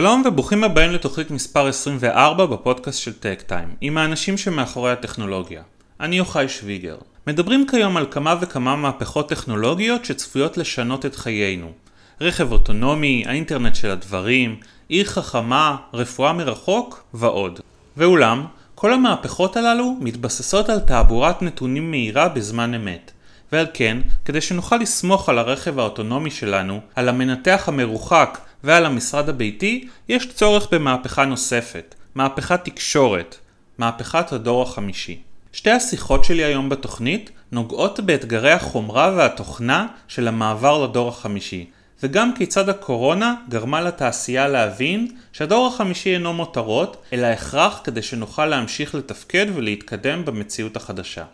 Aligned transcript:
שלום 0.00 0.22
וברוכים 0.26 0.64
הבאים 0.64 0.92
לתוכנית 0.92 1.30
מספר 1.30 1.66
24 1.66 2.46
בפודקאסט 2.46 2.98
של 2.98 3.12
טק 3.12 3.42
טיים, 3.46 3.68
עם 3.80 3.98
האנשים 3.98 4.38
שמאחורי 4.38 4.92
הטכנולוגיה. 4.92 5.62
אני 6.00 6.16
יוחאי 6.16 6.48
שוויגר. 6.48 6.96
מדברים 7.26 7.66
כיום 7.70 7.96
על 7.96 8.06
כמה 8.10 8.34
וכמה 8.40 8.76
מהפכות 8.76 9.28
טכנולוגיות 9.28 10.04
שצפויות 10.04 10.58
לשנות 10.58 11.06
את 11.06 11.16
חיינו. 11.16 11.72
רכב 12.20 12.52
אוטונומי, 12.52 13.24
האינטרנט 13.26 13.74
של 13.74 13.90
הדברים, 13.90 14.56
עיר 14.88 15.04
חכמה, 15.04 15.76
רפואה 15.94 16.32
מרחוק 16.32 17.02
ועוד. 17.14 17.60
ואולם, 17.96 18.46
כל 18.74 18.92
המהפכות 18.92 19.56
הללו 19.56 19.96
מתבססות 20.00 20.68
על 20.68 20.80
תעבורת 20.80 21.42
נתונים 21.42 21.90
מהירה 21.90 22.28
בזמן 22.28 22.74
אמת. 22.74 23.10
ועל 23.52 23.66
כן, 23.74 23.98
כדי 24.24 24.40
שנוכל 24.40 24.76
לסמוך 24.76 25.28
על 25.28 25.38
הרכב 25.38 25.78
האוטונומי 25.78 26.30
שלנו, 26.30 26.80
על 26.96 27.08
המנתח 27.08 27.64
המרוחק 27.66 28.38
ועל 28.64 28.86
המשרד 28.86 29.28
הביתי, 29.28 29.88
יש 30.08 30.32
צורך 30.32 30.68
במהפכה 30.72 31.24
נוספת, 31.24 31.94
מהפכת 32.14 32.64
תקשורת, 32.64 33.36
מהפכת 33.78 34.32
הדור 34.32 34.62
החמישי. 34.62 35.20
שתי 35.52 35.70
השיחות 35.70 36.24
שלי 36.24 36.44
היום 36.44 36.68
בתוכנית 36.68 37.30
נוגעות 37.52 38.00
באתגרי 38.00 38.52
החומרה 38.52 39.12
והתוכנה 39.16 39.86
של 40.08 40.28
המעבר 40.28 40.84
לדור 40.84 41.08
החמישי, 41.08 41.66
וגם 42.02 42.34
כיצד 42.34 42.68
הקורונה 42.68 43.34
גרמה 43.48 43.80
לתעשייה 43.80 44.48
להבין 44.48 45.08
שהדור 45.32 45.66
החמישי 45.66 46.14
אינו 46.14 46.32
מותרות, 46.32 47.04
אלא 47.12 47.26
הכרח 47.26 47.80
כדי 47.84 48.02
שנוכל 48.02 48.46
להמשיך 48.46 48.94
לתפקד 48.94 49.46
ולהתקדם 49.54 50.24
במציאות 50.24 50.76
החדשה. 50.76 51.24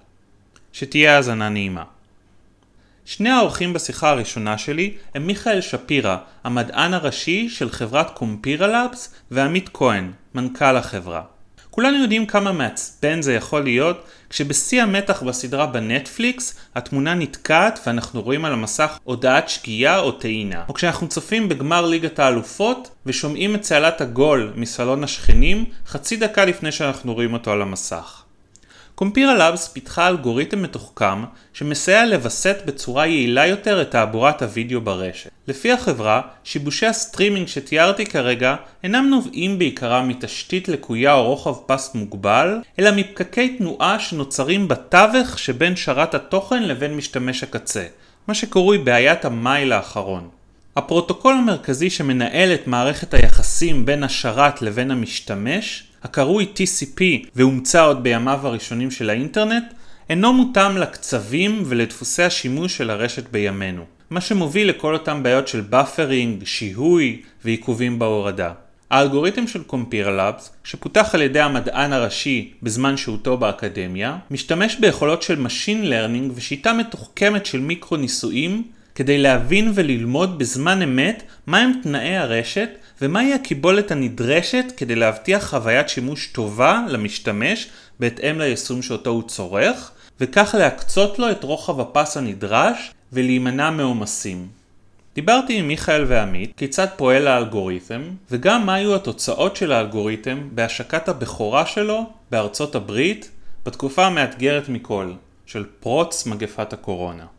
שתהיה 0.73 1.17
האזנה 1.17 1.49
נעימה. 1.49 1.85
שני 3.07 3.31
האורחים 3.31 3.73
בשיחה 3.73 4.11
הראשונה 4.11 4.59
שלי 4.59 4.95
הם 5.15 5.27
מיכאל 5.27 5.61
שפירא, 5.61 6.17
המדען 6.45 6.95
הראשי 6.95 7.49
של 7.49 7.71
חברת 7.71 8.11
קומפירה 8.11 8.67
לאבס, 8.67 9.15
ועמית 9.31 9.71
כהן, 9.73 10.13
מנכ"ל 10.35 10.77
החברה. 10.77 11.23
כולנו 11.71 12.03
יודעים 12.03 12.27
כמה 12.27 12.53
מעצבן 12.53 13.23
זה 13.23 13.35
יכול 13.35 13.65
להיות 13.65 14.05
כשבשיא 14.31 14.83
המתח 14.83 15.23
בסדרה 15.23 15.67
בנטפליקס 15.67 16.57
התמונה 16.75 17.15
נתקעת 17.15 17.81
ואנחנו 17.87 18.23
רואים 18.23 18.45
על 18.45 18.53
המסך 18.53 18.99
הודעת 19.05 19.49
שגיאה 19.49 19.99
או 19.99 20.13
טעינה. 20.13 20.65
או 20.69 20.75
כשאנחנו 20.75 21.09
צופים 21.09 21.49
בגמר 21.49 21.87
ליגת 21.87 22.19
האלופות 22.19 22.91
ושומעים 23.07 23.55
את 23.55 23.61
צהלת 23.61 24.01
הגול 24.01 24.53
מסלון 24.57 25.05
השכנים 25.05 25.65
חצי 25.87 26.17
דקה 26.17 26.45
לפני 26.45 26.73
שאנחנו 26.73 27.15
רואים 27.15 27.33
אותו 27.33 27.53
על 27.53 27.63
המסך. 27.63 28.26
Compira 28.97 29.35
Labs 29.35 29.69
פיתחה 29.69 30.09
אלגוריתם 30.09 30.63
מתוחכם 30.63 31.25
שמסייע 31.53 32.07
לווסת 32.07 32.57
בצורה 32.67 33.07
יעילה 33.07 33.47
יותר 33.47 33.83
את 33.83 33.91
תעבורת 33.91 34.43
הוידאו 34.43 34.81
ברשת. 34.81 35.31
לפי 35.49 35.73
החברה, 35.73 36.21
שיבושי 36.45 36.87
הסטרימינג 36.87 37.49
שתיארתי 37.49 38.07
כרגע 38.07 38.57
אינם 38.83 39.07
נובעים 39.11 39.59
בעיקרם 39.59 40.09
מתשתית 40.09 40.69
לקויה 40.69 41.15
או 41.15 41.25
רוחב 41.25 41.55
פס 41.67 41.95
מוגבל, 41.95 42.59
אלא 42.79 42.91
מפקקי 42.97 43.57
תנועה 43.59 43.99
שנוצרים 43.99 44.69
בתווך 44.69 45.39
שבין 45.39 45.77
שרת 45.77 46.15
התוכן 46.15 46.63
לבין 46.63 46.97
משתמש 46.97 47.43
הקצה, 47.43 47.85
מה 48.29 48.35
שקרוי 48.35 48.79
בעיית 48.79 49.25
המייל 49.25 49.73
האחרון. 49.73 50.29
הפרוטוקול 50.77 51.35
המרכזי 51.35 51.91
שמנהל 51.91 52.55
את 52.55 52.67
מערכת 52.67 53.15
היחסים 53.15 53.87
בין 53.87 54.05
השרת 54.05 54.63
לבין 54.63 54.91
המשתמש 54.91 55.85
הקרוי 56.07 56.47
TCP 56.55 57.01
והומצא 57.35 57.85
עוד 57.85 58.03
בימיו 58.03 58.41
הראשונים 58.43 58.91
של 58.91 59.11
האינטרנט, 59.11 59.65
אינו 60.11 60.33
מותאם 60.33 60.77
לקצבים 60.77 61.63
ולדפוסי 61.67 62.23
השימוש 62.23 62.77
של 62.77 62.91
הרשת 62.91 63.29
בימינו, 63.31 63.85
מה 64.11 64.21
שמוביל 64.21 64.69
לכל 64.69 64.95
אותם 64.95 65.23
בעיות 65.23 65.49
של 65.49 65.61
buffering, 65.61 66.45
שיהוי 66.45 67.23
ועיכובים 67.45 67.99
בהורדה. 67.99 68.53
האלגוריתם 68.91 69.47
של 69.47 69.63
Compira 69.63 70.13
Labs, 70.13 70.53
שפותח 70.65 71.15
על 71.15 71.23
ידי 71.23 71.41
המדען 71.41 71.93
הראשי 71.93 72.53
בזמן 72.63 72.97
שהותו 72.97 73.37
באקדמיה, 73.37 74.17
משתמש 74.31 74.77
ביכולות 74.77 75.23
של 75.23 75.47
Machine 75.47 75.85
Learning 75.85 76.33
ושיטה 76.35 76.73
מתוחכמת 76.73 77.47
של 77.47 77.61
מיקרו 77.61 77.97
ניסויים 77.97 78.63
כדי 78.97 79.19
להבין 79.19 79.73
וללמוד 79.75 80.39
בזמן 80.39 80.83
אמת 80.83 81.23
מה 81.47 81.60
הם 81.60 81.73
תנאי 81.83 82.17
הרשת 82.17 82.69
ומהי 83.03 83.35
הקיבולת 83.35 83.91
הנדרשת 83.91 84.65
כדי 84.77 84.95
להבטיח 84.95 85.51
חוויית 85.51 85.89
שימוש 85.89 86.27
טובה 86.27 86.85
למשתמש 86.89 87.69
בהתאם 88.01 88.39
ליישום 88.39 88.83
שאותו 88.83 89.11
הוא 89.11 89.23
צורך, 89.23 89.91
וכך 90.21 90.55
להקצות 90.59 91.19
לו 91.19 91.31
את 91.31 91.45
רוחב 91.45 91.81
הפס 91.81 92.17
הנדרש 92.17 92.93
ולהימנע 93.13 93.71
מעומסים. 93.71 94.49
דיברתי 95.15 95.59
עם 95.59 95.69
מיכאל 95.69 96.05
ועמית 96.09 96.53
כיצד 96.57 96.87
פועל 96.97 97.27
האלגוריתם, 97.27 98.03
וגם 98.31 98.67
מה 98.67 98.75
היו 98.75 98.95
התוצאות 98.95 99.57
של 99.57 99.73
האלגוריתם 99.73 100.49
בהשקת 100.53 101.09
הבכורה 101.09 101.67
שלו 101.67 102.07
בארצות 102.31 102.75
הברית 102.75 103.31
בתקופה 103.67 104.07
המאתגרת 104.07 104.69
מכל, 104.69 105.13
של 105.47 105.65
פרוץ 105.81 106.27
מגפת 106.27 106.73
הקורונה. 106.73 107.36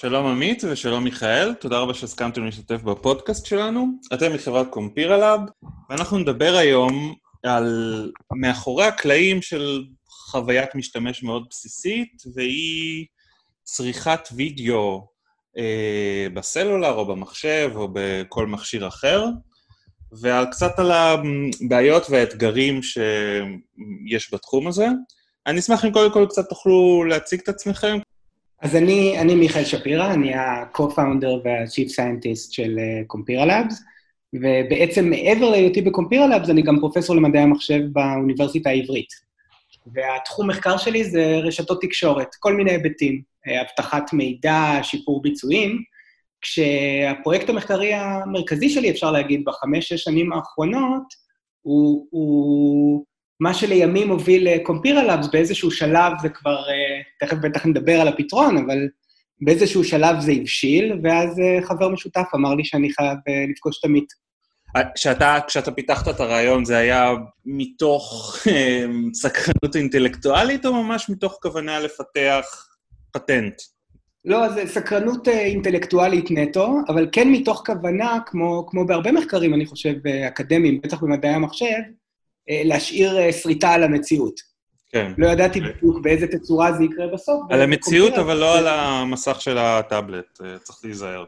שלום 0.00 0.26
עמית 0.26 0.64
ושלום 0.64 1.04
מיכאל, 1.04 1.54
תודה 1.54 1.78
רבה 1.78 1.94
שהסכמתם 1.94 2.44
להשתתף 2.44 2.82
בפודקאסט 2.82 3.46
שלנו. 3.46 3.86
אתם 4.14 4.34
מחברת 4.34 4.66
קומפירה 4.70 5.18
לאב, 5.18 5.40
ואנחנו 5.90 6.18
נדבר 6.18 6.56
היום 6.56 7.14
על 7.44 8.10
מאחורי 8.32 8.84
הקלעים 8.84 9.42
של 9.42 9.84
חוויית 10.08 10.74
משתמש 10.74 11.22
מאוד 11.22 11.46
בסיסית, 11.50 12.22
והיא 12.34 13.06
צריכת 13.62 14.28
וידאו 14.32 15.08
אה, 15.58 16.26
בסלולר 16.34 16.92
או 16.92 17.06
במחשב 17.06 17.70
או 17.74 17.88
בכל 17.92 18.46
מכשיר 18.46 18.88
אחר, 18.88 19.24
ועל 20.20 20.46
קצת 20.50 20.78
על 20.78 20.92
הבעיות 20.92 22.06
והאתגרים 22.10 22.82
שיש 22.82 24.34
בתחום 24.34 24.66
הזה. 24.66 24.86
אני 25.46 25.58
אשמח 25.58 25.84
אם 25.84 25.92
קודם 25.92 26.12
כל 26.12 26.26
קצת 26.28 26.48
תוכלו 26.48 27.04
להציג 27.04 27.40
את 27.40 27.48
עצמכם, 27.48 27.98
אז 28.62 28.76
אני, 28.76 29.18
אני 29.20 29.34
מיכאל 29.34 29.64
שפירא, 29.64 30.12
אני 30.12 30.34
ה-co-founder 30.34 31.44
וה-chief 31.44 31.90
scientist 31.90 32.52
של 32.52 32.78
קומפירה 33.06 33.44
uh, 33.44 33.48
Labs, 33.48 33.74
ובעצם 34.32 35.10
מעבר 35.10 35.50
להיותי 35.50 35.82
בקומפירה 35.82 36.36
Labs, 36.36 36.50
אני 36.50 36.62
גם 36.62 36.78
פרופסור 36.80 37.16
למדעי 37.16 37.42
המחשב 37.42 37.80
באוניברסיטה 37.92 38.70
העברית. 38.70 39.28
והתחום 39.94 40.50
מחקר 40.50 40.76
שלי 40.76 41.04
זה 41.04 41.36
רשתות 41.42 41.82
תקשורת, 41.82 42.28
כל 42.38 42.54
מיני 42.54 42.70
היבטים, 42.70 43.22
אה, 43.48 43.62
אבטחת 43.62 44.12
מידע, 44.12 44.78
שיפור 44.82 45.22
ביצועים, 45.22 45.82
כשהפרויקט 46.40 47.48
המחקרי 47.48 47.94
המרכזי 47.94 48.70
שלי, 48.70 48.90
אפשר 48.90 49.10
להגיד, 49.10 49.44
בחמש-שש 49.44 50.02
שנים 50.02 50.32
האחרונות, 50.32 51.02
הוא, 51.62 52.06
הוא 52.10 53.04
מה 53.40 53.54
שלימים 53.54 54.10
הוביל 54.10 54.58
קומפירה 54.58 55.04
לאבס 55.04 55.26
באיזשהו 55.26 55.70
שלב, 55.70 56.12
זה 56.22 56.28
כבר, 56.28 56.56
אה, 56.68 57.00
תכף 57.20 57.36
בטח 57.36 57.66
נדבר 57.66 58.00
על 58.00 58.08
הפתרון, 58.08 58.56
אבל 58.56 58.88
באיזשהו 59.40 59.84
שלב 59.84 60.20
זה 60.20 60.32
הבשיל, 60.32 61.00
ואז 61.02 61.40
אה, 61.40 61.66
חבר 61.66 61.88
משותף 61.88 62.26
אמר 62.34 62.54
לי 62.54 62.64
שאני 62.64 62.92
חייב 62.92 63.18
אה, 63.28 63.44
לפגוש 63.50 63.78
את 63.78 63.84
עמית. 63.84 64.28
כשאתה, 64.94 65.38
כשאתה 65.46 65.72
פיתחת 65.72 66.08
את 66.08 66.20
הרעיון, 66.20 66.64
זה 66.64 66.76
היה 66.76 67.12
מתוך 67.46 68.36
סקרנות 69.22 69.76
אינטלקטואלית, 69.76 70.66
או 70.66 70.82
ממש 70.82 71.10
מתוך 71.10 71.38
כוונה 71.42 71.80
לפתח 71.80 72.66
פטנט? 73.12 73.54
לא, 74.24 74.48
זה 74.48 74.66
סקרנות 74.66 75.28
אינטלקטואלית 75.28 76.30
נטו, 76.30 76.78
אבל 76.88 77.08
כן 77.12 77.28
מתוך 77.32 77.62
כוונה, 77.66 78.18
כמו, 78.26 78.66
כמו 78.66 78.86
בהרבה 78.86 79.12
מחקרים, 79.12 79.54
אני 79.54 79.66
חושב, 79.66 79.94
אקדמיים, 80.28 80.80
בטח 80.80 81.02
במדעי 81.02 81.30
המחשב, 81.30 81.66
אה, 81.66 81.80
להשאיר 82.48 83.18
אה, 83.18 83.32
שריטה 83.32 83.68
על 83.68 83.82
המציאות. 83.82 84.40
כן. 84.88 85.12
לא 85.18 85.26
ידעתי 85.26 85.60
בדיוק 85.60 86.00
באיזה 86.02 86.26
תצורה 86.26 86.72
זה 86.72 86.84
יקרה 86.84 87.06
בסוף. 87.06 87.42
על 87.50 87.62
המציאות, 87.62 88.14
אבל 88.14 88.36
לא 88.36 88.58
על 88.58 88.66
המסך 88.68 89.40
של 89.40 89.58
הטאבלט, 89.58 90.40
אה, 90.44 90.58
צריך 90.58 90.78
להיזהר. 90.84 91.24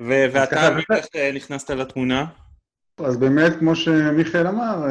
ואתה, 0.00 0.78
איך 1.14 1.34
נכנסת 1.34 1.70
לתמונה? 1.70 2.24
אז 2.98 3.16
באמת, 3.16 3.52
כמו 3.58 3.76
שמיכאל 3.76 4.46
אמר, 4.46 4.84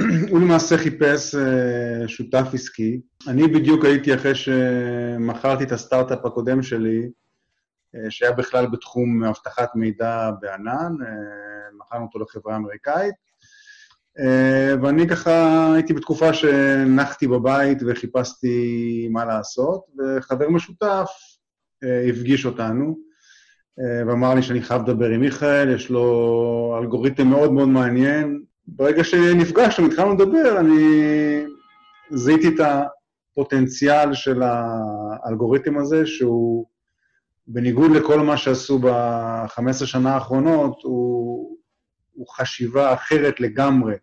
הוא 0.30 0.40
למעשה 0.40 0.78
חיפש 0.78 1.34
שותף 2.06 2.46
עסקי. 2.52 3.00
אני 3.28 3.48
בדיוק 3.48 3.84
הייתי 3.84 4.14
אחרי 4.14 4.34
שמכרתי 4.34 5.64
את 5.64 5.72
הסטארט-אפ 5.72 6.26
הקודם 6.26 6.62
שלי, 6.62 7.08
שהיה 8.08 8.32
בכלל 8.32 8.66
בתחום 8.66 9.24
אבטחת 9.24 9.70
מידע 9.74 10.30
בענן, 10.40 10.92
מכרנו 11.78 12.04
אותו 12.04 12.18
לחברה 12.18 12.56
אמריקאית. 12.56 13.14
אה, 14.18 14.74
ואני 14.82 15.08
ככה 15.08 15.74
הייתי 15.74 15.92
בתקופה 15.92 16.34
שנחתי 16.34 17.26
בבית 17.26 17.78
וחיפשתי 17.86 19.08
מה 19.10 19.24
לעשות, 19.24 19.84
וחבר 19.98 20.48
משותף 20.48 21.08
אה, 21.84 22.08
הפגיש 22.08 22.46
אותנו, 22.46 22.96
אה, 23.80 24.06
ואמר 24.06 24.34
לי 24.34 24.42
שאני 24.42 24.62
חייב 24.62 24.82
לדבר 24.82 25.08
עם 25.10 25.20
מיכאל, 25.20 25.74
יש 25.74 25.90
לו 25.90 26.78
אלגוריתם 26.82 27.26
מאוד 27.26 27.52
מאוד 27.52 27.68
מעניין. 27.68 28.42
ברגע 28.66 29.04
שנפגשנו, 29.04 29.86
התחלנו 29.86 30.14
לדבר, 30.14 30.60
אני 30.60 31.44
זיהיתי 32.10 32.48
את 32.48 32.60
הפוטנציאל 32.60 34.14
של 34.14 34.42
האלגוריתם 34.42 35.78
הזה, 35.78 36.06
שהוא 36.06 36.66
בניגוד 37.46 37.90
לכל 37.90 38.20
מה 38.20 38.36
שעשו 38.36 38.78
ב-15 38.78 39.86
שנה 39.86 40.14
האחרונות, 40.14 40.82
הוא 40.82 41.51
הוא 42.12 42.26
חשיבה 42.28 42.94
אחרת 42.94 43.40
לגמרי, 43.40 43.94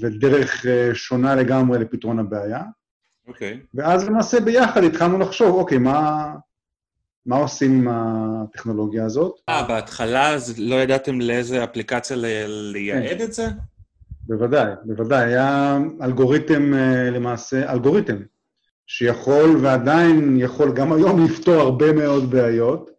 ודרך 0.00 0.66
אה, 0.66 0.90
שונה 0.94 1.34
לגמרי 1.34 1.78
לפתרון 1.78 2.18
הבעיה. 2.18 2.62
אוקיי. 3.28 3.60
Okay. 3.62 3.66
ואז 3.74 4.08
למעשה 4.08 4.40
ביחד 4.40 4.84
התחלנו 4.84 5.18
לחשוב, 5.18 5.54
אוקיי, 5.54 5.78
מה, 5.78 6.32
מה 7.26 7.36
עושים 7.36 7.72
עם 7.72 7.88
הטכנולוגיה 7.90 9.04
הזאת? 9.04 9.40
אה, 9.48 9.68
בהתחלה 9.68 10.30
אז 10.30 10.58
לא 10.58 10.74
ידעתם 10.74 11.20
לאיזה 11.20 11.64
אפליקציה 11.64 12.16
לייעד 12.72 13.20
את 13.20 13.32
זה? 13.32 13.48
בוודאי, 14.26 14.72
בוודאי. 14.84 15.24
היה 15.24 15.78
אלגוריתם 16.02 16.74
אה, 16.74 17.10
למעשה, 17.10 17.72
אלגוריתם, 17.72 18.16
שיכול 18.86 19.56
ועדיין 19.62 20.36
יכול 20.40 20.72
גם 20.74 20.92
היום 20.92 21.24
לפתור 21.24 21.54
הרבה 21.54 21.92
מאוד 21.92 22.30
בעיות. 22.30 22.93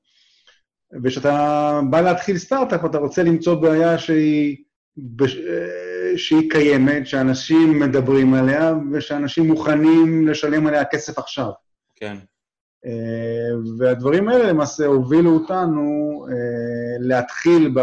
וכשאתה 1.03 1.81
בא 1.89 2.01
להתחיל 2.01 2.37
סטארט-אפ, 2.37 2.85
אתה 2.85 2.97
רוצה 2.97 3.23
למצוא 3.23 3.55
בעיה 3.55 3.97
שהיא, 3.97 4.57
אה, 5.21 6.17
שהיא 6.17 6.49
קיימת, 6.49 7.07
שאנשים 7.07 7.79
מדברים 7.79 8.33
עליה, 8.33 8.73
ושאנשים 8.91 9.47
מוכנים 9.47 10.27
לשלם 10.27 10.67
עליה 10.67 10.85
כסף 10.85 11.19
עכשיו. 11.19 11.49
כן. 11.95 12.17
אה, 12.85 13.75
והדברים 13.77 14.29
האלה 14.29 14.49
למעשה 14.49 14.85
הובילו 14.85 15.33
אותנו 15.33 16.25
להתחיל 16.99 17.71
ב... 17.75 17.79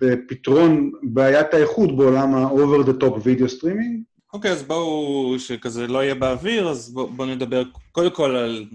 בפתרון 0.00 0.92
בעיית 1.02 1.54
האיכות 1.54 1.96
בעולם 1.96 2.34
ה-over 2.34 2.86
the 2.86 3.02
top 3.02 3.14
video 3.14 3.60
streaming. 3.60 4.06
אוקיי, 4.32 4.50
okay, 4.50 4.54
אז 4.54 4.62
בואו, 4.62 5.34
שכזה 5.38 5.86
לא 5.86 6.04
יהיה 6.04 6.14
באוויר, 6.14 6.68
אז 6.68 6.94
בואו 6.94 7.08
בוא 7.08 7.26
נדבר 7.26 7.62
קודם 7.92 8.10
כל 8.10 8.36
על, 8.36 8.66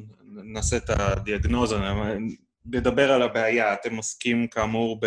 נעשה 0.43 0.77
את 0.77 0.89
הדיאגנוזה, 0.89 1.75
נדבר 2.65 3.11
על 3.11 3.21
הבעיה. 3.21 3.73
אתם 3.73 3.95
עוסקים 3.95 4.47
כאמור 4.47 4.99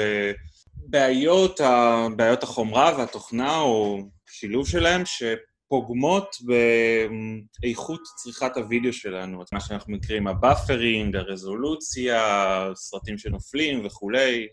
בבעיות, 0.88 1.60
בעיות 2.16 2.42
החומרה 2.42 2.94
והתוכנה, 2.98 3.58
או 3.58 3.98
שילוב 4.30 4.68
שלהם, 4.68 5.02
שפוגמות 5.04 6.36
באיכות 7.60 8.00
צריכת 8.16 8.56
הוידאו 8.56 8.92
שלנו. 8.92 9.42
מה 9.52 9.60
שאנחנו 9.60 9.92
מכירים, 9.92 10.26
ה 10.26 10.34
buffering, 10.34 11.16
הרזולוציה, 11.16 12.20
סרטים 12.74 13.18
שנופלים 13.18 13.86
וכולי. 13.86 14.46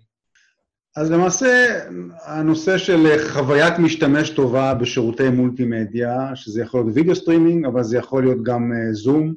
אז 0.95 1.11
למעשה, 1.11 1.79
הנושא 2.25 2.77
של 2.77 3.29
חוויית 3.33 3.79
משתמש 3.79 4.29
טובה 4.29 4.73
בשירותי 4.73 5.29
מולטימדיה, 5.29 6.35
שזה 6.35 6.61
יכול 6.61 6.79
להיות 6.79 6.95
video 6.95 7.15
streaming, 7.15 7.65
אבל 7.65 7.83
זה 7.83 7.97
יכול 7.97 8.23
להיות 8.23 8.43
גם 8.43 8.71
זום, 8.91 9.27
אה, 9.27 9.33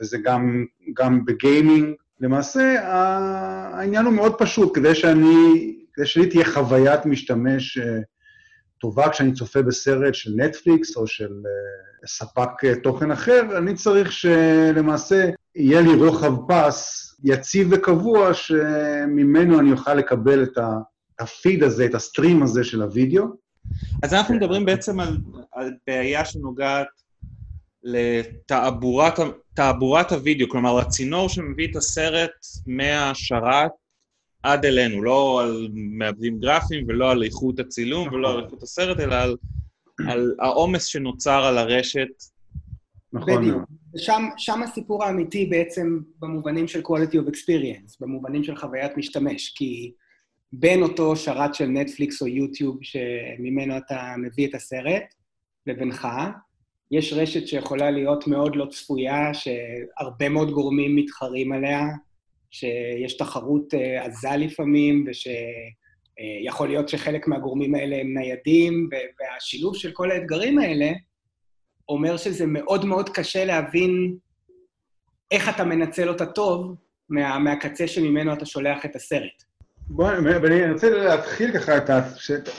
וזה 0.00 0.18
גם, 0.18 0.64
גם 0.96 1.24
ב 1.24 1.33
gaming. 1.33 1.94
למעשה, 2.24 2.80
העניין 3.74 4.04
הוא 4.04 4.14
מאוד 4.14 4.34
פשוט, 4.38 4.74
כדי 4.74 4.94
שאני, 4.94 5.74
כדי 5.92 6.06
שלי 6.06 6.26
תהיה 6.26 6.44
חוויית 6.44 7.06
משתמש 7.06 7.78
אה, 7.78 7.98
טובה 8.80 9.08
כשאני 9.08 9.32
צופה 9.32 9.62
בסרט 9.62 10.14
של 10.14 10.30
נטפליקס 10.36 10.96
או 10.96 11.06
של 11.06 11.32
אה, 11.46 12.06
ספק 12.06 12.64
תוכן 12.82 13.10
אחר, 13.10 13.58
אני 13.58 13.74
צריך 13.74 14.12
שלמעשה 14.12 15.30
יהיה 15.56 15.80
לי 15.80 15.94
רוחב 15.94 16.32
פס 16.48 17.10
יציב 17.24 17.68
וקבוע, 17.70 18.34
שממנו 18.34 19.60
אני 19.60 19.72
אוכל 19.72 19.94
לקבל 19.94 20.42
את 20.42 20.58
הפיד 21.18 21.62
הזה, 21.62 21.84
את 21.84 21.94
הסטרים 21.94 22.42
הזה 22.42 22.64
של 22.64 22.82
הוידאו. 22.82 23.24
אז 24.02 24.14
אנחנו 24.14 24.34
מדברים 24.34 24.64
בעצם 24.64 25.00
על, 25.00 25.18
על 25.52 25.72
בעיה 25.86 26.24
שנוגעת 26.24 26.86
לתעבורת 27.82 29.18
הוידאו, 30.10 30.48
כלומר, 30.48 30.78
הצינור 30.78 31.28
שמביא 31.28 31.68
את 31.70 31.76
הסרט 31.76 32.30
מהשרת 32.66 33.70
עד 34.42 34.64
אלינו, 34.64 35.02
לא 35.02 35.42
על 35.42 35.68
מעבדים 35.74 36.40
גרפיים 36.40 36.84
ולא 36.88 37.10
על 37.10 37.22
איכות 37.22 37.60
הצילום 37.60 38.08
ולא 38.08 38.30
על 38.30 38.44
איכות 38.44 38.62
הסרט, 38.62 39.00
אלא 39.00 39.14
על, 39.14 39.36
על 40.08 40.34
העומס 40.40 40.84
שנוצר 40.84 41.44
על 41.44 41.58
הרשת. 41.58 42.08
נכון. 43.12 43.42
בדיוק. 43.42 43.62
ושם 43.94 44.24
שם 44.36 44.62
הסיפור 44.62 45.04
האמיתי 45.04 45.46
בעצם 45.46 45.98
במובנים 46.18 46.68
של 46.68 46.80
quality 46.80 47.14
of 47.14 47.30
experience, 47.30 47.96
במובנים 48.00 48.44
של 48.44 48.56
חוויית 48.56 48.96
משתמש, 48.96 49.54
כי 49.56 49.92
בין 50.52 50.82
אותו 50.82 51.16
שרת 51.16 51.54
של 51.54 51.66
נטפליקס 51.66 52.22
או 52.22 52.26
יוטיוב 52.26 52.78
שממנו 52.82 53.76
אתה 53.76 54.14
מביא 54.18 54.48
את 54.48 54.54
הסרט, 54.54 55.14
לבינך, 55.66 56.08
יש 56.90 57.12
רשת 57.12 57.46
שיכולה 57.46 57.90
להיות 57.90 58.26
מאוד 58.26 58.56
לא 58.56 58.66
צפויה, 58.66 59.34
שהרבה 59.34 60.28
מאוד 60.28 60.50
גורמים 60.50 60.96
מתחרים 60.96 61.52
עליה, 61.52 61.82
שיש 62.50 63.16
תחרות 63.16 63.74
אה, 63.74 64.04
עזה 64.04 64.36
לפעמים, 64.38 65.04
ושיכול 65.06 66.68
להיות 66.68 66.88
שחלק 66.88 67.28
מהגורמים 67.28 67.74
האלה 67.74 67.96
הם 67.96 68.18
ניידים, 68.18 68.88
והשילוב 69.20 69.76
של 69.76 69.92
כל 69.92 70.10
האתגרים 70.10 70.58
האלה, 70.58 70.92
אומר 71.88 72.16
שזה 72.16 72.46
מאוד 72.46 72.84
מאוד 72.84 73.08
קשה 73.08 73.44
להבין 73.44 74.16
איך 75.30 75.48
אתה 75.48 75.64
מנצל 75.64 76.08
אותה 76.08 76.26
טוב 76.26 76.74
מה, 77.08 77.38
מהקצה 77.38 77.86
שממנו 77.86 78.32
אתה 78.32 78.46
שולח 78.46 78.84
את 78.84 78.96
הסרט. 78.96 79.42
בוא, 79.86 80.10
אני 80.10 80.72
רוצה 80.72 80.90
להתחיל 80.90 81.58
ככה, 81.58 81.72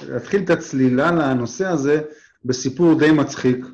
להתחיל 0.10 0.44
את 0.44 0.50
הצלילה 0.50 1.12
לנושא 1.12 1.68
הזה 1.68 2.02
בסיפור 2.46 3.00
די 3.00 3.12
מצחיק. 3.12 3.66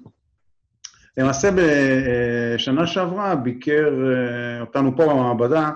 למעשה 1.18 1.50
בשנה 1.56 2.88
שעברה 2.88 3.36
ביקר 3.36 3.90
אה, 3.90 4.62
אותנו 4.62 4.98
פה 4.98 5.06
במעבדה 5.06 5.72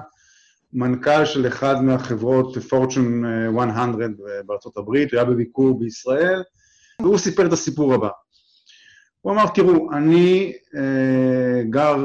מנכ"ל 0.73 1.25
של 1.25 1.47
אחד 1.47 1.81
מהחברות 1.81 2.57
Fortune 2.57 2.99
100 2.99 3.87
בארצות 4.45 4.77
הברית, 4.77 5.11
הוא 5.11 5.19
היה 5.19 5.29
בביקור 5.29 5.79
בישראל, 5.79 6.43
והוא 7.01 7.17
סיפר 7.17 7.45
את 7.45 7.53
הסיפור 7.53 7.93
הבא. 7.93 8.09
הוא 9.21 9.33
אמר, 9.33 9.47
תראו, 9.47 9.91
אני 9.93 10.53
אה, 10.75 11.63
גר 11.69 11.97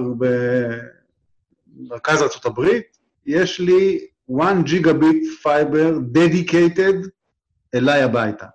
במרכז 1.76 2.22
ארה"ב, 2.22 2.64
יש 3.26 3.60
לי 3.60 4.06
1 4.40 4.56
ג'יגביט 4.64 5.24
fiber 5.42 5.98
dedicated 6.14 7.08
אליי 7.74 8.02
הביתה. 8.02 8.46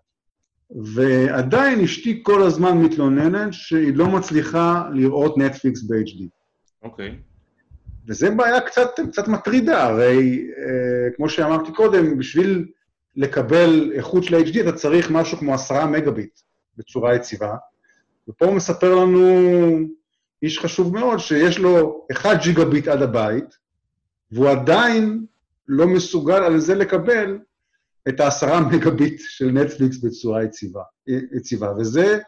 ועדיין 0.83 1.79
אשתי 1.79 2.19
כל 2.23 2.43
הזמן 2.43 2.77
מתלוננת 2.77 3.53
שהיא 3.53 3.95
לא 3.95 4.07
מצליחה 4.07 4.89
לראות 4.93 5.37
נטפליקס 5.37 5.83
ב-HD. 5.83 6.23
אוקיי. 6.83 7.09
Okay. 7.09 7.11
וזו 8.07 8.27
בעיה 8.37 8.61
קצת, 8.61 8.89
קצת 9.11 9.27
מטרידה, 9.27 9.83
הרי 9.83 10.47
אה, 10.57 11.11
כמו 11.15 11.29
שאמרתי 11.29 11.71
קודם, 11.71 12.17
בשביל 12.17 12.67
לקבל 13.15 13.91
איכות 13.95 14.23
של 14.23 14.35
ה-HD 14.35 14.59
אתה 14.61 14.71
צריך 14.71 15.11
משהו 15.11 15.37
כמו 15.37 15.53
עשרה 15.53 15.85
מגביט 15.85 16.39
בצורה 16.77 17.15
יציבה, 17.15 17.55
ופה 18.29 18.45
הוא 18.45 18.55
מספר 18.55 18.95
לנו 18.95 19.49
איש 20.43 20.59
חשוב 20.59 20.93
מאוד, 20.93 21.19
שיש 21.19 21.59
לו 21.59 22.05
1 22.11 22.41
ג'יגה 22.43 22.65
ביט 22.65 22.87
עד 22.87 23.01
הבית, 23.01 23.57
והוא 24.31 24.49
עדיין 24.49 25.25
לא 25.67 25.87
מסוגל 25.87 26.43
על 26.43 26.59
זה 26.59 26.75
לקבל 26.75 27.37
את 28.09 28.19
העשרה 28.19 28.59
מגה 28.59 28.89
ביט 28.89 29.21
של 29.27 29.51
נטפליקס 29.51 29.97
בצורה 29.97 30.43
יציבה. 30.43 30.81
יציבה. 31.07 31.73
וזה 31.77 32.19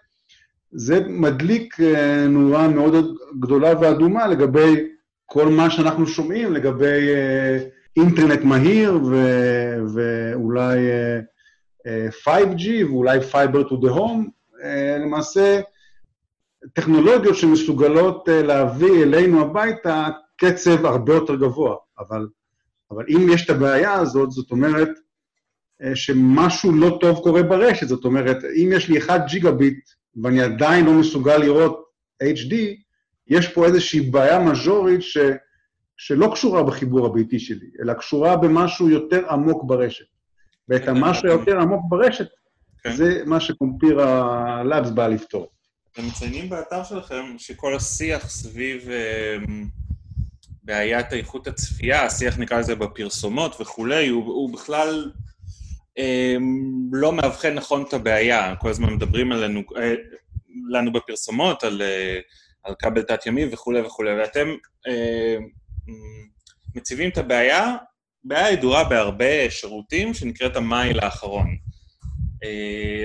זה 0.71 0.99
מדליק 1.07 1.79
אה, 1.79 2.27
נורה 2.27 2.67
מאוד 2.67 3.17
גדולה 3.39 3.79
ואדומה 3.81 4.27
לגבי 4.27 4.87
כל 5.25 5.47
מה 5.47 5.69
שאנחנו 5.69 6.07
שומעים, 6.07 6.53
לגבי 6.53 7.09
אה, 7.09 7.59
אינטרנט 7.95 8.43
מהיר 8.43 8.99
ו- 9.05 9.77
ואולי 9.93 10.77
5G 12.23 12.69
אה, 12.69 12.85
ואולי 12.89 13.19
Fiber 13.31 13.69
to 13.69 13.73
the 13.73 13.89
Home. 13.89 14.29
למעשה, 14.99 15.61
טכנולוגיות 16.73 17.35
שמסוגלות 17.35 18.27
להביא 18.31 19.03
אלינו 19.03 19.41
הביתה 19.41 20.07
קצב 20.37 20.85
הרבה 20.85 21.13
יותר 21.13 21.35
גבוה. 21.35 21.75
אבל, 21.99 22.27
אבל 22.91 23.05
אם 23.09 23.27
יש 23.33 23.45
את 23.45 23.49
הבעיה 23.49 23.93
הזאת, 23.93 24.31
זאת 24.31 24.51
אומרת 24.51 24.89
שמשהו 25.95 26.71
לא 26.71 26.97
טוב 27.01 27.19
קורה 27.23 27.43
ברשת. 27.43 27.87
זאת 27.87 28.05
אומרת, 28.05 28.37
אם 28.63 28.69
יש 28.73 28.89
לי 28.89 28.97
1 28.97 29.21
ג'יגה 29.27 29.51
ביט 29.51 29.89
ואני 30.23 30.41
עדיין 30.41 30.85
לא 30.85 30.93
מסוגל 30.93 31.37
לראות 31.37 31.83
HD, 32.23 32.55
יש 33.27 33.47
פה 33.47 33.65
איזושהי 33.65 34.01
בעיה 34.01 34.39
מז'ורית 34.39 35.01
ש, 35.01 35.17
שלא 35.97 36.31
קשורה 36.33 36.63
בחיבור 36.63 37.05
הביתי 37.05 37.39
שלי, 37.39 37.67
אלא 37.81 37.93
קשורה 37.93 38.37
במשהו 38.37 38.89
יותר 38.89 39.29
עמוק 39.29 39.63
ברשת. 39.63 40.05
ואת 40.69 40.87
המשהו 40.87 41.29
היותר 41.29 41.59
עמוק 41.59 41.81
ברשת, 41.89 42.27
כן. 42.83 42.95
זה 42.95 43.23
מה 43.25 43.39
שקומפירה 43.39 44.63
לאבס 44.63 44.89
באה 44.89 45.07
לפתור. 45.07 45.47
אתם 45.91 46.07
מציינים 46.07 46.49
באתר 46.49 46.83
שלכם 46.83 47.23
שכל 47.37 47.75
השיח 47.75 48.29
סביב 48.29 48.89
אה, 48.89 49.37
בעיית 50.63 51.13
איכות 51.13 51.47
הצפייה, 51.47 52.05
השיח 52.05 52.37
נקרא 52.37 52.59
לזה 52.59 52.75
בפרסומות 52.75 53.55
וכולי, 53.61 54.07
הוא, 54.07 54.25
הוא 54.25 54.53
בכלל 54.53 55.11
אה, 55.15 55.21
לא 56.91 57.13
מאבחן 57.13 57.53
נכון 57.53 57.83
את 57.87 57.93
הבעיה. 57.93 58.55
כל 58.55 58.69
הזמן 58.69 58.93
מדברים 58.93 59.31
עלינו, 59.31 59.61
אה, 59.77 59.93
לנו 60.69 60.93
בפרסומות, 60.93 61.63
על, 61.63 61.81
אה, 61.81 62.19
על 62.63 62.75
כבל 62.79 63.01
תת-ימי 63.01 63.45
וכולי 63.51 63.81
וכולי, 63.81 64.11
ואתם 64.11 64.47
אה, 64.87 65.37
מציבים 66.75 67.09
את 67.09 67.17
הבעיה 67.17 67.75
בעיה 68.23 68.51
ידועה 68.51 68.83
בהרבה 68.83 69.49
שירותים 69.49 70.13
שנקראת 70.13 70.55
המייל 70.55 70.99
האחרון. 70.99 71.47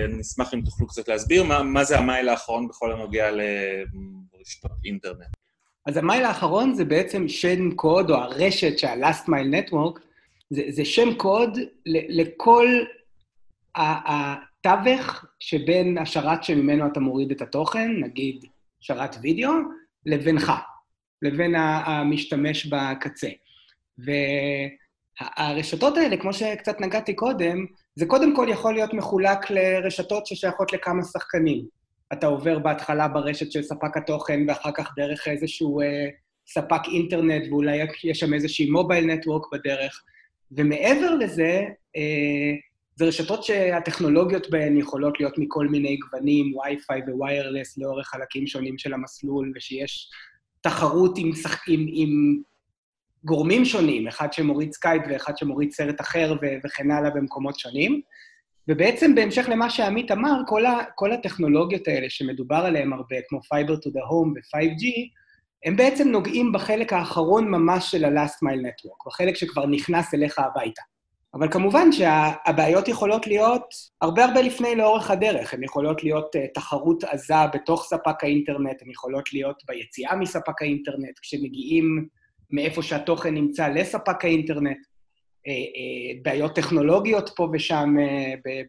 אני 0.04 0.20
אשמח 0.20 0.54
אם 0.54 0.60
תוכלו 0.64 0.86
קצת 0.86 1.08
להסביר 1.08 1.44
מה, 1.44 1.62
מה 1.62 1.84
זה 1.84 1.98
המייל 1.98 2.28
האחרון 2.28 2.68
בכל 2.68 2.92
הנוגע 2.92 3.30
לרשתות 3.30 4.70
אינטרנט. 4.84 5.26
אז 5.86 5.96
המייל 5.96 6.24
האחרון 6.24 6.74
זה 6.74 6.84
בעצם 6.84 7.28
שם 7.28 7.70
קוד, 7.70 8.10
או 8.10 8.16
הרשת 8.16 8.78
שה-last 8.78 9.26
mile 9.28 9.70
network, 9.70 10.00
זה, 10.52 10.62
זה 10.68 10.84
שם 10.84 11.14
קוד 11.14 11.58
לכל 11.86 12.66
התווך 13.74 15.24
שבין 15.40 15.98
השרת 15.98 16.44
שממנו 16.44 16.86
אתה 16.86 17.00
מוריד 17.00 17.30
את 17.30 17.42
התוכן, 17.42 17.90
נגיד 18.00 18.44
שרת 18.80 19.16
וידאו, 19.22 19.52
לבינך, 20.06 20.52
לבין 21.22 21.54
המשתמש 21.56 22.66
בקצה. 22.66 23.28
והרשתות 25.38 25.96
האלה, 25.96 26.16
כמו 26.16 26.32
שקצת 26.32 26.80
נגעתי 26.80 27.14
קודם, 27.14 27.66
זה 27.94 28.06
קודם 28.06 28.36
כל 28.36 28.46
יכול 28.50 28.74
להיות 28.74 28.94
מחולק 28.94 29.50
לרשתות 29.50 30.26
ששייכות 30.26 30.72
לכמה 30.72 31.02
שחקנים. 31.04 31.66
אתה 32.12 32.26
עובר 32.26 32.58
בהתחלה 32.58 33.08
ברשת 33.08 33.52
של 33.52 33.62
ספק 33.62 33.96
התוכן, 33.96 34.40
ואחר 34.48 34.70
כך 34.76 34.92
דרך 34.96 35.28
איזשהו 35.28 35.80
אה, 35.80 36.08
ספק 36.46 36.80
אינטרנט, 36.92 37.42
ואולי 37.50 37.78
יש 38.04 38.18
שם 38.18 38.34
איזושהי 38.34 38.70
מובייל 38.70 39.04
נטוורק 39.04 39.42
בדרך. 39.52 40.02
ומעבר 40.56 41.14
לזה, 41.14 41.64
אה, 41.96 42.52
זה 42.96 43.04
רשתות 43.04 43.44
שהטכנולוגיות 43.44 44.50
בהן 44.50 44.76
יכולות 44.76 45.20
להיות 45.20 45.38
מכל 45.38 45.68
מיני 45.68 45.96
גוונים, 45.96 46.56
וי-פיי 46.56 47.02
וויירלס 47.08 47.78
לאורך 47.78 48.08
חלקים 48.08 48.46
שונים 48.46 48.78
של 48.78 48.94
המסלול, 48.94 49.52
ושיש 49.56 50.10
תחרות 50.60 51.18
עם. 51.18 51.32
עם, 51.68 51.86
עם 51.92 52.42
גורמים 53.24 53.64
שונים, 53.64 54.08
אחד 54.08 54.32
שמוריד 54.32 54.72
סקייפ 54.72 55.02
ואחד 55.08 55.36
שמוריד 55.36 55.72
סרט 55.72 56.00
אחר 56.00 56.34
ו... 56.42 56.46
וכן 56.64 56.90
הלאה 56.90 57.10
במקומות 57.10 57.58
שונים. 57.58 58.00
ובעצם 58.68 59.14
בהמשך 59.14 59.46
למה 59.48 59.70
שעמית 59.70 60.10
אמר, 60.10 60.40
כל, 60.46 60.66
ה... 60.66 60.78
כל 60.94 61.12
הטכנולוגיות 61.12 61.88
האלה 61.88 62.10
שמדובר 62.10 62.56
עליהן 62.56 62.92
הרבה, 62.92 63.16
כמו 63.28 63.38
Fiber 63.38 63.76
to 63.76 63.88
the 63.88 64.02
Home 64.10 64.28
ו-5G, 64.34 64.86
הם 65.64 65.76
בעצם 65.76 66.08
נוגעים 66.08 66.52
בחלק 66.52 66.92
האחרון 66.92 67.50
ממש 67.50 67.90
של 67.90 68.04
ה-Last 68.04 68.36
Mile 68.44 68.66
Network, 68.66 69.06
בחלק 69.06 69.36
שכבר 69.36 69.66
נכנס 69.66 70.14
אליך 70.14 70.38
הביתה. 70.38 70.82
אבל 71.34 71.50
כמובן 71.50 71.92
שהבעיות 71.92 72.88
יכולות 72.88 73.26
להיות 73.26 73.74
הרבה 74.00 74.24
הרבה 74.24 74.42
לפני 74.42 74.76
לאורך 74.76 75.10
הדרך. 75.10 75.54
הן 75.54 75.62
יכולות 75.62 76.04
להיות 76.04 76.36
uh, 76.36 76.38
תחרות 76.54 77.04
עזה 77.04 77.34
בתוך 77.54 77.84
ספק 77.84 78.24
האינטרנט, 78.24 78.82
הן 78.82 78.90
יכולות 78.90 79.32
להיות 79.32 79.62
ביציאה 79.68 80.16
מספק 80.16 80.62
האינטרנט, 80.62 81.18
כשמגיעים 81.22 82.08
מאיפה 82.50 82.82
שהתוכן 82.82 83.34
נמצא 83.34 83.68
לספק 83.68 84.24
האינטרנט. 84.24 84.76
Uh, 84.76 85.50
uh, 85.50 86.22
בעיות 86.22 86.54
טכנולוגיות 86.54 87.30
פה 87.36 87.48
ושם 87.52 87.96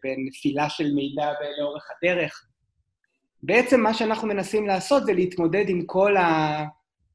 בנפילה 0.04 0.70
של 0.70 0.94
מידע 0.94 1.32
לאורך 1.58 1.88
הדרך. 1.90 2.46
בעצם 3.42 3.80
מה 3.80 3.94
שאנחנו 3.94 4.28
מנסים 4.28 4.66
לעשות 4.66 5.06
זה 5.06 5.12
להתמודד 5.12 5.64
עם 5.68 5.82
כל, 5.86 6.16
ה... 6.16 6.64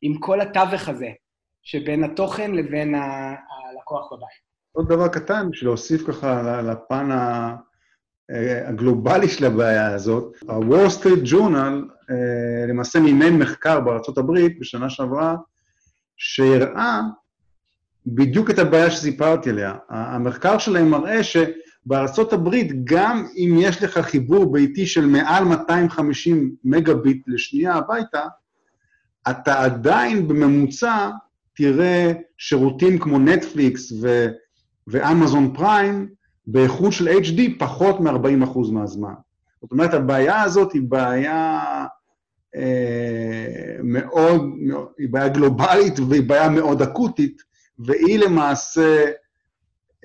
עם 0.01 0.17
כל 0.19 0.41
התווך 0.41 0.89
הזה, 0.89 1.09
שבין 1.63 2.03
התוכן 2.03 2.51
לבין 2.51 2.95
הלקוח 2.95 4.13
בבית. 4.13 4.49
עוד 4.71 4.89
דבר 4.89 5.07
קטן, 5.07 5.49
בשביל 5.51 5.69
להוסיף 5.69 6.07
ככה 6.07 6.61
לפן 6.61 7.09
הגלובלי 8.65 9.29
של 9.29 9.45
הבעיה 9.45 9.93
הזאת, 9.93 10.35
ה-Wall 10.49 11.01
Street 11.01 11.31
Journal 11.31 11.91
אה, 12.09 12.65
למעשה 12.67 12.99
מימן 12.99 13.37
מחקר 13.37 13.79
בארה"ב 13.79 14.31
בשנה 14.59 14.89
שעברה, 14.89 15.35
שהראה 16.17 17.01
בדיוק 18.07 18.49
את 18.49 18.59
הבעיה 18.59 18.91
שסיפרתי 18.91 19.49
עליה. 19.49 19.75
המחקר 19.89 20.57
שלהם 20.57 20.89
מראה 20.89 21.19
שבארצות 21.23 22.33
הברית, 22.33 22.85
גם 22.85 23.25
אם 23.37 23.55
יש 23.59 23.83
לך 23.83 23.97
חיבור 23.97 24.53
ביתי 24.53 24.85
של 24.87 25.05
מעל 25.05 25.43
250 25.43 26.55
מגה 26.63 26.93
ביט 26.93 27.23
לשנייה 27.27 27.73
הביתה, 27.73 28.25
אתה 29.29 29.63
עדיין 29.63 30.27
בממוצע 30.27 31.09
תראה 31.55 32.11
שירותים 32.37 32.99
כמו 32.99 33.19
נטפליקס 33.19 33.91
ו... 34.01 34.27
ואמזון 34.87 35.53
פריים 35.53 36.09
באיכות 36.47 36.93
של 36.93 37.07
HD 37.07 37.41
פחות 37.59 37.99
מ-40% 37.99 38.71
מהזמן. 38.71 39.13
זאת 39.61 39.71
אומרת, 39.71 39.93
הבעיה 39.93 40.41
הזאת 40.41 40.73
היא 40.73 40.81
בעיה 40.87 41.61
אה, 42.55 43.75
מאוד, 43.83 44.41
היא 44.97 45.09
בעיה 45.09 45.29
גלובלית 45.29 45.99
והיא 46.09 46.23
בעיה 46.29 46.49
מאוד 46.49 46.81
אקוטית, 46.81 47.41
והיא 47.79 48.19
למעשה 48.19 49.05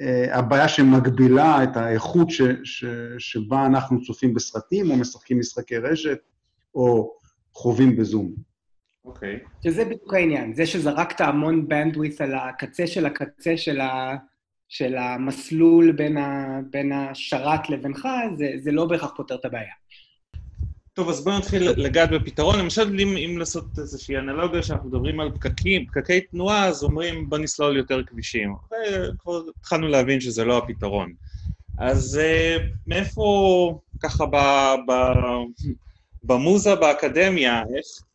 אה, 0.00 0.38
הבעיה 0.38 0.68
שמגבילה 0.68 1.62
את 1.62 1.76
האיכות 1.76 2.30
ש, 2.30 2.42
ש, 2.64 2.84
שבה 3.18 3.66
אנחנו 3.66 4.02
צופים 4.02 4.34
בסרטים, 4.34 4.90
או 4.90 4.96
משחקים 4.96 5.38
משחקי 5.38 5.76
רשת, 5.76 6.18
או 6.74 7.16
חווים 7.54 7.96
בזום. 7.96 8.34
אוקיי. 9.04 9.36
Okay. 9.36 9.48
שזה 9.64 9.84
בדיוק 9.84 10.14
העניין, 10.14 10.54
זה 10.54 10.66
שזרקת 10.66 11.20
המון 11.20 11.66
bandwidth 11.70 12.22
על 12.24 12.34
הקצה 12.34 12.86
של 12.86 13.06
הקצה 13.06 13.56
של 13.56 13.80
ה... 13.80 14.16
של 14.68 14.96
המסלול 14.96 15.92
בין, 15.92 16.16
ה, 16.16 16.60
בין 16.70 16.92
השרת 16.92 17.70
לבינך, 17.70 18.08
זה, 18.36 18.50
זה 18.58 18.72
לא 18.72 18.84
בהכרח 18.84 19.12
פותר 19.16 19.34
את 19.34 19.44
הבעיה. 19.44 19.72
טוב, 20.94 21.08
אז 21.08 21.24
בואו 21.24 21.38
נתחיל 21.38 21.70
לגעת 21.76 22.10
בפתרון. 22.10 22.58
למשל, 22.58 23.00
אם, 23.00 23.16
אם 23.16 23.38
לעשות 23.38 23.64
איזושהי 23.78 24.16
אנלוגיה 24.16 24.62
שאנחנו 24.62 24.88
מדברים 24.88 25.20
על 25.20 25.30
פקקים, 25.34 25.86
פקקי 25.86 26.20
תנועה, 26.20 26.66
אז 26.66 26.84
אומרים, 26.84 27.28
בוא 27.30 27.38
נסלול 27.38 27.76
יותר 27.76 28.04
כבישים. 28.04 28.54
וכבר 29.14 29.42
התחלנו 29.58 29.88
להבין 29.88 30.20
שזה 30.20 30.44
לא 30.44 30.58
הפתרון. 30.58 31.12
אז 31.78 32.20
uh, 32.20 32.62
מאיפה, 32.86 33.80
ככה, 34.02 34.26
ב, 34.26 34.36
ב, 34.88 34.92
במוזה 36.22 36.74
באקדמיה, 36.74 37.62
איך, 37.62 37.68
אה, 37.76 38.13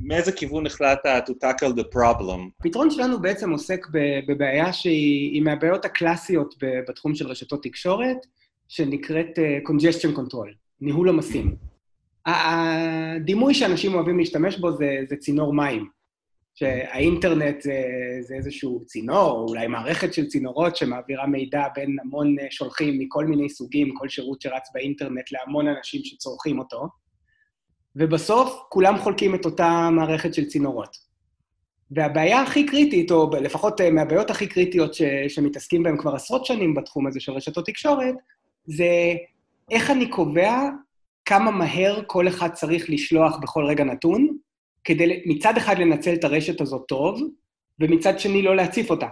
מאיזה 0.00 0.32
כיוון 0.32 0.66
החלטת 0.66 1.24
to 1.28 1.32
tackle 1.32 1.80
the 1.80 1.94
problem? 1.94 2.60
הפתרון 2.60 2.90
שלנו 2.90 3.20
בעצם 3.20 3.50
עוסק 3.50 3.86
בבעיה 4.28 4.72
שהיא 4.72 5.42
מהבעיות 5.42 5.84
הקלאסיות 5.84 6.54
בתחום 6.88 7.14
של 7.14 7.26
רשתות 7.26 7.62
תקשורת, 7.62 8.26
שנקראת 8.68 9.38
uh, 9.38 9.68
congestion 9.68 10.18
control, 10.18 10.54
ניהול 10.80 11.08
עומסים. 11.08 11.56
הדימוי 12.26 13.54
שאנשים 13.54 13.94
אוהבים 13.94 14.18
להשתמש 14.18 14.58
בו 14.58 14.72
זה, 14.72 14.96
זה 15.08 15.16
צינור 15.16 15.54
מים. 15.54 15.88
שהאינטרנט 16.54 17.60
זה, 17.60 17.82
זה 18.20 18.34
איזשהו 18.34 18.84
צינור, 18.86 19.30
או 19.30 19.48
אולי 19.48 19.66
מערכת 19.66 20.14
של 20.14 20.26
צינורות 20.26 20.76
שמעבירה 20.76 21.26
מידע 21.26 21.62
בין 21.74 21.96
המון 22.02 22.38
אה, 22.38 22.46
שולחים 22.50 22.98
מכל 22.98 23.26
מיני 23.26 23.48
סוגים, 23.48 23.94
כל 23.98 24.08
שירות 24.08 24.40
שרץ 24.40 24.70
באינטרנט 24.74 25.32
להמון 25.32 25.68
אנשים 25.68 26.00
שצורכים 26.04 26.58
אותו. 26.58 26.88
ובסוף 27.96 28.62
כולם 28.68 28.98
חולקים 28.98 29.34
את 29.34 29.44
אותה 29.44 29.88
מערכת 29.92 30.34
של 30.34 30.44
צינורות. 30.44 30.96
והבעיה 31.90 32.42
הכי 32.42 32.66
קריטית, 32.66 33.10
או 33.10 33.30
לפחות 33.40 33.80
אה, 33.80 33.90
מהבעיות 33.90 34.30
הכי 34.30 34.46
קריטיות 34.46 34.94
ש, 34.94 35.02
שמתעסקים 35.28 35.82
בהן 35.82 35.96
כבר 35.98 36.14
עשרות 36.14 36.46
שנים 36.46 36.74
בתחום 36.74 37.06
הזה 37.06 37.20
של 37.20 37.32
רשתות 37.32 37.66
תקשורת, 37.66 38.14
זה 38.66 39.14
איך 39.70 39.90
אני 39.90 40.08
קובע 40.10 40.68
כמה 41.24 41.50
מהר 41.50 42.02
כל 42.06 42.28
אחד 42.28 42.52
צריך 42.52 42.90
לשלוח 42.90 43.36
בכל 43.42 43.64
רגע 43.64 43.84
נתון, 43.84 44.36
כדי 44.84 45.22
מצד 45.26 45.56
אחד 45.56 45.78
לנצל 45.78 46.14
את 46.14 46.24
הרשת 46.24 46.60
הזאת 46.60 46.82
טוב, 46.88 47.20
ומצד 47.80 48.18
שני 48.18 48.42
לא 48.42 48.56
להציף 48.56 48.90
אותה. 48.90 49.08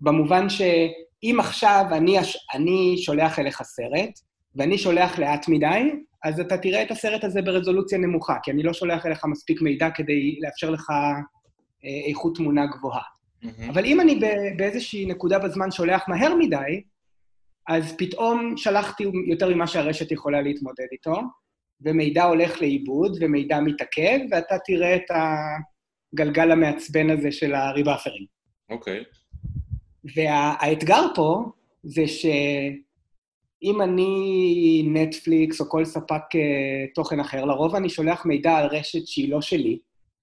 במובן 0.00 0.48
שאם 0.48 1.36
עכשיו 1.40 1.84
אני, 1.92 2.16
אני 2.54 2.96
שולח 2.98 3.38
אליך 3.38 3.62
סרט, 3.62 4.20
ואני 4.56 4.78
שולח 4.78 5.18
לאט 5.18 5.48
מדי, 5.48 5.90
אז 6.24 6.40
אתה 6.40 6.58
תראה 6.58 6.82
את 6.82 6.90
הסרט 6.90 7.24
הזה 7.24 7.42
ברזולוציה 7.42 7.98
נמוכה, 7.98 8.36
כי 8.42 8.50
אני 8.50 8.62
לא 8.62 8.72
שולח 8.72 9.06
אליך 9.06 9.24
מספיק 9.24 9.62
מידע 9.62 9.90
כדי 9.90 10.38
לאפשר 10.40 10.70
לך 10.70 10.90
אה, 11.84 12.08
איכות 12.08 12.36
תמונה 12.36 12.66
גבוהה. 12.66 13.02
Mm-hmm. 13.02 13.70
אבל 13.70 13.84
אם 13.84 14.00
אני 14.00 14.20
באיזושהי 14.56 15.06
נקודה 15.06 15.38
בזמן 15.38 15.70
שולח 15.70 16.08
מהר 16.08 16.34
מדי, 16.34 16.82
אז 17.68 17.96
פתאום 17.98 18.56
שלחתי 18.56 19.04
יותר 19.26 19.54
ממה 19.54 19.66
שהרשת 19.66 20.12
יכולה 20.12 20.40
להתמודד 20.40 20.86
איתו, 20.92 21.20
ומידע 21.80 22.24
הולך 22.24 22.62
לאיבוד, 22.62 23.18
ומידע 23.20 23.60
מתעכב, 23.60 24.18
ואתה 24.30 24.56
תראה 24.64 24.96
את 24.96 25.10
הגלגל 26.14 26.50
המעצבן 26.50 27.10
הזה 27.10 27.32
של 27.32 27.54
הריבאפרים. 27.54 28.26
אוקיי. 28.70 29.00
Okay. 29.00 29.16
והאתגר 30.16 31.06
פה 31.14 31.44
זה 31.82 32.08
ש... 32.08 32.26
אם 33.62 33.82
אני 33.82 34.82
נטפליקס 34.86 35.60
או 35.60 35.68
כל 35.68 35.84
ספק 35.84 36.22
uh, 36.34 36.94
תוכן 36.94 37.20
אחר, 37.20 37.44
לרוב 37.44 37.74
אני 37.74 37.88
שולח 37.88 38.26
מידע 38.26 38.56
על 38.56 38.66
רשת 38.66 39.06
שהיא 39.06 39.30
לא 39.30 39.40
שלי, 39.40 39.78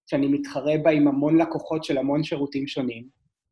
שאני 0.07 0.27
מתחרה 0.27 0.73
בה 0.83 0.91
עם 0.91 1.07
המון 1.07 1.41
לקוחות 1.41 1.83
של 1.83 1.97
המון 1.97 2.23
שירותים 2.23 2.67
שונים, 2.67 3.03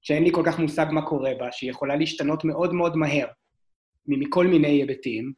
שאין 0.02 0.24
לי 0.24 0.32
כל 0.32 0.44
כך 0.46 0.60
מושג 0.60 0.86
מה 0.92 1.02
קורה 1.02 1.32
בה, 1.40 1.52
שהיא 1.52 1.70
יכולה 1.70 1.96
להשתנות 1.96 2.46
מאוד 2.46 2.74
מאוד 2.74 2.96
מהר, 2.96 3.28
מכל 4.08 4.48
מיני 4.48 4.68
היבטים, 4.68 5.34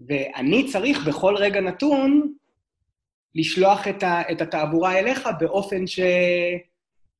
ואני 0.00 0.66
צריך 0.66 1.08
בכל 1.08 1.36
רגע 1.36 1.60
נתון 1.60 2.32
לשלוח 3.34 3.88
את, 3.88 4.02
ה, 4.02 4.32
את 4.32 4.40
התעבורה 4.40 4.98
אליך 4.98 5.28
באופן 5.40 5.86
ש... 5.86 6.00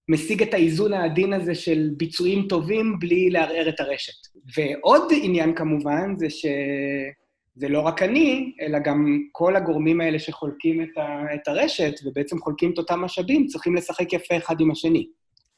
משיג 0.08 0.42
את 0.42 0.54
האיזון 0.54 0.92
העדין 0.92 1.32
הזה 1.32 1.54
של 1.54 1.90
ביצועים 1.96 2.46
טובים 2.48 2.98
בלי 2.98 3.30
לערער 3.30 3.68
את 3.68 3.80
הרשת. 3.80 4.26
ועוד 4.56 5.02
עניין 5.22 5.54
כמובן 5.54 6.14
זה 6.18 6.26
שזה 6.30 7.68
לא 7.68 7.80
רק 7.80 8.02
אני, 8.02 8.52
אלא 8.60 8.78
גם 8.78 9.18
כל 9.32 9.56
הגורמים 9.56 10.00
האלה 10.00 10.18
שחולקים 10.18 10.82
את, 10.82 10.98
ה, 10.98 11.34
את 11.34 11.48
הרשת 11.48 11.92
ובעצם 12.04 12.38
חולקים 12.38 12.72
את 12.72 12.78
אותם 12.78 13.00
משאבים, 13.00 13.46
צריכים 13.46 13.74
לשחק 13.74 14.12
יפה 14.12 14.36
אחד 14.36 14.60
עם 14.60 14.70
השני. 14.70 15.06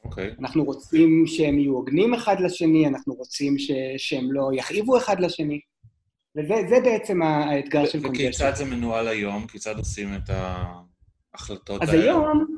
אוקיי. 0.05 0.29
Okay. 0.29 0.39
אנחנו 0.39 0.63
רוצים 0.63 1.23
שהם 1.27 1.59
יהיו 1.59 1.73
הוגנים 1.73 2.13
אחד 2.13 2.39
לשני, 2.39 2.87
אנחנו 2.87 3.13
רוצים 3.13 3.59
ש, 3.59 3.71
שהם 3.97 4.31
לא 4.31 4.49
יכאיבו 4.53 4.97
אחד 4.97 5.19
לשני. 5.19 5.59
וזה 6.35 6.79
בעצם 6.83 7.21
האתגר 7.21 7.85
של 7.85 8.01
קונגרס. 8.01 8.21
וכיצד 8.21 8.51
זה 8.55 8.65
מנוהל 8.65 9.07
היום? 9.07 9.47
כיצד 9.47 9.77
עושים 9.77 10.09
את 10.13 10.29
ההחלטות 10.29 11.81
אז 11.81 11.89
האלה? 11.89 12.01
אז 12.01 12.05
היום, 12.05 12.50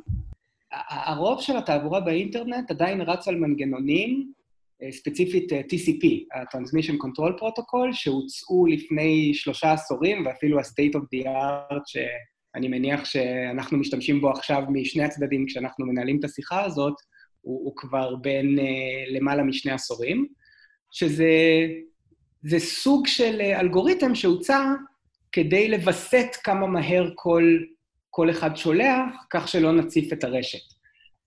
הרוב 0.94 1.42
של 1.42 1.58
התעבורה 1.58 2.00
באינטרנט 2.00 2.72
עדיין 2.72 3.02
רץ 3.02 3.28
על 3.28 3.36
מנגנונים, 3.36 4.32
אה, 4.84 4.92
ספציפית 4.92 5.54
אה, 5.54 5.62
TCP, 5.62 6.06
ה-Transmission 6.34 6.94
Control 6.94 7.42
Protocol, 7.42 7.94
שהוצאו 7.94 8.66
לפני 8.66 9.34
שלושה 9.34 9.72
עשורים, 9.72 10.26
ואפילו 10.26 10.60
ה-State 10.60 10.96
of 10.96 11.02
the 11.02 11.26
Art, 11.26 11.82
שאני 11.86 12.68
מניח 12.68 13.06
שאנחנו 13.06 13.78
משתמשים 13.78 14.22
בו 14.22 14.30
עכשיו 14.30 14.64
משני 14.70 15.04
הצדדים 15.04 15.46
כשאנחנו 15.46 15.86
מנהלים 15.86 16.20
את 16.20 16.24
השיחה 16.24 16.64
הזאת, 16.66 16.94
הוא, 17.42 17.66
הוא 17.66 17.74
כבר 17.76 18.16
בין 18.16 18.60
uh, 18.60 19.16
למעלה 19.16 19.44
משני 19.44 19.72
עשורים, 19.72 20.28
שזה 20.92 21.28
זה 22.44 22.60
סוג 22.60 23.08
של 23.08 23.42
אלגוריתם 23.42 24.16
שהוצע 24.16 24.74
כדי 25.32 25.68
לווסת 25.68 26.28
כמה 26.44 26.68
מהר 26.68 27.10
כל 27.16 27.58
כל 28.16 28.30
אחד 28.30 28.56
שולח, 28.56 29.26
כך 29.30 29.48
שלא 29.48 29.72
נציף 29.72 30.14
את 30.14 30.24
הרשת. 30.24 30.73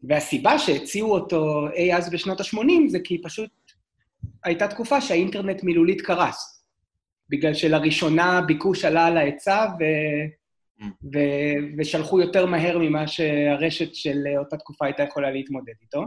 והסיבה 0.08 0.58
שהציעו 0.58 1.14
אותו 1.14 1.68
אי 1.72 1.94
אז 1.94 2.10
בשנות 2.10 2.40
ה-80 2.40 2.88
זה 2.88 2.98
כי 3.04 3.22
פשוט 3.22 3.50
הייתה 4.44 4.68
תקופה 4.68 5.00
שהאינטרנט 5.00 5.62
מילולית 5.62 6.00
קרס. 6.00 6.64
בגלל 7.28 7.54
שלראשונה 7.54 8.40
ביקוש 8.40 8.84
עלה 8.84 9.06
על 9.06 9.16
ההיצע 9.16 9.66
ו... 9.80 9.84
ו... 11.12 11.18
ושלחו 11.78 12.20
יותר 12.20 12.46
מהר 12.46 12.78
ממה 12.78 13.08
שהרשת 13.08 13.94
של 13.94 14.18
אותה 14.38 14.56
תקופה 14.56 14.84
הייתה 14.84 15.02
יכולה 15.02 15.30
להתמודד 15.30 15.72
איתו. 15.82 16.04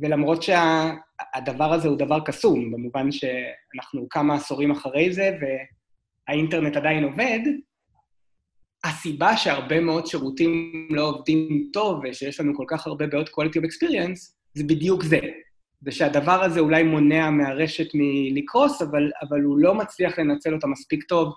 ולמרות 0.00 0.42
שהדבר 0.42 1.68
שה... 1.68 1.74
הזה 1.74 1.88
הוא 1.88 1.98
דבר 1.98 2.20
קסום, 2.24 2.70
במובן 2.70 3.12
שאנחנו 3.12 4.08
כמה 4.10 4.34
עשורים 4.34 4.70
אחרי 4.70 5.12
זה 5.12 5.38
והאינטרנט 6.28 6.76
עדיין 6.76 7.04
עובד, 7.04 7.40
הסיבה 8.88 9.36
שהרבה 9.36 9.80
מאוד 9.80 10.06
שירותים 10.06 10.72
לא 10.90 11.08
עובדים 11.08 11.68
טוב 11.72 12.00
ושיש 12.04 12.40
לנו 12.40 12.56
כל 12.56 12.64
כך 12.68 12.86
הרבה 12.86 13.06
בעיות 13.06 13.28
quality 13.28 13.60
of 13.60 13.64
experience, 13.64 14.32
זה 14.54 14.64
בדיוק 14.64 15.02
זה. 15.02 15.20
זה 15.80 15.92
שהדבר 15.92 16.42
הזה 16.42 16.60
אולי 16.60 16.82
מונע 16.82 17.30
מהרשת 17.30 17.86
מלקרוס, 17.94 18.82
אבל, 18.82 19.10
אבל 19.28 19.42
הוא 19.42 19.58
לא 19.58 19.74
מצליח 19.74 20.18
לנצל 20.18 20.54
אותה 20.54 20.66
מספיק 20.66 21.04
טוב 21.04 21.34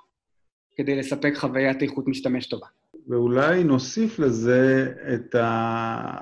כדי 0.76 0.96
לספק 0.96 1.34
חוויית 1.38 1.82
איכות 1.82 2.08
משתמש 2.08 2.48
טובה. 2.48 2.68
ואולי 3.08 3.64
נוסיף 3.64 4.20
לזה 4.20 4.94
את, 5.14 5.36
ה... 5.36 6.22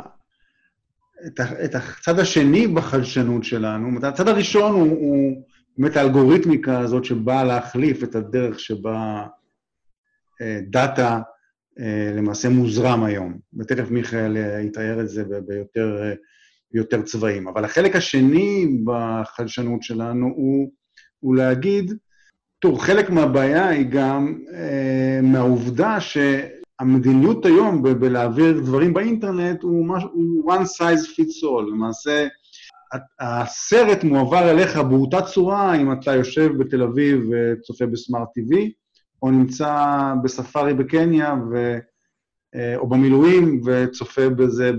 את, 1.27 1.39
ה... 1.39 1.65
את 1.65 1.75
הצד 1.75 2.19
השני 2.19 2.67
בחדשנות 2.67 3.43
שלנו. 3.43 3.99
הצד 4.07 4.27
הראשון 4.27 4.71
הוא, 4.71 4.89
הוא 4.89 5.43
באמת 5.77 5.97
האלגוריתמיקה 5.97 6.79
הזאת 6.79 7.05
שבאה 7.05 7.43
להחליף 7.43 8.03
את 8.03 8.15
הדרך 8.15 8.59
שבה 8.59 9.25
דאטה 10.69 11.19
אה, 11.79 12.11
למעשה 12.15 12.49
מוזרם 12.49 13.03
היום, 13.03 13.37
ותכף 13.59 13.91
מיכאל 13.91 14.37
אה, 14.37 14.61
יתאר 14.61 15.01
את 15.01 15.09
זה 15.09 15.23
ביותר, 15.47 15.97
אה, 16.03 16.13
ביותר 16.71 17.01
צבעים. 17.01 17.47
אבל 17.47 17.65
החלק 17.65 17.95
השני 17.95 18.77
בחדשנות 18.83 19.83
שלנו 19.83 20.25
הוא, 20.25 20.71
הוא 21.19 21.35
להגיד, 21.35 21.93
טוב, 22.59 22.79
חלק 22.79 23.09
מהבעיה 23.09 23.69
היא 23.69 23.85
גם 23.89 24.39
אה, 24.53 25.19
מהעובדה 25.23 25.97
שהמדיניות 25.99 27.45
היום 27.45 27.83
ב- 27.83 27.89
בלהעביר 27.89 28.59
דברים 28.59 28.93
באינטרנט 28.93 29.63
הוא, 29.63 29.87
מש, 29.87 30.03
הוא 30.03 30.53
one 30.53 30.65
size 30.65 31.05
fits 31.05 31.43
all. 31.43 31.71
למעשה, 31.71 32.27
הסרט 33.19 34.03
מועבר 34.03 34.51
אליך 34.51 34.77
באותה 34.77 35.21
צורה 35.21 35.75
אם 35.75 35.93
אתה 35.93 36.15
יושב 36.15 36.51
בתל 36.57 36.83
אביב 36.83 37.21
וצופה 37.31 37.85
בסמארט 37.85 38.27
TV, 38.27 38.55
או 39.21 39.31
נמצא 39.31 40.13
בספארי 40.23 40.73
בקניה, 40.73 41.35
ו, 41.51 41.77
אה, 42.55 42.75
או 42.75 42.89
במילואים, 42.89 43.61
וצופה 43.65 44.29
בזה 44.29 44.71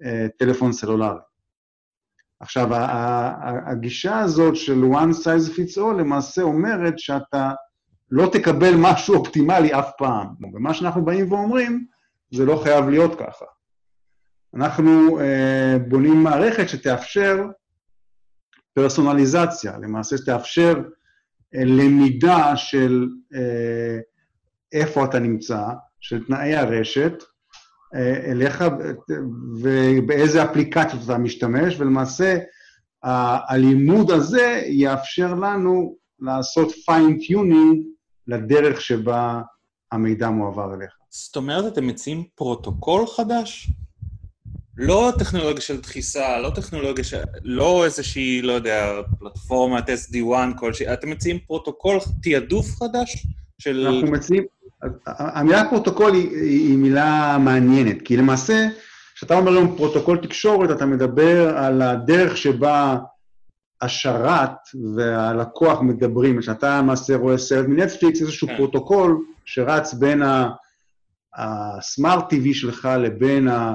בטלפון 0.00 0.72
סלולרי. 0.72 1.20
עכשיו, 2.40 2.68
הגישה 3.66 4.18
הזאת 4.18 4.56
של 4.56 4.82
one 4.82 5.24
size 5.24 5.56
fits 5.56 5.78
all 5.78 5.98
למעשה 5.98 6.42
אומרת 6.42 6.98
שאתה 6.98 7.50
לא 8.10 8.30
תקבל 8.32 8.74
משהו 8.76 9.14
אופטימלי 9.14 9.74
אף 9.78 9.90
פעם. 9.98 10.26
ומה 10.54 10.74
שאנחנו 10.74 11.04
באים 11.04 11.32
ואומרים, 11.32 11.86
זה 12.30 12.44
לא 12.44 12.60
חייב 12.64 12.88
להיות 12.88 13.14
ככה. 13.18 13.44
אנחנו 14.54 15.20
אה, 15.20 15.76
בונים 15.88 16.22
מערכת 16.22 16.68
שתאפשר 16.68 17.46
פרסונליזציה, 18.74 19.78
למעשה 19.78 20.16
שתאפשר 20.16 20.82
למידה 21.52 22.56
של 22.56 23.08
אה, 23.34 23.98
איפה 24.72 25.04
אתה 25.04 25.18
נמצא, 25.18 25.62
של 26.00 26.24
תנאי 26.24 26.54
הרשת, 26.54 27.12
אה, 27.94 28.30
אליך 28.30 28.64
ובאיזה 29.62 30.44
אפליקציות 30.44 31.02
אתה 31.04 31.18
משתמש, 31.18 31.80
ולמעשה 31.80 32.38
הלימוד 33.48 34.10
הזה 34.10 34.62
יאפשר 34.66 35.34
לנו 35.34 35.96
לעשות 36.20 36.68
fine-tuning 36.86 37.82
לדרך 38.26 38.80
שבה 38.80 39.42
המידע 39.92 40.30
מועבר 40.30 40.74
אליך. 40.74 40.90
זאת 41.10 41.36
אומרת, 41.36 41.72
אתם 41.72 41.86
מציעים 41.86 42.24
פרוטוקול 42.34 43.06
חדש? 43.06 43.70
לא 44.78 45.12
טכנולוגיה 45.18 45.60
של 45.60 45.80
דחיסה, 45.80 46.38
לא 46.38 46.50
טכנולוגיה 46.50 47.04
של... 47.04 47.16
לא 47.42 47.84
איזושהי, 47.84 48.42
לא 48.42 48.52
יודע, 48.52 49.00
פלטפורמת 49.18 49.88
SD-WAN 49.88 50.58
כלשהי, 50.58 50.92
אתם 50.92 51.10
מציעים 51.10 51.38
פרוטוקול 51.38 51.98
תעדוף 52.22 52.66
חדש 52.78 53.26
של... 53.58 53.86
אנחנו 53.86 54.10
מציעים... 54.10 54.44
המילה 55.06 55.68
פרוטוקול 55.70 56.14
היא, 56.14 56.30
היא 56.30 56.76
מילה 56.76 57.36
מעניינת, 57.40 58.02
כי 58.02 58.16
למעשה, 58.16 58.68
כשאתה 59.14 59.34
אומר 59.34 59.52
היום 59.52 59.76
פרוטוקול 59.76 60.18
תקשורת, 60.18 60.70
אתה 60.70 60.86
מדבר 60.86 61.56
על 61.56 61.82
הדרך 61.82 62.36
שבה 62.36 62.96
השרת 63.80 64.50
והלקוח 64.96 65.80
מדברים. 65.80 66.40
כשאתה 66.40 66.78
למעשה 66.78 67.16
רואה 67.16 67.38
סרט 67.38 67.66
מנטפליקס, 67.68 68.20
איזשהו 68.20 68.48
כן. 68.48 68.56
פרוטוקול 68.56 69.24
שרץ 69.44 69.94
בין 69.94 70.22
ה 71.34 71.50
smart 71.50 72.32
TV 72.32 72.54
שלך 72.54 72.88
לבין 72.98 73.48
ה... 73.48 73.74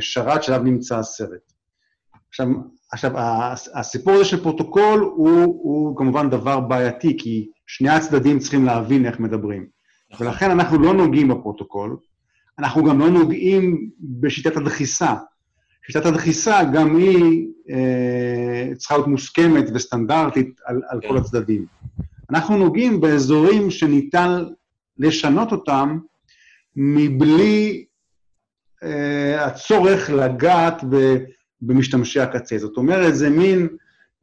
שרת 0.00 0.42
שעליו 0.42 0.62
נמצא 0.62 0.98
הסרט. 0.98 1.52
עכשיו, 2.28 2.46
עכשיו, 2.92 3.12
הסיפור 3.74 4.14
הזה 4.14 4.24
של 4.24 4.42
פרוטוקול 4.42 5.00
הוא, 5.00 5.40
הוא 5.44 5.96
כמובן 5.96 6.30
דבר 6.30 6.60
בעייתי, 6.60 7.16
כי 7.18 7.48
שני 7.66 7.88
הצדדים 7.88 8.38
צריכים 8.38 8.64
להבין 8.64 9.06
איך 9.06 9.20
מדברים. 9.20 9.66
ולכן 10.20 10.50
אנחנו 10.50 10.78
לא 10.78 10.94
נוגעים 10.94 11.28
בפרוטוקול, 11.28 11.96
אנחנו 12.58 12.84
גם 12.84 12.98
לא 12.98 13.10
נוגעים 13.10 13.90
בשיטת 14.00 14.56
הדחיסה. 14.56 15.14
שיטת 15.86 16.06
הדחיסה, 16.06 16.60
גם 16.74 16.96
היא 16.96 17.48
אה, 17.70 18.74
צריכה 18.76 18.94
להיות 18.94 19.06
מוסכמת 19.06 19.64
וסטנדרטית 19.74 20.60
על, 20.64 20.80
על 20.88 21.00
כל 21.00 21.08
כן. 21.08 21.16
הצדדים. 21.16 21.66
אנחנו 22.30 22.56
נוגעים 22.56 23.00
באזורים 23.00 23.70
שניתן 23.70 24.44
לשנות 24.98 25.52
אותם 25.52 25.98
מבלי 26.76 27.84
אה, 27.88 27.93
הצורך 29.38 30.10
לגעת 30.10 30.84
במשתמשי 31.62 32.20
הקצה. 32.20 32.58
זאת 32.58 32.76
אומרת, 32.76 33.14
זה 33.14 33.30
מין 33.30 33.68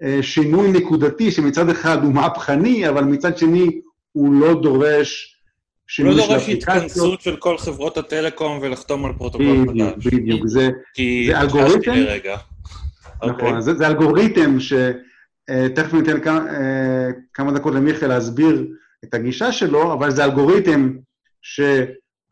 אה, 0.03 0.19
שינוי 0.21 0.71
נקודתי 0.71 1.31
שמצד 1.31 1.69
אחד 1.69 2.03
הוא 2.03 2.13
מהפכני, 2.13 2.89
אבל 2.89 3.03
מצד 3.03 3.37
שני 3.37 3.81
הוא 4.11 4.33
לא 4.33 4.61
דורש. 4.61 5.37
הוא 5.99 6.07
לא 6.07 6.15
דורש 6.15 6.49
התכנסות 6.49 7.21
של 7.21 7.35
כל 7.35 7.57
חברות 7.57 7.97
הטלקום 7.97 8.59
ולחתום 8.61 9.05
על 9.05 9.13
פרוטוקול 9.13 9.65
חדש. 9.67 10.05
בדיוק, 10.05 10.13
בדיוק. 10.13 10.47
זה, 10.47 10.69
זה 11.27 11.41
אלגוריתם... 11.41 11.91
נכון, 11.91 13.29
okay. 13.29 13.33
אוקיי. 13.33 13.61
זה, 13.61 13.73
זה 13.73 13.87
אלגוריתם 13.87 14.59
שתכף 14.59 15.93
אה, 15.93 15.99
ניתן 15.99 16.19
כמה, 16.19 16.45
כמה 17.33 17.51
דקות 17.51 17.73
למיכאל 17.73 18.07
להסביר 18.09 18.67
את 19.03 19.13
הגישה 19.13 19.51
שלו, 19.51 19.93
אבל 19.93 20.11
זה 20.11 20.25
אלגוריתם 20.25 20.93
ש... 21.41 21.61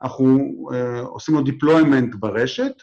אנחנו 0.04 0.40
uh, 0.72 1.08
עושים 1.08 1.36
לו 1.36 1.42
deployment 1.42 2.18
ברשת, 2.20 2.74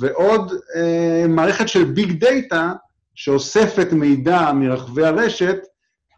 ועוד 0.00 0.50
uh, 0.50 1.28
מערכת 1.28 1.68
של 1.68 1.84
big 1.84 2.12
data 2.12 2.72
שאוספת 3.14 3.92
מידע 3.92 4.52
מרחבי 4.52 5.04
הרשת 5.04 5.58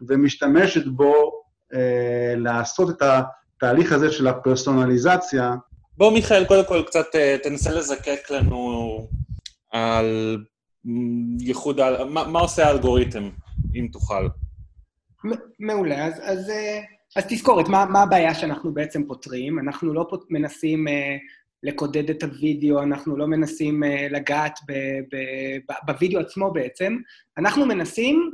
ומשתמשת 0.07 0.87
בו 0.87 1.31
uh, 1.73 1.77
לעשות 2.35 2.89
את 2.89 3.01
התהליך 3.01 3.91
הזה 3.91 4.11
של 4.11 4.27
הפרסונליזציה 4.27 5.55
בוא, 5.97 6.13
מיכאל, 6.13 6.45
קודם 6.45 6.65
כל 6.67 6.83
קצת 6.87 7.05
תנסה 7.43 7.71
לזקק 7.71 8.31
לנו 8.31 9.07
על 9.71 10.37
ייחוד, 11.39 11.79
מה, 12.09 12.27
מה 12.27 12.39
עושה 12.39 12.67
האלגוריתם, 12.67 13.29
אם 13.75 13.87
תוכל. 13.91 14.27
מעולה, 15.59 16.05
אז, 16.05 16.13
אז, 16.23 16.51
אז 17.15 17.25
תזכורת, 17.29 17.67
מה, 17.67 17.85
מה 17.85 18.03
הבעיה 18.03 18.33
שאנחנו 18.33 18.73
בעצם 18.73 19.07
פותרים? 19.07 19.59
אנחנו 19.59 19.93
לא 19.93 20.05
פות, 20.09 20.25
מנסים 20.29 20.87
uh, 20.87 20.91
לקודד 21.63 22.09
את 22.09 22.23
הוידאו, 22.23 22.81
אנחנו 22.81 23.17
לא 23.17 23.27
מנסים 23.27 23.83
uh, 23.83 23.87
לגעת 24.11 24.59
ב, 24.67 24.73
ב, 25.11 25.17
ב, 25.69 25.91
בוידאו 25.91 26.19
עצמו 26.19 26.51
בעצם, 26.51 26.97
אנחנו 27.37 27.65
מנסים 27.65 28.31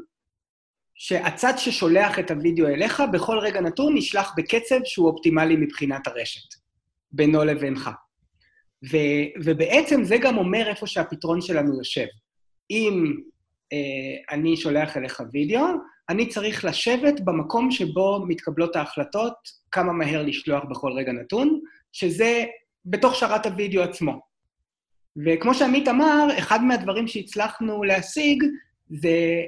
שהצד 0.96 1.54
ששולח 1.58 2.20
את 2.20 2.32
הוידאו 2.32 2.68
אליך, 2.68 3.04
בכל 3.14 3.40
רגע 3.40 3.62
נתון 3.62 3.98
נשלח 3.98 4.34
בקצב 4.38 4.80
שהוא 4.86 5.08
אופטימלי 5.08 5.56
מבחינת 5.56 6.08
הרשת, 6.08 6.56
בינו 7.12 7.44
לבינך. 7.44 7.90
ו, 8.92 8.98
ובעצם 9.44 10.04
זה 10.04 10.18
גם 10.18 10.38
אומר 10.38 10.68
איפה 10.70 10.88
שהפתרון 10.88 11.42
שלנו 11.42 11.78
יושב. 11.78 12.06
אם 12.72 13.16
אה, 13.74 14.36
אני 14.36 14.58
שולח 14.58 14.98
אליך 14.98 15.24
וידאו, 15.34 15.66
אני 16.12 16.28
צריך 16.28 16.66
לשבת 16.66 17.20
במקום 17.20 17.72
שבו 17.72 18.26
מתקבלות 18.28 18.76
ההחלטות 18.76 19.34
כמה 19.72 19.94
מהר 19.94 20.24
לשלוח 20.24 20.64
בכל 20.64 20.92
רגע 20.92 21.12
נתון, 21.12 21.60
שזה 21.92 22.46
בתוך 22.86 23.16
שרת 23.16 23.46
הוידאו 23.46 23.84
עצמו. 23.84 24.20
וכמו 25.26 25.54
שעמית 25.54 25.88
אמר, 25.88 26.28
אחד 26.38 26.64
מהדברים 26.64 27.08
שהצלחנו 27.08 27.84
להשיג 27.84 28.44
זה 28.90 29.42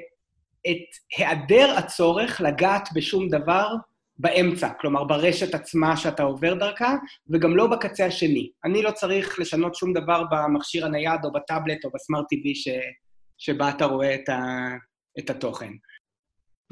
את 0.67 1.17
היעדר 1.17 1.75
הצורך 1.77 2.41
לגעת 2.41 2.89
בשום 2.95 3.29
דבר 3.29 3.67
באמצע, 4.17 4.69
כלומר 4.81 5.03
ברשת 5.03 5.55
עצמה 5.55 5.97
שאתה 5.97 6.23
עובר 6.23 6.53
דרכה, 6.53 6.95
וגם 7.29 7.55
לא 7.55 7.67
בקצה 7.67 8.05
השני. 8.05 8.49
אני 8.65 8.81
לא 8.81 8.91
צריך 8.91 9.39
לשנות 9.39 9.75
שום 9.75 9.93
דבר 9.93 10.23
במכשיר 10.31 10.85
הנייד 10.85 11.19
או 11.23 11.31
בטאבלט 11.31 11.85
או 11.85 11.89
בסמארט 11.93 12.25
TV 12.33 12.55
ש... 12.55 12.67
שבה 13.37 13.69
אתה 13.69 13.85
רואה 13.85 14.15
את, 14.15 14.29
ה... 14.29 14.41
את 15.19 15.29
התוכן. 15.29 15.71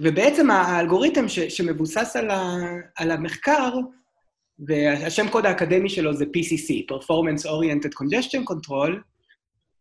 ובעצם 0.02 0.52
האלגוריתם 0.52 1.30
ש... 1.30 1.40
שמבוסס 1.40 2.16
על, 2.16 2.30
ה... 2.30 2.56
על 2.96 3.12
המחקר, 3.12 3.74
והשם 4.60 5.30
קוד 5.30 5.46
האקדמי 5.46 5.90
שלו 5.90 6.14
זה 6.14 6.26
PCC, 6.26 6.94
Performance 6.94 7.46
Oriented 7.46 7.94
Congestion 8.02 8.52
Control, 8.52 8.92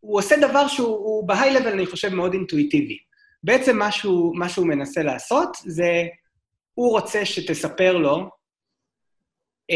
הוא 0.00 0.18
עושה 0.18 0.37
דבר 0.37 0.68
שהוא 0.68 1.28
level, 1.28 1.68
אני 1.68 1.87
חושב, 1.87 2.14
מאוד 2.14 2.33
אינטואיטיבי. 2.33 2.98
בעצם 3.44 3.78
מה 3.78 3.92
שהוא, 3.92 4.38
מה 4.38 4.48
שהוא 4.48 4.66
מנסה 4.66 5.02
לעשות 5.02 5.56
זה, 5.64 6.06
הוא 6.74 6.90
רוצה 6.90 7.24
שתספר 7.24 7.96
לו 7.98 8.28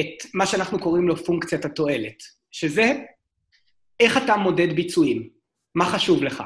את 0.00 0.34
מה 0.34 0.46
שאנחנו 0.46 0.78
קוראים 0.78 1.08
לו 1.08 1.16
פונקציית 1.16 1.64
התועלת, 1.64 2.22
שזה 2.50 2.92
איך 4.00 4.16
אתה 4.16 4.36
מודד 4.36 4.76
ביצועים, 4.76 5.28
מה 5.74 5.84
חשוב 5.84 6.22
לך. 6.22 6.42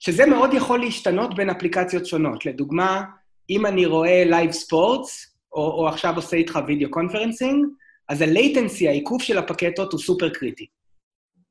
שזה 0.00 0.26
מאוד 0.26 0.54
יכול 0.54 0.80
להשתנות 0.80 1.34
בין 1.34 1.50
אפליקציות 1.50 2.06
שונות. 2.06 2.46
לדוגמה, 2.46 3.04
אם 3.50 3.66
אני 3.66 3.86
רואה 3.86 4.24
live 4.24 4.50
sports, 4.50 5.36
או, 5.52 5.70
או 5.70 5.88
עכשיו 5.88 6.16
עושה 6.16 6.36
איתך 6.36 6.58
video 6.66 6.90
conferencing, 6.90 7.66
אז 8.08 8.20
ה-latency, 8.20 8.88
העיכוב 8.88 9.22
של 9.22 9.38
הפקטות, 9.38 9.92
הוא 9.92 10.00
סופר 10.00 10.28
קריטי. 10.28 10.66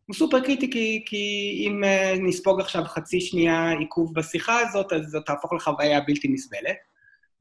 הוא 0.08 0.16
סופר 0.16 0.40
קריטי 0.40 0.72
כי, 0.72 1.04
כי 1.06 1.56
אם 1.68 1.84
uh, 1.84 2.22
נספוג 2.22 2.60
עכשיו 2.60 2.84
חצי 2.86 3.22
שנייה 3.22 3.72
עיכוב 3.80 4.14
בשיחה 4.14 4.60
הזאת, 4.60 4.94
אז 4.94 5.06
זאת 5.06 5.26
תהפוך 5.26 5.54
לחוויה 5.54 6.02
בלתי 6.02 6.28
נסבלת. 6.28 6.78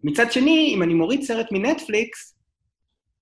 מצד 0.04 0.32
שני, 0.32 0.72
אם 0.74 0.82
אני 0.82 0.94
מוריד 0.94 1.22
סרט 1.22 1.46
מנטפליקס, 1.52 2.34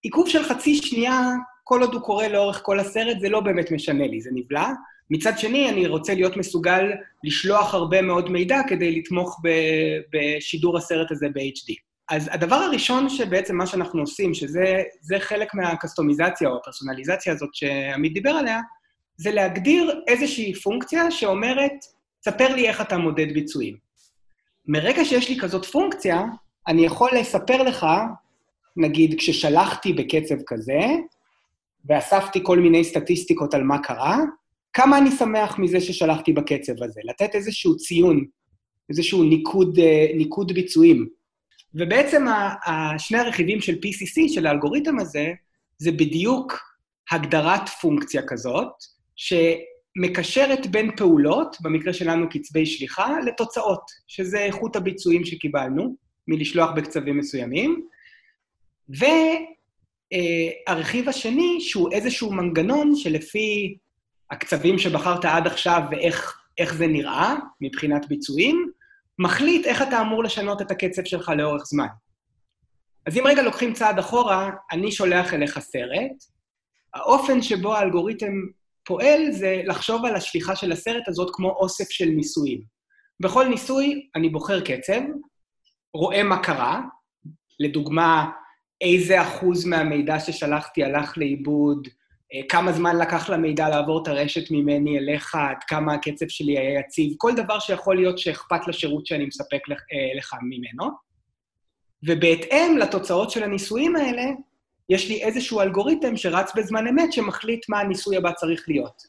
עיכוב 0.03 0.29
של 0.29 0.43
חצי 0.43 0.75
שנייה, 0.75 1.31
כל 1.65 1.81
עוד 1.81 1.95
הוא 1.95 2.03
קורה 2.03 2.29
לאורך 2.29 2.61
כל 2.65 2.81
הסרט, 2.81 3.21
זה 3.21 3.29
לא 3.29 3.41
באמת 3.41 3.71
משנה 3.71 4.07
לי, 4.07 4.21
זה 4.21 4.31
נבלע. 4.35 4.69
מצד 5.15 5.39
שני, 5.39 5.69
אני 5.69 5.87
רוצה 5.87 6.15
להיות 6.15 6.37
מסוגל 6.37 6.93
לשלוח 7.25 7.75
הרבה 7.75 8.03
מאוד 8.03 8.31
מידע 8.31 8.61
כדי 8.69 8.99
לתמוך 8.99 9.41
בשידור 10.13 10.79
הסרט 10.79 11.11
הזה 11.11 11.27
ב-HD. 11.35 11.75
אז 12.11 12.29
הדבר 12.33 12.57
הראשון 12.57 13.09
שבעצם 13.09 13.57
מה 13.57 13.67
שאנחנו 13.67 14.01
עושים, 14.01 14.35
שזה 14.35 15.19
חלק 15.19 15.55
מהקסטומיזציה 15.55 16.49
או 16.49 16.57
הפרסונליזציה 16.57 17.33
הזאת 17.33 17.55
שעמית 17.55 18.13
דיבר 18.15 18.31
עליה, 18.31 18.61
זה 19.17 19.31
להגדיר 19.31 20.01
איזושהי 20.07 20.55
פונקציה 20.55 21.11
שאומרת, 21.11 21.73
ספר 22.25 22.55
לי 22.55 22.69
איך 22.69 22.81
אתה 22.81 22.99
מודד 22.99 23.33
ביצועים. 23.35 23.77
מרגע 24.67 25.05
שיש 25.05 25.29
לי 25.29 25.39
כזאת 25.41 25.65
פונקציה, 25.65 26.23
אני 26.69 26.85
יכול 26.87 27.11
לספר 27.19 27.63
לך, 27.63 27.87
נגיד, 28.77 29.15
כששלחתי 29.19 29.93
בקצב 29.93 30.37
כזה, 30.47 30.81
ואספתי 31.85 32.41
כל 32.43 32.59
מיני 32.59 32.85
סטטיסטיקות 32.85 33.55
על 33.55 33.63
מה 33.63 33.79
קרה, 33.79 34.19
כמה 34.73 34.99
אני 34.99 35.11
שמח 35.11 35.59
מזה 35.59 35.81
ששלחתי 35.81 36.33
בקצב 36.33 36.83
הזה, 36.83 37.01
לתת 37.05 37.35
איזשהו 37.35 37.77
ציון, 37.77 38.25
איזשהו 38.91 39.23
ניקוד, 39.23 39.79
אה, 39.79 40.07
ניקוד 40.15 40.53
ביצועים. 40.53 41.09
ובעצם 41.75 42.25
שני 42.99 43.19
הרכיבים 43.19 43.61
של 43.61 43.73
PCC, 43.73 44.35
של 44.35 44.47
האלגוריתם 44.47 44.99
הזה, 44.99 45.33
זה 45.79 45.93
בדיוק 45.93 46.59
הגדרת 47.11 47.69
פונקציה 47.69 48.23
כזאת, 48.27 48.69
שמקשרת 49.17 50.67
בין 50.67 50.97
פעולות, 50.97 51.57
במקרה 51.61 51.93
שלנו 51.93 52.29
קצבי 52.29 52.67
שליחה, 52.67 53.21
לתוצאות, 53.27 53.83
שזה 54.09 54.39
איכות 54.39 54.77
הביצועים 54.77 55.25
שקיבלנו 55.25 55.97
מלשלוח 56.29 56.71
בקצבים 56.77 57.19
מסוימים. 57.19 57.87
והרכיב 60.69 61.09
השני, 61.09 61.61
שהוא 61.61 61.93
איזשהו 61.93 62.33
מנגנון 62.33 62.97
שלפי 62.97 63.77
הקצבים 64.33 64.79
שבחרת 64.79 65.25
עד 65.25 65.47
עכשיו 65.47 65.83
ואיך 65.91 66.75
זה 66.75 66.87
נראה 66.87 67.35
מבחינת 67.61 68.09
ביצועים, 68.09 68.71
מחליט 69.19 69.67
איך 69.67 69.83
אתה 69.83 70.01
אמור 70.01 70.25
לשנות 70.25 70.63
את 70.63 70.71
הקצב 70.71 71.05
שלך 71.05 71.29
לאורך 71.29 71.63
זמן. 71.67 71.87
אז 73.07 73.19
אם 73.19 73.27
רגע 73.27 73.43
לוקחים 73.43 73.73
צעד 73.73 73.99
אחורה, 73.99 74.51
אני 74.73 74.93
שולח 74.93 75.35
אליך 75.35 75.59
סרט, 75.59 76.25
האופן 76.95 77.43
שבו 77.43 77.75
האלגוריתם 77.75 78.33
פועל 78.85 79.31
זה 79.31 79.63
לחשוב 79.67 80.05
על 80.05 80.17
השליחה 80.17 80.57
של 80.57 80.73
הסרט 80.73 81.09
הזאת 81.09 81.31
כמו 81.33 81.51
אוסף 81.51 81.91
של 81.91 82.05
ניסויים. 82.05 82.63
בכל 83.21 83.47
ניסוי 83.49 84.09
אני 84.17 84.29
בוחר 84.29 84.61
קצב, 84.61 85.01
רואה 85.95 86.23
מה 86.23 86.43
קרה, 86.43 86.81
לדוגמה, 87.61 88.31
איזה 88.81 89.23
אחוז 89.23 89.65
מהמידע 89.65 90.21
ששלחתי 90.21 90.85
הלך 90.85 91.19
לאיבוד, 91.19 91.89
כמה 92.49 92.73
זמן 92.73 92.97
לקח 92.97 93.31
למידע 93.31 93.69
לעבור 93.69 94.03
את 94.03 94.09
הרשת 94.09 94.51
ממני 94.51 94.99
אליך, 94.99 95.35
עד 95.35 95.65
כמה 95.69 95.95
הקצב 95.95 96.29
שלי 96.29 96.59
היה 96.59 96.81
יציב, 96.81 97.15
כל 97.19 97.35
דבר 97.35 97.59
שיכול 97.59 97.97
להיות 97.97 98.19
שאכפת 98.19 98.69
לשירות 98.69 99.07
שאני 99.07 99.27
מספק 99.27 99.61
אה, 99.71 100.19
לך 100.19 100.35
ממנו. 100.43 100.91
ובהתאם 102.03 102.79
לתוצאות 102.79 103.31
של 103.31 103.43
הניסויים 103.43 103.97
האלה, 103.97 104.23
יש 104.89 105.09
לי 105.09 105.23
איזשהו 105.23 105.61
אלגוריתם 105.61 106.17
שרץ 106.17 106.53
בזמן 106.57 106.87
אמת 106.87 107.13
שמחליט 107.13 107.69
מה 107.69 107.81
הניסוי 107.81 108.17
הבא 108.17 108.33
צריך 108.33 108.65
להיות. 108.69 109.03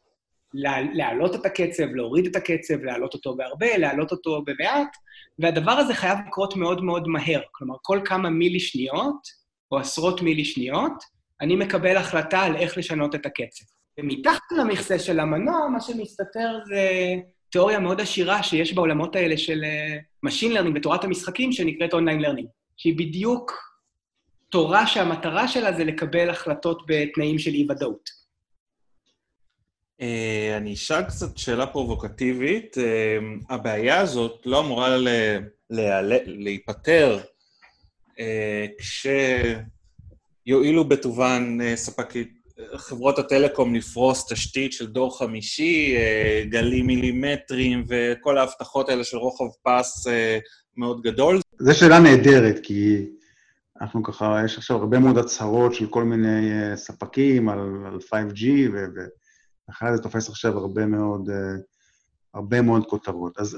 להעלות 0.94 1.36
את 1.36 1.46
הקצב, 1.46 1.84
להוריד 1.84 2.26
את 2.26 2.36
הקצב, 2.36 2.84
להעלות 2.84 3.14
אותו 3.14 3.36
בהרבה, 3.36 3.78
להעלות 3.78 4.12
אותו 4.12 4.42
במעט, 4.46 4.98
והדבר 5.40 5.72
הזה 5.72 5.94
חייב 5.94 6.18
לקרות 6.28 6.56
מאוד 6.56 6.84
מאוד 6.84 7.08
מהר. 7.08 7.42
כלומר, 7.52 7.76
כל 7.82 8.00
כמה 8.06 8.30
מילי 8.30 8.60
שניות, 8.60 9.28
או 9.72 9.78
עשרות 9.78 10.22
מילי 10.22 10.46
שניות, 10.46 11.04
אני 11.42 11.56
מקבל 11.56 11.98
החלטה 11.98 12.40
על 12.40 12.56
איך 12.56 12.78
לשנות 12.78 13.16
את 13.16 13.26
הקצב. 13.26 13.66
ומתחת 14.00 14.42
למכסה 14.58 15.00
של 15.00 15.20
המנוע, 15.20 15.68
מה 15.68 15.82
שמסתתר 15.82 16.60
זה 16.66 16.90
תיאוריה 17.50 17.80
מאוד 17.80 18.02
עשירה 18.02 18.44
שיש 18.44 18.74
בעולמות 18.74 19.16
האלה 19.16 19.38
של 19.38 19.64
אה, 19.64 19.98
Machine 20.30 20.58
Learning 20.58 20.78
ותורת 20.78 21.04
המשחקים, 21.04 21.52
שנקראת 21.52 21.94
Online 21.94 22.26
Learning, 22.26 22.48
שהיא 22.78 22.98
בדיוק 22.98 23.52
תורה 24.50 24.88
שהמטרה 24.88 25.48
שלה 25.48 25.74
זה 25.74 25.84
לקבל 25.84 26.30
החלטות 26.30 26.84
בתנאים 26.88 27.40
של 27.40 27.52
אי-ודאות. 27.52 28.10
אה, 30.02 30.54
אני 30.58 30.74
אשאל 30.74 31.04
קצת 31.04 31.38
שאלה 31.38 31.68
פרובוקטיבית. 31.68 32.78
אה, 32.78 33.18
הבעיה 33.50 34.00
הזאת 34.00 34.42
לא 34.46 34.60
אמורה 34.60 34.98
להיפתר 36.26 37.20
כש... 38.80 39.08
יואילו 40.46 40.84
בטובן 40.84 41.58
אה, 41.62 41.76
ספקית, 41.76 42.44
חברות 42.76 43.20
הטלקום 43.20 43.76
לפרוס 43.76 44.28
תשתית 44.28 44.74
של 44.74 44.88
דור 44.88 45.20
חמישי, 45.20 45.96
אה, 45.96 46.44
גלים 46.50 46.88
מילימטריים 46.88 47.84
וכל 47.88 48.38
ההבטחות 48.38 48.90
האלה 48.90 49.04
של 49.04 49.18
רוחב 49.18 49.46
פס 49.64 50.08
אה, 50.08 50.38
מאוד 50.78 51.02
גדול. 51.02 51.40
זו 51.60 51.80
שאלה 51.80 52.00
נהדרת, 52.00 52.60
כי 52.64 53.06
אנחנו 53.82 54.04
ככה, 54.04 54.42
יש 54.46 54.58
עכשיו 54.58 54.78
הרבה 54.78 55.00
מאוד 55.00 55.18
הצהרות 55.18 55.74
של 55.74 55.88
כל 55.88 56.04
מיני 56.04 56.50
ספקים 56.76 57.50
על, 57.50 57.60
על 57.60 57.98
5G, 57.98 58.46
ואחרי 59.68 59.96
זה 59.96 60.04
תופס 60.04 60.30
עכשיו 60.30 60.58
הרבה 60.58 60.86
מאוד, 60.86 61.30
הרבה 62.34 62.62
מאוד 62.62 62.86
כותרות. 62.86 63.40
אז 63.40 63.58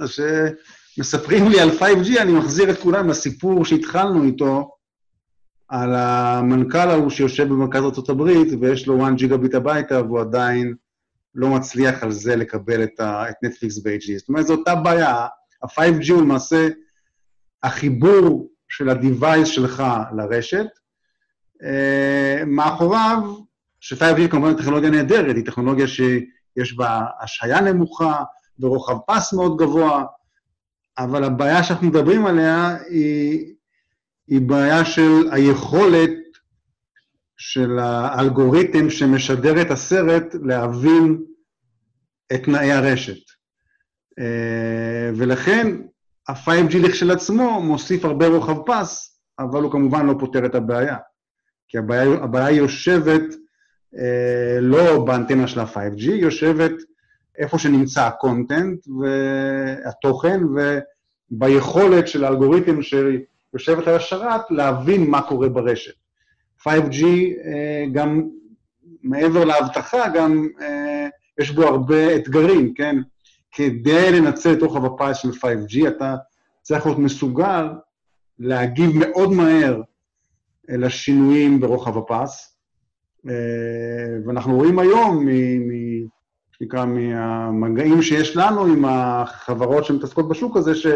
כשמספרים 0.94 1.50
לי 1.50 1.60
על 1.60 1.70
5G, 1.70 2.22
אני 2.22 2.32
מחזיר 2.32 2.70
את 2.70 2.80
כולם 2.80 3.10
לסיפור 3.10 3.66
שהתחלנו 3.66 4.24
איתו, 4.24 4.75
על 5.68 5.96
המנכ"ל 5.96 6.78
ההוא 6.78 7.10
שיושב 7.10 7.44
במרכז 7.44 7.84
ארה"ב 7.84 8.22
ויש 8.62 8.88
לו 8.88 9.06
1 9.08 9.14
ג'יגה 9.16 9.38
ביט 9.38 9.56
הביתה 9.56 10.02
והוא 10.02 10.20
עדיין 10.20 10.76
לא 11.36 11.50
מצליח 11.50 12.04
על 12.04 12.12
זה 12.12 12.36
לקבל 12.36 12.84
את, 12.84 13.00
ה, 13.00 13.30
את 13.30 13.36
נטפליקס 13.44 13.78
ב-HD. 13.78 14.18
זאת 14.18 14.30
אומרת, 14.30 14.48
זו 14.48 14.54
אותה 14.54 14.76
בעיה. 14.76 15.28
ה-5G 15.64 16.14
הוא 16.14 16.22
למעשה 16.22 16.68
החיבור 17.64 18.50
של 18.70 18.90
ה-Device 18.90 19.46
שלך 19.46 19.84
לרשת. 20.18 20.68
Uh, 21.64 22.46
מאחוריו, 22.46 23.20
ש-5G 23.80 24.18
היא 24.18 24.30
כמובן 24.30 24.58
טכנולוגיה 24.58 24.90
נהדרת, 24.90 25.36
היא 25.36 25.46
טכנולוגיה 25.46 25.88
שיש 25.88 26.76
בה 26.76 27.02
השהיה 27.22 27.62
נמוכה 27.62 28.24
ורוחב 28.60 28.98
פס 29.08 29.34
מאוד 29.34 29.58
גבוה, 29.58 30.06
אבל 30.98 31.24
הבעיה 31.24 31.64
שאנחנו 31.64 31.88
מדברים 31.88 32.26
עליה 32.26 32.78
היא, 32.90 33.55
היא 34.28 34.42
בעיה 34.42 34.86
של 34.86 35.30
היכולת 35.32 36.10
של 37.38 37.80
האלגוריתם 37.80 38.90
שמשדר 38.90 39.62
את 39.62 39.72
הסרט 39.72 40.36
להבין 40.44 41.24
את 42.34 42.44
תנאי 42.44 42.72
הרשת. 42.72 43.32
אה, 44.20 45.12
ולכן 45.16 45.82
ה-5G 46.28 46.78
לכשלעצמו 46.78 47.62
מוסיף 47.62 48.06
הרבה 48.06 48.28
רוחב 48.28 48.58
פס, 48.66 49.20
אבל 49.40 49.62
הוא 49.62 49.72
כמובן 49.72 50.06
לא 50.06 50.16
פותר 50.20 50.46
את 50.46 50.56
הבעיה. 50.56 50.98
כי 51.68 51.78
הבעיה, 51.78 52.04
הבעיה 52.24 52.58
יושבת 52.58 53.24
אה, 53.98 54.60
לא 54.62 55.06
באנטנה 55.06 55.48
של 55.48 55.60
ה-5G, 55.60 56.02
היא 56.02 56.22
יושבת 56.22 56.74
איפה 57.38 57.60
שנמצא 57.60 58.08
הקונטנט 58.08 58.80
והתוכן, 58.88 60.42
וביכולת 61.32 62.08
של 62.08 62.24
האלגוריתם 62.24 62.82
שיושבת 63.58 63.88
על 63.88 63.96
השרת 63.96 64.42
להבין 64.52 65.10
מה 65.10 65.22
קורה 65.22 65.50
ברשת. 65.50 65.94
5G 66.62 67.04
אה, 67.46 67.86
גם 67.92 68.30
מעבר 69.04 69.46
לאבטחה, 69.46 70.10
גם 70.10 70.48
אה, 70.62 71.08
יש 71.40 71.52
בו 71.52 71.64
הרבה 71.64 72.16
אתגרים, 72.16 72.74
כן? 72.74 72.96
כדי 73.52 74.12
לנצל 74.12 74.54
את 74.54 74.62
רוחב 74.62 74.86
הפס 74.86 75.18
של 75.18 75.30
5G, 75.30 75.88
אתה 75.88 76.16
צריך 76.62 76.86
להיות 76.86 77.00
מסוגל 77.00 77.68
להגיב 78.40 78.92
מאוד 78.96 79.32
מהר 79.32 79.82
לשינויים 80.70 81.60
ברוחב 81.60 81.98
הפס. 81.98 82.58
אה, 83.30 83.34
ואנחנו 84.28 84.56
רואים 84.56 84.80
היום, 84.80 85.28
שנקרא, 86.52 86.86
מהמגעים 86.86 88.02
שיש 88.02 88.38
לנו 88.38 88.66
עם 88.66 88.86
החברות 88.86 89.86
שמתעסקות 89.86 90.30
בשוק 90.30 90.58
הזה, 90.58 90.76
ש... 90.76 90.88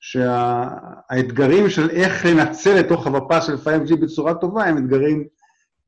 שהאתגרים 0.00 1.70
של 1.70 1.90
איך 1.90 2.26
לנצל 2.26 2.80
את 2.80 2.90
רוחב 2.90 3.14
הפס 3.14 3.46
של 3.46 3.54
5G 3.54 3.96
בצורה 3.96 4.34
טובה 4.34 4.64
הם 4.64 4.78
אתגרים 4.78 5.24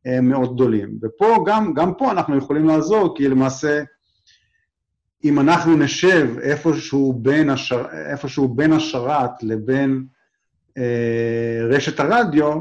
אה, 0.07 0.21
מאוד 0.21 0.55
גדולים. 0.55 0.99
ופה, 1.03 1.45
גם, 1.47 1.75
גם 1.75 1.95
פה 1.95 2.11
אנחנו 2.13 2.37
יכולים 2.37 2.67
לעזור, 2.67 3.17
כי 3.17 3.29
למעשה, 3.29 3.83
אם 5.25 5.41
אנחנו 5.41 5.77
נשב 5.77 6.39
איפשהו 6.43 7.13
בין, 7.13 7.51
השר, 7.51 7.85
איפשהו 8.11 8.49
בין 8.49 8.73
השרת 8.73 9.43
לבין 9.43 10.05
אה, 10.79 11.61
רשת 11.69 12.01
הרדיו, 12.01 12.61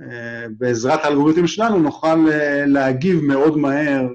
אה, 0.00 0.46
בעזרת 0.58 1.04
האלגוריתם 1.04 1.46
שלנו 1.46 1.78
נוכל 1.78 2.30
אה, 2.32 2.66
להגיב 2.66 3.20
מאוד 3.20 3.56
מהר 3.56 4.08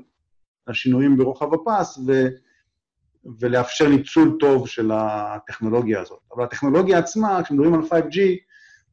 לשינויים 0.68 1.18
ברוחב 1.18 1.54
הפס, 1.54 2.00
ו... 2.08 2.28
ולאפשר 3.40 3.88
ניצול 3.88 4.38
טוב 4.40 4.68
של 4.68 4.92
הטכנולוגיה 4.94 6.02
הזאת. 6.02 6.20
אבל 6.36 6.44
הטכנולוגיה 6.44 6.98
עצמה, 6.98 7.44
כשמדברים 7.44 7.74
על 7.74 7.82
5G, 7.82 8.20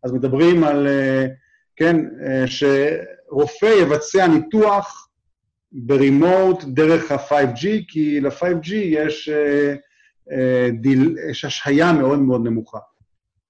אז 0.03 0.13
מדברים 0.13 0.65
על, 0.65 0.87
אה, 0.87 1.27
כן, 1.77 1.97
אה, 2.27 2.45
שרופא 2.47 3.67
יבצע 3.83 4.27
ניתוח 4.27 5.09
ברימוט 5.73 6.65
דרך 6.65 7.13
ה-5G, 7.13 7.67
כי 7.89 8.21
ל-5G 8.21 8.75
יש, 8.75 9.29
אה, 9.29 10.69
דיל, 10.81 11.17
יש 11.31 11.45
השהיה 11.45 11.93
מאוד 11.93 12.19
מאוד 12.19 12.45
נמוכה. 12.45 12.79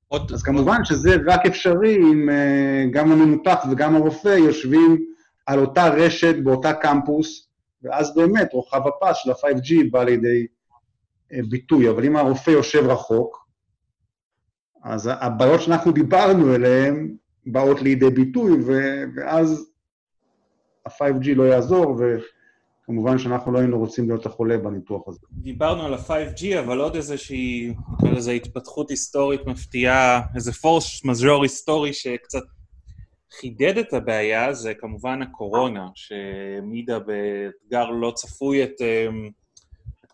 עוד, 0.09 0.33
אז 0.33 0.42
כמובן 0.42 0.85
שזה 0.85 1.16
רק 1.27 1.47
אפשרי 1.47 1.97
אם 1.97 2.29
גם 2.90 3.12
המנותח 3.12 3.64
וגם 3.71 3.97
הרופא 3.97 4.29
יושבים 4.29 5.05
על 5.47 5.59
אותה 5.59 5.88
רשת 5.88 6.35
באותה 6.42 6.73
קמפוס, 6.73 7.49
ואז 7.83 8.14
באמת 8.14 8.53
רוחב 8.53 8.83
הפס 8.87 9.16
של 9.16 9.31
ה-5G 9.31 9.90
בא 9.90 10.05
לידי 10.05 10.47
ביטוי, 11.49 11.90
אבל 11.90 12.05
אם 12.05 12.16
הרופא 12.16 12.51
יושב 12.51 12.87
רחוק, 12.87 13.42
אז 14.85 15.11
הבעיות 15.12 15.61
שאנחנו 15.61 15.92
דיברנו 15.92 16.53
עליהן 16.53 17.16
באות 17.47 17.83
לידי 17.83 18.11
ביטוי, 18.11 18.53
ואז 19.16 19.71
ה-5G 20.87 21.35
לא 21.37 21.42
יעזור, 21.42 21.97
וכמובן 21.99 23.18
שאנחנו 23.18 23.53
לא 23.53 23.59
היינו 23.59 23.79
רוצים 23.79 24.09
להיות 24.09 24.27
החולה 24.27 24.59
בניתוח 24.59 25.09
הזה. 25.09 25.18
דיברנו 25.33 25.83
על 25.83 25.95
ה-5G, 25.95 26.59
אבל 26.59 26.81
עוד 26.81 26.97
איזושהי, 26.97 27.75
נקרא 27.92 28.11
לזה 28.11 28.33
התפתחות 28.33 28.90
היסטורית 28.90 29.47
מפתיעה, 29.47 30.23
איזה 30.35 30.53
פורס 30.53 31.05
מז'ור 31.05 31.42
היסטורי 31.42 31.92
שקצת 31.92 32.42
חידד 33.40 33.79
את 33.79 33.92
הבעיה, 33.92 34.53
זה 34.53 34.75
כמובן 34.75 35.23
הקורונה, 35.23 35.87
שהעמידה 35.95 36.99
באתגר 36.99 37.90
לא 37.90 38.12
צפוי 38.16 38.64
את... 38.64 38.81
אמ, 38.81 39.41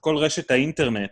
כל 0.00 0.16
רשת 0.16 0.50
האינטרנט. 0.50 1.10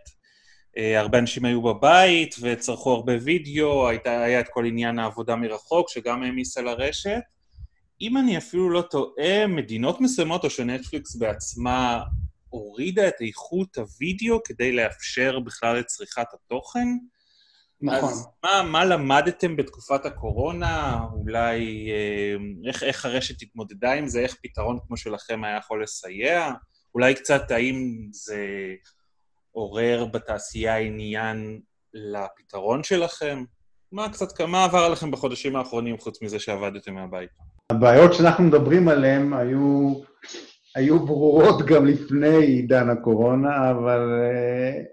אה, 0.79 1.01
הרבה 1.01 1.19
אנשים 1.19 1.45
היו 1.45 1.63
בבית 1.63 2.35
וצרכו 2.41 2.93
הרבה 2.93 3.13
וידאו, 3.23 3.89
הייתה, 3.89 4.23
היה 4.23 4.41
את 4.41 4.49
כל 4.51 4.65
עניין 4.65 4.99
העבודה 4.99 5.37
מרחוק, 5.37 5.91
שגם 5.91 6.23
העמיס 6.23 6.59
על 6.59 6.69
הרשת. 6.69 7.21
אם 8.01 8.17
אני 8.17 8.39
אפילו 8.39 8.71
לא 8.71 8.83
טועה, 8.83 9.47
מדינות 9.47 10.01
מסוימות, 10.01 10.45
או 10.45 10.51
שנטפליקס 10.51 11.17
בעצמה 11.17 12.03
הורידה 12.49 13.09
את 13.09 13.15
איכות 13.21 13.79
הוידאו 13.79 14.43
כדי 14.45 14.73
לאפשר 14.73 15.39
בכלל 15.41 15.81
את 15.81 15.87
צריכת 15.87 16.27
התוכן. 16.33 16.89
נכון. 17.81 18.11
אז 18.11 18.29
מה, 18.45 18.63
מה 18.63 18.85
למדתם 18.85 19.57
בתקופת 19.57 20.07
הקורונה? 20.07 21.01
אולי 21.13 21.89
אה, 21.91 22.35
איך, 22.69 22.83
איך 22.83 23.05
הרשת 23.05 23.43
התמודדה 23.43 23.93
עם 23.93 24.09
זה? 24.09 24.21
איך 24.21 24.37
פתרון 24.43 24.79
כמו 24.87 24.97
שלכם 24.97 25.45
היה 25.45 25.57
יכול 25.57 25.83
לסייע? 25.83 26.53
אולי 26.97 27.15
קצת 27.15 27.51
האם 27.51 28.09
זה 28.11 28.45
עורר 29.53 30.05
בתעשייה 30.13 30.77
עניין 30.77 31.61
לפתרון 31.95 32.83
שלכם? 32.83 33.45
מה 33.93 34.13
קצת, 34.13 34.41
מה 34.41 34.65
עבר 34.65 34.79
עליכם 34.79 35.11
בחודשים 35.11 35.57
האחרונים 35.57 35.99
חוץ 35.99 36.23
מזה 36.23 36.39
שעבדתם 36.39 36.95
מהבית? 36.95 37.31
הבעיות 37.71 38.15
שאנחנו 38.15 38.45
מדברים 38.45 38.89
עליהן 38.89 39.33
היו, 39.33 39.95
היו 40.75 41.07
ברורות 41.07 41.67
גם 41.67 41.87
לפני 41.87 42.37
עידן 42.37 42.91
הקורונה, 42.91 43.71
אבל 43.71 44.01
uh, 44.01 44.85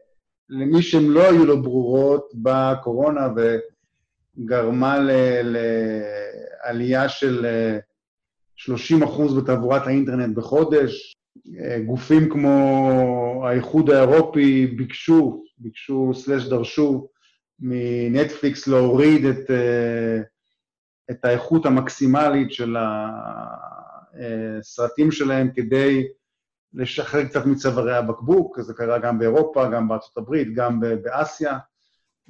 למי 0.49 0.81
שהן 0.81 1.05
לא 1.05 1.23
היו 1.23 1.45
לו 1.45 1.61
ברורות, 1.61 2.31
באה 2.33 2.71
הקורונה 2.71 3.27
וגרמה 4.37 4.99
לעלייה 6.63 7.09
של 7.09 7.45
uh, 7.45 7.81
30 8.55 8.99
בתעבורת 9.37 9.87
האינטרנט 9.87 10.35
בחודש, 10.35 11.13
גופים 11.85 12.29
כמו 12.29 13.43
האיחוד 13.47 13.89
האירופי 13.89 14.67
ביקשו, 14.67 15.43
ביקשו 15.57 16.11
סלש 16.13 16.45
דרשו 16.45 17.07
מנטפליקס 17.59 18.67
להוריד 18.67 19.25
את, 19.25 19.51
אה, 19.51 20.21
את 21.11 21.25
האיכות 21.25 21.65
המקסימלית 21.65 22.51
של 22.51 22.75
הסרטים 24.19 25.11
שלהם 25.11 25.49
כדי 25.55 26.07
לשחרר 26.73 27.25
קצת 27.25 27.45
מצווארי 27.45 27.95
הבקבוק, 27.95 28.61
זה 28.61 28.73
קרה 28.73 28.99
גם 28.99 29.19
באירופה, 29.19 29.69
גם 29.69 29.87
בארצות 29.87 30.17
הברית, 30.17 30.53
גם 30.53 30.79
באסיה, 30.79 31.57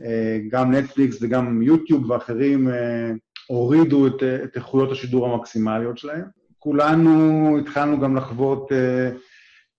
אה, 0.01 0.39
גם 0.49 0.71
נטפליקס 0.71 1.17
וגם 1.21 1.61
יוטיוב 1.61 2.09
ואחרים 2.09 2.69
אה, 2.69 3.11
הורידו 3.47 4.07
את, 4.07 4.23
את 4.43 4.55
איכויות 4.55 4.91
השידור 4.91 5.27
המקסימליות 5.27 5.97
שלהם. 5.97 6.42
כולנו 6.63 7.57
התחלנו 7.59 7.99
גם 7.99 8.15
לחוות 8.15 8.71
אה, 8.71 9.09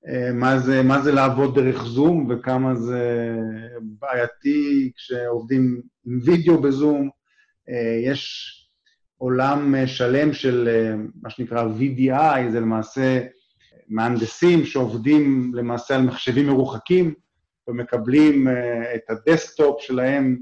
אה, 0.08 0.32
מה 0.32 0.58
זה, 0.58 0.82
מה 0.82 1.00
זה 1.00 1.12
לעבוד 1.12 1.60
דרך 1.60 1.84
זום 1.84 2.26
וכמה 2.30 2.74
זה 2.74 3.34
בעייתי 3.80 4.92
כשעובדים 4.96 5.80
עם 6.06 6.18
וידאו 6.24 6.60
בזום. 6.60 7.10
אה, 7.68 8.00
יש 8.04 8.50
עולם 9.18 9.74
שלם 9.86 10.32
של 10.32 10.68
מה 11.22 11.30
שנקרא 11.30 11.64
VDI, 11.78 12.50
זה 12.50 12.60
למעשה 12.60 13.26
מהנדסים 13.88 14.64
שעובדים 14.64 15.52
למעשה 15.54 15.96
על 15.96 16.02
מחשבים 16.02 16.46
מרוחקים 16.46 17.14
ומקבלים 17.68 18.48
את 18.94 19.10
ה 19.10 19.19
desktop 19.19 19.80
שלהם 19.80 20.38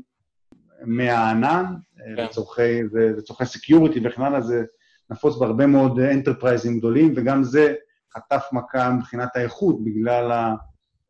מהענן, 0.84 1.64
כן. 1.96 2.24
לצורכי, 2.24 2.82
לצורכי 3.18 3.46
security 3.46 4.00
וכן 4.04 4.22
הלאה, 4.22 4.40
זה 4.40 4.64
נפוץ 5.12 5.38
בהרבה 5.38 5.66
מאוד 5.66 6.00
enterprise 6.00 6.65
ים 6.65 6.78
גדולים, 6.78 7.12
וגם 7.16 7.44
זה 7.44 7.74
חטף 8.14 8.44
מכה 8.52 8.90
מבחינת 8.90 9.36
האיכות 9.36 9.84
בגלל 9.84 10.32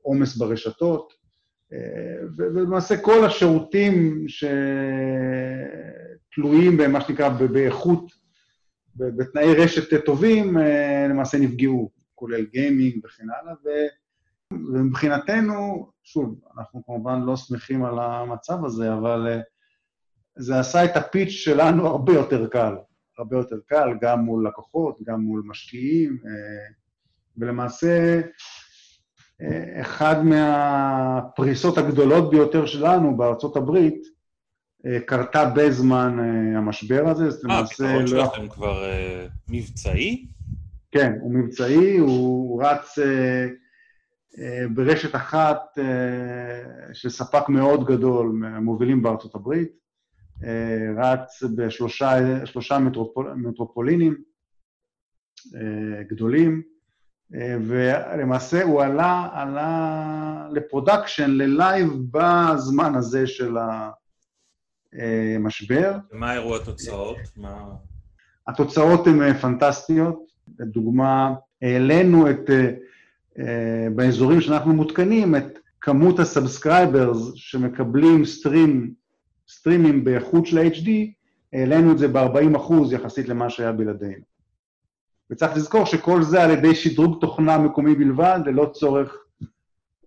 העומס 0.03 0.37
ברשתות. 0.37 1.13
ולמעשה 2.37 2.97
כל 2.97 3.25
השירותים 3.25 4.27
תלויים 6.35 6.77
במה 6.77 7.01
שנקרא 7.01 7.29
באיכות, 7.29 8.13
בתנאי 8.97 9.55
רשת 9.55 10.05
טובים, 10.05 10.57
למעשה 11.11 11.39
נפגעו, 11.39 11.91
כולל 12.15 12.45
גיימינג 12.45 13.05
וכן 13.05 13.27
הלאה, 13.31 13.55
ומבחינתנו, 14.51 15.91
שוב, 16.03 16.41
אנחנו 16.59 16.83
כמובן 16.87 17.21
לא 17.21 17.37
שמחים 17.37 17.85
על 17.85 17.99
המצב 17.99 18.65
הזה, 18.65 18.95
אבל 18.95 19.41
זה 20.37 20.59
עשה 20.61 20.85
את 20.85 20.97
הפיץ' 20.97 21.31
שלנו 21.31 21.87
הרבה 21.87 22.13
יותר 22.13 22.47
קל. 22.47 22.75
הרבה 23.19 23.37
יותר 23.37 23.57
קל, 23.67 23.89
גם 24.01 24.21
מול 24.21 24.47
לקוחות, 24.47 24.99
גם 25.03 25.21
מול 25.21 25.43
משקיעים, 25.47 26.19
ולמעשה, 27.37 28.21
אחד 29.81 30.25
מהפריסות 30.25 31.79
הגדולות 31.79 32.31
ביותר 32.31 32.67
שלנו 32.67 33.17
בארצות 33.17 33.57
הברית 33.57 34.03
קרתה 35.07 35.53
בזמן 35.57 36.19
המשבר 36.57 37.09
הזה, 37.09 37.27
אז 37.27 37.45
למעשה... 37.45 37.85
אה, 37.85 37.91
הפתרון 37.91 38.07
שלכם 38.07 38.49
כבר 38.49 38.85
מבצעי? 39.49 40.27
כן, 40.91 41.13
הוא 41.21 41.35
מבצעי, 41.35 41.99
הוא 41.99 42.63
רץ 42.65 42.99
ברשת 44.75 45.15
אחת 45.15 45.79
של 46.93 47.09
ספק 47.09 47.49
מאוד 47.49 47.87
גדול, 47.87 48.33
מובילים 48.61 49.03
בארצות 49.03 49.35
הברית, 49.35 49.82
רץ 50.97 51.43
בשלושה 51.57 52.79
מטרופול, 52.81 53.33
מטרופולינים 53.33 54.17
גדולים, 56.09 56.63
ולמעשה 57.67 58.63
הוא 58.63 58.83
עלה, 58.83 59.29
עלה 59.33 60.49
ל 60.53 60.59
production, 60.59 61.31
ל 61.31 61.43
live 61.43 61.93
בזמן 62.11 62.95
הזה 62.95 63.27
של 63.27 63.57
המשבר. 64.93 65.97
ומה 66.13 66.33
הראו 66.33 66.57
התוצאות? 66.57 67.17
מה... 67.37 67.65
התוצאות 68.49 69.07
הן 69.07 69.33
פנטסטיות. 69.33 70.33
לדוגמה, 70.59 71.35
העלינו 71.63 72.31
את, 72.31 72.51
באזורים 73.97 74.41
שאנחנו 74.41 74.73
מותקנים, 74.73 75.37
את 75.37 75.59
כמות 75.81 76.19
ה 76.19 76.28
subscribers 76.28 77.33
שמקבלים 77.35 78.25
stream, 78.25 78.95
stream 79.53 79.92
ים 79.92 80.05
באיכות 80.05 80.47
של 80.47 80.59
HD, 80.59 80.89
העלינו 81.53 81.93
את 81.93 81.99
זה 81.99 82.09
ב-40 82.09 82.57
אחוז 82.57 82.93
יחסית 82.93 83.29
למה 83.29 83.51
שהיה 83.51 83.73
בלעדינו. 83.73 84.25
וצריך 85.31 85.57
לזכור 85.57 85.85
שכל 85.85 86.23
זה 86.23 86.43
על 86.43 86.51
ידי 86.51 86.75
שדרוג 86.75 87.21
תוכנה 87.21 87.59
מקומי 87.59 87.95
בלבד, 87.95 88.41
ללא 88.47 88.71
צורך 88.73 89.17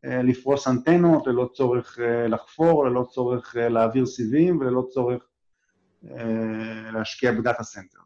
אה, 0.05 0.21
לפרוס 0.21 0.67
אנטנות, 0.67 1.27
ללא 1.27 1.49
צורך 1.53 1.99
אה, 1.99 2.27
לחפור, 2.27 2.85
ללא 2.85 3.05
צורך 3.09 3.55
אה, 3.57 3.69
להעביר 3.69 4.05
סיבים 4.05 4.59
וללא 4.59 4.87
צורך 4.89 5.23
להשקיע 6.93 7.31
ב 7.31 7.38
data 7.38 7.63
center. 7.63 7.97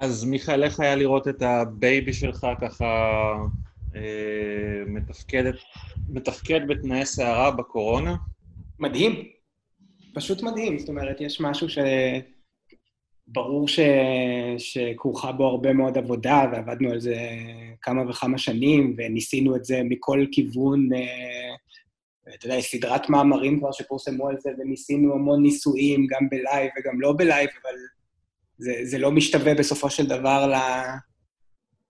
אז 0.00 0.24
מיכאל, 0.24 0.64
איך 0.64 0.80
היה 0.80 0.96
לראות 0.96 1.28
את 1.28 1.42
ה 1.42 1.56
baby 1.56 2.12
שלך 2.12 2.46
ככה 2.60 2.86
מתפקדת, 4.86 5.54
מתפקד 6.08 6.60
בתנאי 6.68 7.06
סערה 7.06 7.50
בקורונה? 7.50 8.16
מדהים, 8.78 9.12
פשוט 10.14 10.42
מדהים. 10.42 10.78
זאת 10.78 10.88
אומרת, 10.88 11.20
יש 11.20 11.40
משהו 11.40 11.68
ש... 11.68 11.78
ברור 13.26 13.68
ש... 13.68 13.80
שכרוכה 14.58 15.32
בו 15.32 15.44
הרבה 15.44 15.72
מאוד 15.72 15.98
עבודה, 15.98 16.44
ועבדנו 16.52 16.90
על 16.90 17.00
זה 17.00 17.16
כמה 17.82 18.10
וכמה 18.10 18.38
שנים, 18.38 18.94
וניסינו 18.98 19.56
את 19.56 19.64
זה 19.64 19.80
מכל 19.84 20.24
כיוון. 20.32 20.88
אה, 20.92 21.54
אתה 22.34 22.46
יודע, 22.46 22.60
סדרת 22.60 23.10
מאמרים 23.10 23.58
כבר 23.58 23.72
שפורסמו 23.72 24.28
על 24.28 24.36
זה, 24.40 24.50
וניסינו 24.58 25.14
המון 25.14 25.42
ניסויים, 25.42 26.06
גם 26.06 26.28
ב 26.30 26.38
live 26.38 26.70
וגם 26.78 27.00
לא 27.00 27.14
ב 27.18 27.23
live, 27.23 27.50
אבל 27.62 27.74
זה, 28.58 28.72
זה 28.82 28.98
לא 28.98 29.10
משתווה 29.10 29.54
בסופו 29.54 29.90
של 29.90 30.06
דבר 30.06 30.46
ל... 30.46 30.54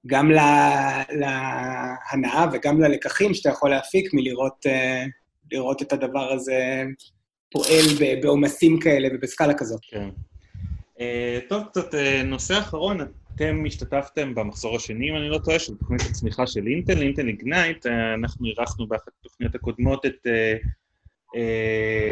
גם 0.07 0.31
לה, 0.31 1.03
להנאה 1.11 2.47
וגם 2.53 2.81
ללקחים 2.81 3.35
שאתה 3.35 3.49
יכול 3.49 3.71
להפיק 3.71 4.11
מלראות 4.15 4.67
אה, 4.67 5.05
את 5.83 5.93
הדבר 5.93 6.33
הזה 6.33 6.85
פועל 7.53 8.21
בעומסים 8.23 8.81
כאלה 8.81 9.09
ובסקאלה 9.13 9.55
כזאת. 9.55 9.81
כן. 9.91 10.09
אה, 11.01 11.39
טוב, 11.49 11.65
קצת 11.65 11.95
אה, 11.95 12.23
נושא 12.23 12.59
אחרון, 12.59 12.99
אתם 13.35 13.65
השתתפתם 13.67 14.35
במחזור 14.35 14.77
השני, 14.77 15.11
אם 15.11 15.17
אני 15.17 15.29
לא 15.29 15.39
טועה, 15.39 15.59
של 15.59 15.75
תוכנית 15.77 16.01
הצמיחה 16.01 16.47
של 16.47 16.67
אינטל, 16.67 17.03
אינטל 17.03 17.29
איגנייט, 17.29 17.87
אה, 17.87 18.15
אנחנו 18.15 18.47
אירחנו 18.47 18.87
באחת 18.87 19.13
התוכניות 19.21 19.55
הקודמות 19.55 20.07
את 20.07 20.27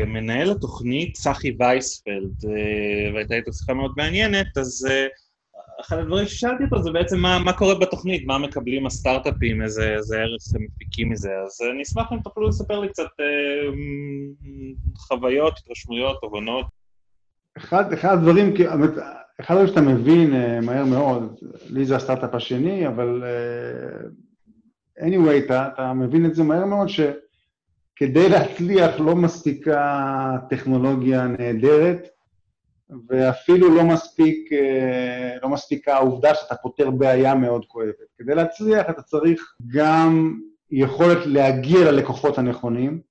מנהל 0.07 0.51
התוכנית, 0.51 1.15
צחי 1.15 1.53
וייספלד, 1.59 2.45
והייתה 3.15 3.35
איתו 3.35 3.53
שיחה 3.53 3.75
מאוד 3.75 3.93
מעניינת, 3.97 4.59
אז 4.59 4.87
אחד 5.81 5.99
הדברים 5.99 6.27
ששאלתי 6.27 6.65
אותו 6.65 6.83
זה 6.83 6.91
בעצם 6.91 7.19
מה, 7.19 7.39
מה 7.39 7.53
קורה 7.53 7.75
בתוכנית, 7.75 8.27
מה 8.27 8.39
מקבלים 8.39 8.87
הסטארט-אפים, 8.87 9.63
איזה, 9.63 9.95
איזה 9.97 10.19
ערך 10.19 10.43
הם 10.55 10.63
מפיקים 10.63 11.11
מזה, 11.11 11.31
אז 11.45 11.61
אני 11.73 11.83
אשמח 11.83 12.13
אם 12.13 12.21
תוכלו 12.21 12.49
לספר 12.49 12.81
לי 12.81 12.89
קצת 12.89 13.09
אה, 13.21 13.71
חוויות, 15.01 15.59
התרשמויות, 15.59 16.21
תובנות. 16.21 16.67
אחד, 17.57 17.93
אחד 17.93 18.13
הדברים, 18.13 18.55
אחד 19.41 19.55
הדברים 19.55 19.69
שאתה 19.69 19.81
מבין 19.81 20.33
uh, 20.33 20.67
מהר 20.67 20.85
מאוד, 20.85 21.39
לי 21.69 21.85
זה 21.85 21.97
הסטארט-אפ 21.97 22.35
השני, 22.35 22.89
אבל 22.89 23.23
uh, 23.23 25.03
anyway, 25.03 25.45
אתה, 25.45 25.69
אתה 25.75 25.93
מבין 25.93 26.27
את 26.27 26.35
זה 26.35 26.43
מהר 26.43 26.65
מאוד, 26.65 26.89
שכדי 26.89 28.29
להצליח 28.29 29.01
לא 29.01 29.17
מספיקה 29.17 30.37
טכנולוגיה 30.51 31.27
נהדרת, 31.27 32.09
ואפילו 33.09 33.75
לא 33.75 33.85
מספיק, 33.85 34.53
uh, 34.53 35.43
לא 35.43 35.49
מספיקה 35.49 35.95
העובדה 35.95 36.35
שאתה 36.35 36.55
פותר 36.55 36.91
בעיה 36.91 37.35
מאוד 37.35 37.65
כואבת. 37.67 38.11
כדי 38.19 38.35
להצליח 38.35 38.91
אתה 38.91 39.03
צריך 39.03 39.55
גם 39.67 40.41
יכולת 40.71 41.27
להגיע 41.27 41.93
ללקוחות 41.93 42.39
הנכונים, 42.39 43.10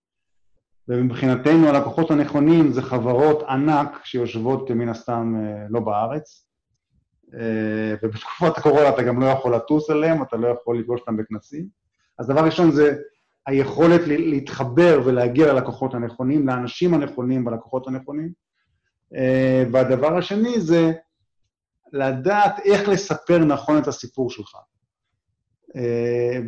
ומבחינתנו 0.90 1.68
הלקוחות 1.68 2.12
הנכונים 2.12 2.72
זה 2.72 2.82
חברות 2.82 3.44
ענק 3.44 4.00
שיושבות 4.04 4.72
מן 4.72 4.90
הסתם 4.90 5.36
אה, 5.40 5.66
לא 5.70 5.80
בארץ, 5.80 6.46
אה, 7.34 7.96
ובתקופת 8.04 8.58
הקורונה 8.58 8.90
אתה 8.90 9.04
גם 9.04 9.22
לא 9.22 9.26
יכול 9.26 9.56
לטוס 9.56 9.90
אליהם, 9.90 10.24
אתה 10.24 10.38
לא 10.38 10.48
יכול 10.48 10.80
לפגוש 10.80 11.02
אותם 11.02 11.18
בכנסים. 11.18 11.68
אז 12.20 12.28
דבר 12.28 12.46
ראשון 12.46 12.72
זה 12.72 12.96
היכולת 13.48 14.02
להתחבר 14.08 15.02
ולהגיע 15.06 15.54
ללקוחות 15.54 15.94
הנכונים, 15.94 16.48
לאנשים 16.48 16.94
הנכונים 16.94 17.46
בלקוחות 17.46 17.88
הנכונים. 17.88 18.32
אה, 19.16 19.64
והדבר 19.72 20.18
השני 20.18 20.62
זה 20.62 20.92
לדעת 21.94 22.60
איך 22.66 22.90
לספר 22.90 23.38
נכון 23.38 23.78
את 23.78 23.88
הסיפור 23.88 24.30
שלך. 24.30 24.58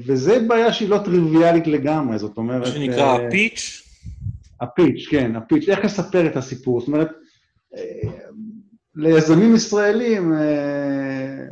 וזה 0.05 0.39
בעיה 0.47 0.73
שהיא 0.73 0.89
לא 0.89 0.97
טריוויאלית 0.97 1.67
לגמרי, 1.67 2.19
זאת 2.19 2.37
אומרת... 2.37 2.61
מה 2.61 2.67
שנקרא 2.67 3.29
פיץ'? 3.31 3.80
הפיץ', 4.61 5.07
כן, 5.09 5.35
הפיץ', 5.35 5.69
איך 5.69 5.85
לספר 5.85 6.27
את 6.27 6.35
הסיפור. 6.35 6.79
זאת 6.79 6.87
אומרת, 6.87 7.09
אה, 7.75 8.09
ליזמים 8.95 9.55
ישראלים 9.55 10.33
אה, 10.33 11.45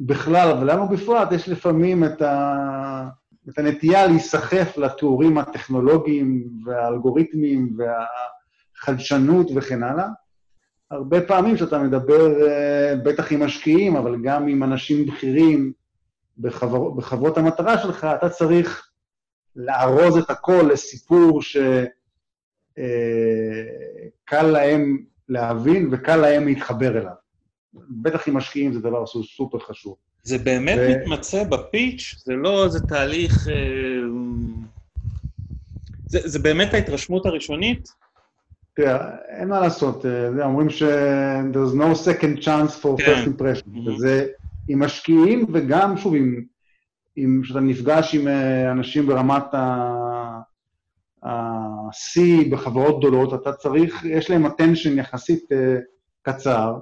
בכלל, 0.00 0.50
אבל 0.50 0.72
לנו 0.72 0.88
בפרט, 0.88 1.32
יש 1.32 1.48
לפעמים 1.48 2.04
את, 2.04 2.22
ה... 2.22 3.08
את 3.48 3.58
הנטייה 3.58 4.06
להיסחף 4.06 4.76
לתיאורים 4.76 5.38
הטכנולוגיים 5.38 6.48
והאלגוריתמיים 6.64 7.76
והחדשנות 7.78 9.46
וכן 9.54 9.82
הלאה. 9.82 10.08
הרבה 10.90 11.20
פעמים 11.20 11.54
כשאתה 11.54 11.78
מדבר, 11.78 12.46
אה, 12.48 12.94
בטח 13.04 13.32
עם 13.32 13.42
משקיעים, 13.42 13.96
אבל 13.96 14.16
גם 14.22 14.48
עם 14.48 14.62
אנשים 14.62 15.06
בכירים 15.06 15.72
בחבר... 16.38 16.90
בחברות 16.90 17.38
המטרה 17.38 17.78
שלך, 17.78 18.06
אתה 18.18 18.28
צריך 18.28 18.88
לארוז 19.56 20.16
את 20.16 20.30
הכל 20.30 20.68
לסיפור 20.72 21.42
ש... 21.42 21.56
קל 24.24 24.42
להם 24.42 25.04
להבין 25.28 25.88
וקל 25.92 26.16
להם 26.16 26.46
להתחבר 26.46 26.98
אליו. 26.98 27.12
בטח 27.74 28.28
עם 28.28 28.36
משקיעים 28.36 28.72
זה 28.72 28.80
דבר 28.80 29.06
שהוא 29.06 29.24
סופר 29.24 29.58
חשוב. 29.58 29.96
זה 30.22 30.38
באמת 30.38 30.78
ו... 30.78 30.90
מתמצא 30.90 31.44
בפיץ'? 31.44 32.22
זה 32.24 32.32
לא 32.32 32.64
איזה 32.64 32.80
תהליך... 32.80 33.48
אה, 33.48 33.54
זה, 36.06 36.18
זה 36.24 36.38
באמת 36.38 36.74
ההתרשמות 36.74 37.26
הראשונית? 37.26 37.88
תראה, 38.74 39.10
אין 39.28 39.48
מה 39.48 39.60
לעשות, 39.60 40.06
אה, 40.06 40.44
אומרים 40.44 40.70
ש- 40.70 40.82
there's 41.52 41.74
no 41.74 41.94
second 42.08 42.44
chance 42.44 42.82
for 42.82 42.88
כן. 42.98 43.04
first 43.04 43.26
impression. 43.26 43.66
Mm-hmm. 43.74 43.90
וזה 43.90 44.26
עם 44.68 44.82
משקיעים 44.82 45.46
וגם, 45.52 45.96
שוב, 45.96 46.14
עם, 47.16 47.40
כשאתה 47.42 47.60
נפגש 47.60 48.14
עם 48.14 48.28
אה, 48.28 48.70
אנשים 48.70 49.06
ברמת 49.06 49.54
ה... 49.54 50.40
ה-C 51.22 52.20
בחברות 52.50 52.98
גדולות, 52.98 53.34
אתה 53.34 53.52
צריך, 53.52 54.04
יש 54.04 54.30
להם 54.30 54.46
attention 54.46 54.90
יחסית 54.96 55.42
uh, 55.42 55.56
קצר, 56.22 56.74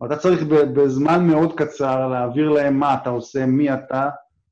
ואתה 0.00 0.16
צריך 0.16 0.42
בזמן 0.48 1.26
מאוד 1.26 1.58
קצר 1.58 2.08
להעביר 2.08 2.50
להם 2.50 2.78
מה 2.78 2.94
אתה 2.94 3.10
עושה, 3.10 3.46
מי 3.46 3.74
אתה, 3.74 4.08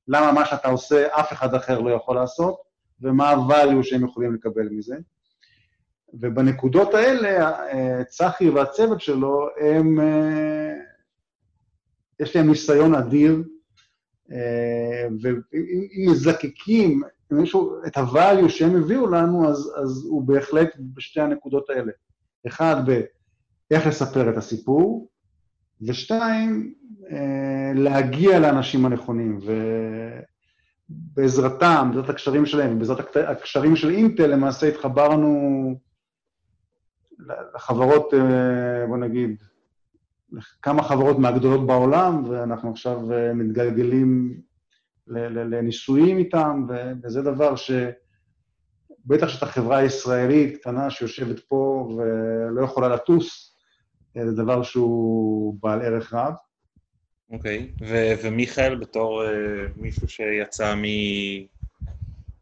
למה 0.08 0.32
מה 0.32 0.46
שאתה 0.46 0.68
עושה 0.68 1.06
אף 1.20 1.32
אחד 1.32 1.54
אחר 1.54 1.80
לא 1.80 1.90
יכול 1.90 2.16
לעשות, 2.16 2.56
ומה 3.02 3.30
ה-value 3.30 3.82
שהם 3.82 4.04
יכולים 4.04 4.34
לקבל 4.34 4.68
מזה. 4.70 4.96
ובנקודות 6.14 6.94
האלה, 6.94 7.52
צחי 8.08 8.50
והצוות 8.50 9.00
שלו, 9.00 9.48
הם... 9.60 9.98
יש 12.20 12.36
להם 12.36 12.48
ניסיון 12.48 12.94
אדיר, 12.94 13.42
ואם 15.22 16.10
מזקקים 16.10 17.02
את 17.86 17.96
ה-value 17.96 18.48
שהם 18.48 18.76
הביאו 18.76 19.06
לנו, 19.06 19.48
אז, 19.48 19.72
אז 19.82 20.06
הוא 20.08 20.22
בהחלט 20.22 20.76
בשתי 20.94 21.20
הנקודות 21.20 21.70
האלה. 21.70 21.92
אחד, 22.46 22.82
באיך 23.70 23.86
לספר 23.86 24.30
את 24.30 24.36
הסיפור, 24.36 25.08
ושתיים, 25.82 26.74
להגיע 27.74 28.38
לאנשים 28.38 28.86
הנכונים, 28.86 29.38
ובעזרתם, 30.90 31.90
בעזרת 31.90 32.10
הקשרים 32.10 32.46
שלהם, 32.46 32.78
בעזרת 32.78 33.16
הקשרים 33.16 33.76
של 33.76 33.90
אינטל, 33.90 34.26
למעשה 34.26 34.68
התחברנו 34.68 35.74
לחברות, 37.54 38.14
בוא 38.88 38.96
נגיד, 38.96 39.42
כמה 40.62 40.82
חברות 40.82 41.18
מהגדולות 41.18 41.66
בעולם, 41.66 42.24
ואנחנו 42.28 42.70
עכשיו 42.70 43.00
מתגלגלים 43.34 44.40
לניסויים 45.10 46.18
איתם, 46.18 46.66
וזה 47.02 47.22
דבר 47.22 47.56
ש... 47.56 47.70
בטח 49.06 49.28
שאתה 49.28 49.46
חברה 49.46 49.84
ישראלית 49.84 50.56
קטנה 50.56 50.90
שיושבת 50.90 51.40
פה 51.40 51.88
ולא 51.96 52.64
יכולה 52.64 52.88
לטוס, 52.88 53.56
זה 54.14 54.32
דבר 54.32 54.62
שהוא 54.62 55.54
בעל 55.62 55.82
ערך 55.82 56.14
רב. 56.14 56.34
אוקיי, 57.30 57.68
okay. 57.76 57.84
ו- 57.84 58.12
ומיכאל, 58.22 58.74
בתור 58.74 59.22
uh, 59.22 59.26
מישהו 59.76 60.08
שיצא 60.08 60.74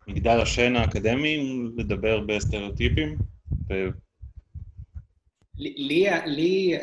ממגדל 0.06 0.40
השן 0.40 0.76
האקדמי, 0.76 1.70
לדבר 1.76 2.20
בסטריאוטיפים? 2.20 3.16
ו... 3.70 3.88
לי, 5.56 6.06
לי, 6.26 6.78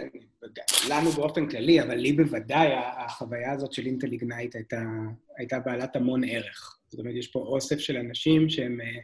לנו 0.89 1.09
באופן 1.09 1.49
כללי, 1.49 1.81
אבל 1.81 1.95
לי 1.95 2.13
בוודאי, 2.13 2.67
החוויה 2.97 3.51
הזאת 3.51 3.73
של 3.73 3.85
אינטל 3.85 4.11
איגנייט 4.11 4.55
הייתה, 4.55 4.81
הייתה 5.37 5.59
בעלת 5.59 5.95
המון 5.95 6.23
ערך. 6.23 6.77
זאת 6.89 6.99
אומרת, 6.99 7.15
יש 7.15 7.27
פה 7.27 7.39
אוסף 7.39 7.79
של 7.79 7.97
אנשים 7.97 8.49
שהם 8.49 8.81
אה, 8.81 8.99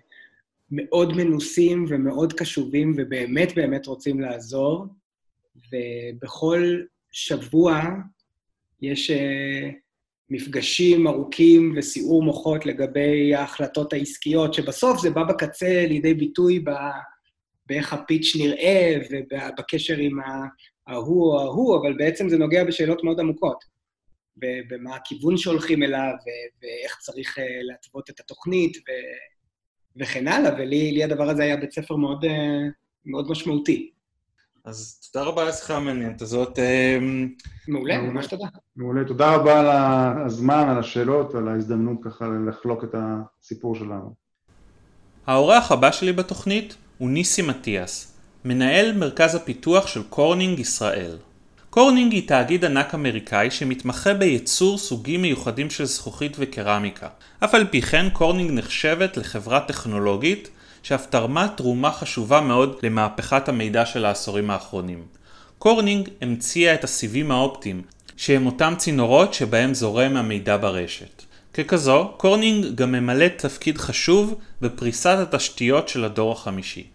מאוד 0.72 1.14
מנוסים 1.18 1.86
ומאוד 1.90 2.34
קשובים 2.34 2.94
ובאמת 2.98 3.56
באמת 3.56 3.88
רוצים 3.88 4.22
לעזור, 4.22 4.86
ובכל 5.72 6.82
שבוע 7.12 7.82
יש 8.82 9.12
uh, 9.12 9.14
מפגשים 10.30 11.08
ארוכים 11.08 11.74
וסיעור 11.78 12.24
מוחות 12.24 12.66
לגבי 12.66 13.36
ההחלטות 13.36 13.94
העסקיות, 13.94 14.54
שבסוף 14.54 15.02
זה 15.02 15.10
בא 15.10 15.24
בקצה 15.24 15.86
לידי 15.88 16.14
ביטוי 16.14 16.60
ב... 16.60 16.70
באיך 17.66 17.94
הפיץ' 17.94 18.36
נראה 18.40 18.98
ובקשר 19.12 19.98
עם 19.98 20.20
ההוא 20.92 21.34
או 21.34 21.42
ההוא, 21.42 21.82
אבל 21.82 21.94
בעצם 21.98 22.30
זה 22.30 22.38
נוגע 22.38 22.64
בשאלות 22.64 23.04
מאוד 23.04 23.20
עמוקות. 23.20 23.82
במה 24.70 24.96
הכיוון 24.96 25.38
שהולכים 25.38 25.84
אליו, 25.84 26.14
ואיך 26.62 26.98
צריך 27.00 27.40
אה, 27.40 27.44
להתוות 27.62 28.10
את 28.10 28.20
התוכנית, 28.20 28.78
ו... 28.78 28.92
וכן 29.96 30.28
הלאה, 30.28 30.54
ולי 30.54 31.04
הדבר 31.04 31.30
הזה 31.30 31.44
היה 31.44 31.58
בית 31.58 31.72
ספר 31.72 31.96
מאוד, 31.96 32.26
אה, 32.26 32.68
מאוד 33.06 33.32
משמעותי. 33.32 33.92
אז 34.66 35.10
תודה 35.14 35.26
רבה 35.26 35.42
על 35.42 35.48
השיחה 35.48 35.78
המעניינת 35.78 36.22
הזאת. 36.22 36.60
אה, 36.60 36.98
מעולה, 37.68 38.02
ממש 38.02 38.28
תודה. 38.28 38.46
מעולה, 38.76 39.08
תודה 39.08 39.36
רבה 39.36 39.60
על 39.60 39.68
הזמן, 40.26 40.70
על 40.70 40.80
השאלות, 40.80 41.36
על 41.36 41.48
ההזדמנות 41.48 41.98
ככה 42.04 42.26
לחלוק 42.48 42.84
את 42.84 42.96
הסיפור 42.96 43.76
שלנו. 43.76 44.14
האורח 45.28 45.72
הבא 45.72 45.92
שלי 45.92 46.14
בתוכנית 46.14 46.76
הוא 46.98 47.10
ניסים 47.10 47.42
מטיאס, 47.42 48.11
מנהל 48.46 48.92
מרכז 48.92 49.36
הפיתוח 49.36 49.88
של 49.88 50.04
קורנינג 50.04 50.60
ישראל. 50.60 51.18
קורנינג 51.70 52.14
היא 52.14 52.28
תאגיד 52.28 52.66
ענק 52.66 52.94
אמריקאי 52.96 53.52
שמתמחה 53.52 54.14
בייצור 54.14 54.78
סוגים 54.78 55.22
מיוחדים 55.22 55.70
של 55.70 55.86
זכוכית 55.86 56.36
וקרמיקה. 56.40 57.08
אף 57.44 57.56
על 57.56 57.66
פי 57.66 57.82
כן 57.82 58.10
קורנינג 58.10 58.52
נחשבת 58.52 59.18
לחברה 59.18 59.60
טכנולוגית 59.60 60.50
שאף 60.84 61.06
תרמה 61.06 61.48
תרומה 61.48 61.92
חשובה 61.92 62.42
מאוד 62.42 62.76
למהפכת 62.84 63.50
המידע 63.50 63.86
של 63.86 64.06
העשורים 64.06 64.50
האחרונים. 64.50 65.04
קורנינג 65.58 66.10
המציאה 66.22 66.74
את 66.74 66.84
הסיבים 66.84 67.32
האופטיים, 67.32 67.82
שהם 68.18 68.46
אותם 68.46 68.74
צינורות 68.78 69.34
שבהם 69.34 69.74
זורם 69.74 70.18
המידע 70.18 70.58
ברשת. 70.58 71.24
ככזו, 71.54 72.12
קורנינג 72.18 72.76
גם 72.76 72.92
ממלאת 72.92 73.38
תפקיד 73.38 73.78
חשוב 73.78 74.36
בפריסת 74.62 75.18
התשתיות 75.22 75.90
של 75.90 76.04
הדור 76.04 76.32
החמישי. 76.32 76.91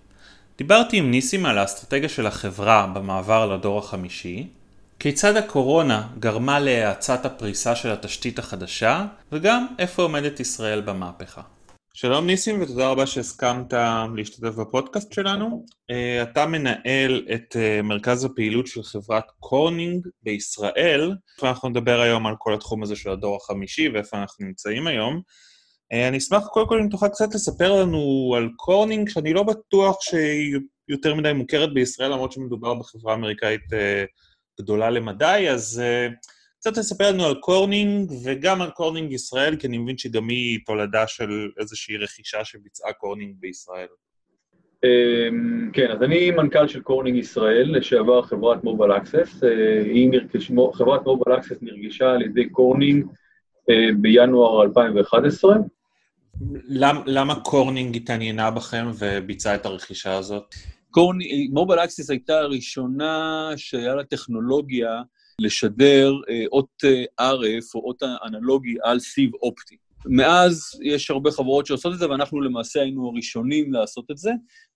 דיברתי 0.58 0.96
עם 0.96 1.10
ניסים 1.10 1.46
על 1.46 1.58
האסטרטגיה 1.58 2.08
של 2.08 2.26
החברה 2.26 2.86
במעבר 2.94 3.54
לדור 3.54 3.78
החמישי, 3.78 4.46
כיצד 4.98 5.36
הקורונה 5.36 6.08
גרמה 6.18 6.60
להאצת 6.60 7.26
הפריסה 7.26 7.76
של 7.76 7.90
התשתית 7.90 8.38
החדשה, 8.38 9.06
וגם 9.32 9.66
איפה 9.78 10.02
עומדת 10.02 10.40
ישראל 10.40 10.80
במהפכה. 10.80 11.40
שלום 11.94 12.26
ניסים 12.26 12.62
ותודה 12.62 12.88
רבה 12.88 13.06
שהסכמת 13.06 13.72
להשתתף 14.16 14.54
בפודקאסט 14.54 15.12
שלנו. 15.12 15.64
אה, 15.90 16.22
אתה 16.22 16.46
מנהל 16.46 17.26
את 17.34 17.56
אה, 17.56 17.82
מרכז 17.82 18.24
הפעילות 18.24 18.66
של 18.66 18.82
חברת 18.82 19.24
קורנינג 19.40 20.06
בישראל, 20.22 21.12
ואנחנו 21.42 21.68
נדבר 21.68 22.00
היום 22.00 22.26
על 22.26 22.34
כל 22.38 22.54
התחום 22.54 22.82
הזה 22.82 22.96
של 22.96 23.10
הדור 23.10 23.36
החמישי 23.36 23.88
ואיפה 23.88 24.16
אנחנו 24.16 24.46
נמצאים 24.46 24.86
היום. 24.86 25.20
אה, 25.92 26.08
אני 26.08 26.18
אשמח 26.18 26.46
קודם 26.46 26.68
כל 26.68 26.78
אם 26.78 26.88
תוכל 26.88 27.08
קצת 27.08 27.34
לספר 27.34 27.80
לנו 27.80 28.34
על 28.36 28.48
קורנינג, 28.56 29.08
שאני 29.08 29.32
לא 29.32 29.42
בטוח 29.42 29.96
שהיא 30.00 30.56
יותר 30.88 31.14
מדי 31.14 31.32
מוכרת 31.32 31.74
בישראל, 31.74 32.12
למרות 32.12 32.32
שמדובר 32.32 32.74
בחברה 32.74 33.14
אמריקאית 33.14 33.62
גדולה 34.60 34.90
למדי, 34.90 35.46
אז 35.50 35.82
קצת 36.60 36.76
לספר 36.76 37.12
לנו 37.12 37.24
על 37.24 37.34
קורנינג 37.34 38.12
וגם 38.24 38.62
על 38.62 38.70
קורנינג 38.70 39.12
ישראל, 39.12 39.56
כי 39.56 39.66
אני 39.66 39.78
מבין 39.78 39.98
שגם 39.98 40.28
היא 40.28 40.58
תולדה 40.66 41.06
של 41.06 41.48
איזושהי 41.60 41.96
רכישה 41.96 42.44
שביצעה 42.44 42.92
קורנינג 42.92 43.34
בישראל. 43.38 43.86
כן, 45.72 45.90
אז 45.90 46.02
אני 46.02 46.30
מנכ"ל 46.30 46.68
של 46.68 46.80
קורנינג 46.80 47.18
ישראל, 47.18 47.76
לשעבר 47.76 48.22
חברת 48.22 48.64
מובייל 48.64 48.92
אקסס. 48.92 49.44
אה, 49.44 50.70
חברת 50.74 51.06
מובייל 51.06 51.38
אקסס 51.38 51.56
נרכשה 51.62 52.10
על 52.10 52.22
ידי 52.22 52.48
קורנינג 52.48 53.06
אה, 53.70 53.88
בינואר 54.00 54.62
2011. 54.62 55.56
למ, 56.68 56.96
למה 57.06 57.40
קורנינג 57.40 57.96
התעניינה 57.96 58.50
בכם 58.50 58.86
וביצעה 58.98 59.54
את 59.54 59.66
הרכישה 59.66 60.14
הזאת? 60.14 60.54
מובייל 61.50 61.80
אקסס 61.80 62.10
הייתה 62.10 62.38
הראשונה 62.38 63.50
שהיה 63.56 63.94
לה 63.94 64.04
טכנולוגיה 64.04 65.02
לשדר 65.40 66.12
אה, 66.28 66.44
אות 66.52 66.84
אה, 66.84 67.32
RF 67.32 67.74
או 67.74 67.80
אות 67.80 68.02
אנלוגי 68.02 68.74
על 68.82 69.00
סיב 69.00 69.30
אופטי. 69.34 69.76
מאז 70.08 70.80
יש 70.82 71.10
הרבה 71.10 71.30
חברות 71.30 71.66
שעושות 71.66 71.94
את 71.94 71.98
זה, 71.98 72.10
ואנחנו 72.10 72.40
למעשה 72.40 72.80
היינו 72.80 73.08
הראשונים 73.08 73.72
לעשות 73.72 74.10
את 74.10 74.18
זה, 74.18 74.30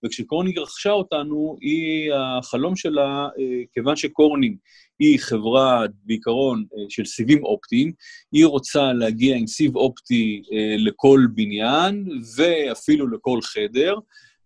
וכשקורנינג 0.05 0.59
רכשה 0.59 0.91
אותנו, 0.91 1.57
היא, 1.61 2.13
החלום 2.13 2.75
שלה, 2.75 3.27
אה, 3.39 3.63
כיוון 3.73 3.95
שקורנינג 3.95 4.57
היא 4.99 5.19
חברה 5.19 5.85
בעיקרון 6.03 6.65
של 6.89 7.05
סיבים 7.05 7.43
אופטיים, 7.43 7.91
היא 8.31 8.45
רוצה 8.45 8.93
להגיע 8.93 9.35
עם 9.35 9.47
סיב 9.47 9.75
אופטי 9.75 10.41
לכל 10.77 11.19
בניין 11.35 12.05
ואפילו 12.37 13.07
לכל 13.07 13.39
חדר, 13.41 13.95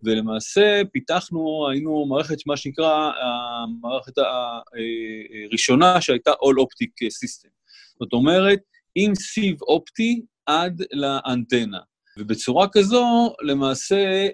ולמעשה 0.04 0.82
פיתחנו, 0.92 1.68
היינו 1.72 2.06
מערכת, 2.06 2.38
מה 2.46 2.58
שנקרא, 2.58 3.12
המערכת 3.22 4.14
הראשונה 5.48 6.02
שהייתה 6.02 6.32
All 6.32 6.62
Optic 6.62 7.08
System. 7.08 7.50
זאת 8.00 8.14
אומרת, 8.14 8.60
עם 8.96 9.16
סיב 9.16 9.62
אופטי 9.62 10.22
עד 10.46 10.82
לאנטנה. 10.92 11.80
ובצורה 12.20 12.68
כזו, 12.72 13.34
למעשה, 13.42 14.28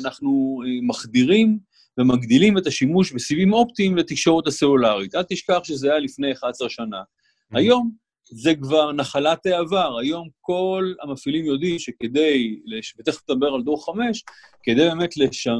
אנחנו 0.00 0.60
מחדירים 0.82 1.58
ומגדילים 1.98 2.58
את 2.58 2.66
השימוש 2.66 3.12
בסיבים 3.12 3.52
אופטיים 3.52 3.96
לתקשורת 3.96 4.46
הסלולרית. 4.46 5.14
אל 5.14 5.22
תשכח 5.22 5.58
שזה 5.64 5.90
היה 5.90 5.98
לפני 5.98 6.32
11 6.32 6.68
שנה. 6.70 7.00
Mm-hmm. 7.00 7.58
היום 7.58 8.02
זה 8.34 8.54
כבר 8.54 8.92
נחלת 8.92 9.46
העבר. 9.46 9.98
היום 9.98 10.28
כל 10.40 10.92
המפעילים 11.02 11.44
יודעים 11.44 11.78
שכדי, 11.78 12.60
ותכף 12.98 13.30
נדבר 13.30 13.46
על 13.46 13.62
דור 13.62 13.86
5, 13.86 14.24
כדי 14.62 14.88
באמת 14.88 15.16
לש, 15.16 15.46
אה, 15.46 15.52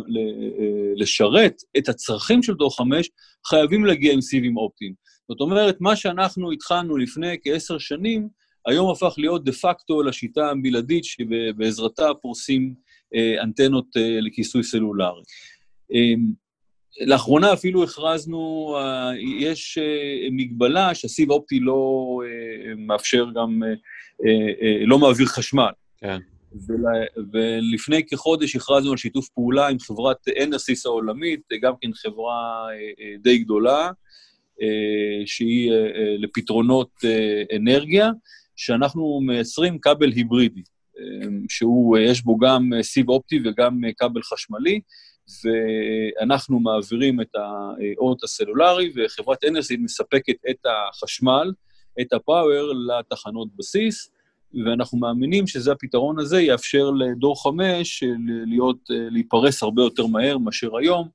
לשרת 0.97 1.55
את 1.79 1.89
הצרכים 1.89 2.43
של 2.43 2.55
דור 2.55 2.77
5, 2.77 3.11
חייבים 3.47 3.85
להגיע 3.85 4.13
עם 4.13 4.21
סיבים 4.21 4.57
אופטיים. 4.57 4.95
זאת 5.29 5.41
אומרת, 5.41 5.77
מה 5.81 5.97
שאנחנו 5.97 6.53
התחלנו 6.53 6.97
לפני 6.97 7.37
כעשר 7.45 7.79
שנים, 7.79 8.29
היום 8.67 8.91
הפך 8.91 9.15
להיות 9.19 9.45
דה 9.45 9.53
פקטו 9.53 10.03
לשיטה 10.03 10.51
הבלעדית 10.51 11.05
שבעזרתה 11.05 12.15
פורסים 12.23 12.75
אה, 13.15 13.43
אנטנות 13.43 13.87
אה, 13.97 14.21
לכיסוי 14.21 14.63
סלולרי. 14.63 15.23
לאחרונה 17.07 17.53
אפילו 17.53 17.85
הכרזנו, 17.85 18.75
אה, 18.79 19.11
יש 19.39 19.79
מגבלה 20.33 20.95
שהסיב 20.95 21.31
האופטי 21.31 21.61
לא 21.61 22.19
מאפשר 22.77 23.27
גם, 23.35 23.63
לא 24.87 24.99
מעביר 24.99 25.27
חשמל. 25.27 25.71
כן. 25.99 26.19
ולפני 27.33 28.07
כחודש 28.07 28.57
הכרזנו 28.57 28.91
על 28.91 28.97
שיתוף 28.97 29.29
פעולה 29.29 29.69
עם 29.69 29.79
חברת 29.79 30.29
אנרסיס 30.43 30.87
העולמית, 30.87 31.41
גם 31.63 31.73
כן 31.81 31.93
חברה 31.93 32.67
די 33.23 33.39
גדולה, 33.39 33.91
שהיא 35.27 35.73
לפתרונות 36.19 36.91
אנרגיה, 37.57 38.11
שאנחנו 38.65 39.21
מייצרים 39.27 39.79
כבל 39.79 40.11
היברידי, 40.11 40.63
שהוא, 41.49 41.99
יש 41.99 42.23
בו 42.23 42.39
גם 42.39 42.71
סיב 42.83 43.09
אופטי 43.09 43.41
וגם 43.45 43.81
כבל 43.99 44.23
חשמלי, 44.23 44.81
ואנחנו 45.45 46.61
מעבירים 46.61 47.21
את 47.21 47.29
האות 47.35 48.25
הסלולרי, 48.25 48.93
וחברת 48.97 49.45
אנרסיס 49.49 49.79
מספקת 49.81 50.35
את 50.51 50.67
החשמל, 50.67 51.53
את 52.01 52.13
הפאוור 52.13 52.73
לתחנות 52.89 53.49
בסיס, 53.57 54.11
ואנחנו 54.65 54.99
מאמינים 54.99 55.47
שזה 55.47 55.73
הפתרון 55.73 56.19
הזה 56.19 56.41
יאפשר 56.41 56.91
לדור 56.91 57.43
חמש 57.43 58.05
להיות, 58.47 58.79
להיפרס 58.89 59.63
הרבה 59.63 59.83
יותר 59.83 60.07
מהר 60.07 60.39
מאשר 60.39 60.77
היום, 60.77 61.09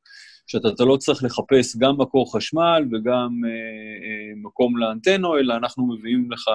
שאתה 0.47 0.83
לא 0.85 0.97
צריך 0.97 1.23
לחפש 1.23 1.77
גם 1.77 2.01
מקור 2.01 2.35
חשמל 2.35 2.83
וגם 2.91 3.29
אה, 3.45 3.49
אה, 3.49 4.33
מקום 4.35 4.77
לאנטנה, 4.77 5.37
אלא 5.37 5.53
אנחנו 5.53 5.87
מביאים 5.87 6.31
לך 6.31 6.49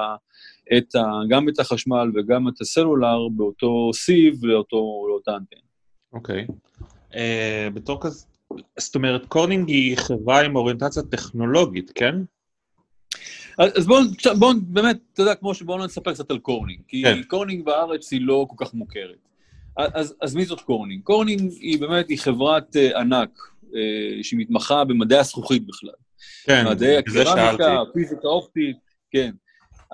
את 0.76 0.94
ה, 0.94 1.02
גם 1.28 1.48
את 1.48 1.58
החשמל 1.58 2.10
וגם 2.14 2.48
את 2.48 2.60
הסלולר 2.60 3.28
באותו 3.28 3.90
סיב 3.94 4.44
לאותו, 4.44 5.06
לאותה 5.08 5.30
אנטנה. 5.30 5.60
אוקיי. 6.12 6.46
Okay. 6.48 6.52
אה, 7.14 7.68
uh, 7.68 7.74
בתור 7.74 8.02
כזה, 8.02 8.26
זאת 8.78 8.94
אומרת, 8.94 9.26
קורנינג 9.26 9.68
היא 9.68 9.96
חברה 9.96 10.40
עם 10.40 10.56
אוריינטציה 10.56 11.02
טכנולוגית, 11.02 11.92
כן? 11.94 12.14
אז 13.58 13.86
בואו, 13.86 14.02
בוא, 14.38 14.52
באמת, 14.62 14.98
אתה 15.12 15.22
יודע, 15.22 15.34
כמו 15.34 15.54
שבואו 15.54 15.84
נספר 15.84 16.12
קצת 16.12 16.30
על 16.30 16.38
קורנינג, 16.38 16.80
כי 16.88 17.02
כן. 17.02 17.22
קורנינג 17.22 17.64
בארץ 17.64 18.12
היא 18.12 18.20
לא 18.20 18.46
כל 18.48 18.64
כך 18.64 18.74
מוכרת. 18.74 19.28
אז, 19.76 20.14
אז 20.20 20.34
מי 20.34 20.44
זאת 20.44 20.60
קורנינג? 20.60 21.02
קורנינג 21.02 21.52
היא 21.60 21.80
באמת, 21.80 22.08
היא 22.08 22.18
חברת 22.18 22.76
uh, 22.76 22.98
ענק, 22.98 23.30
uh, 23.62 23.74
שמתמחה 24.22 24.84
במדעי 24.84 25.18
הזכוכית 25.18 25.66
בכלל. 25.66 25.90
כן, 26.44 26.64
מדעי 26.70 26.96
הקרמיקה, 26.96 27.82
פיזיקה 27.94 28.28
אופטית, 28.28 28.76
כן. 29.10 29.30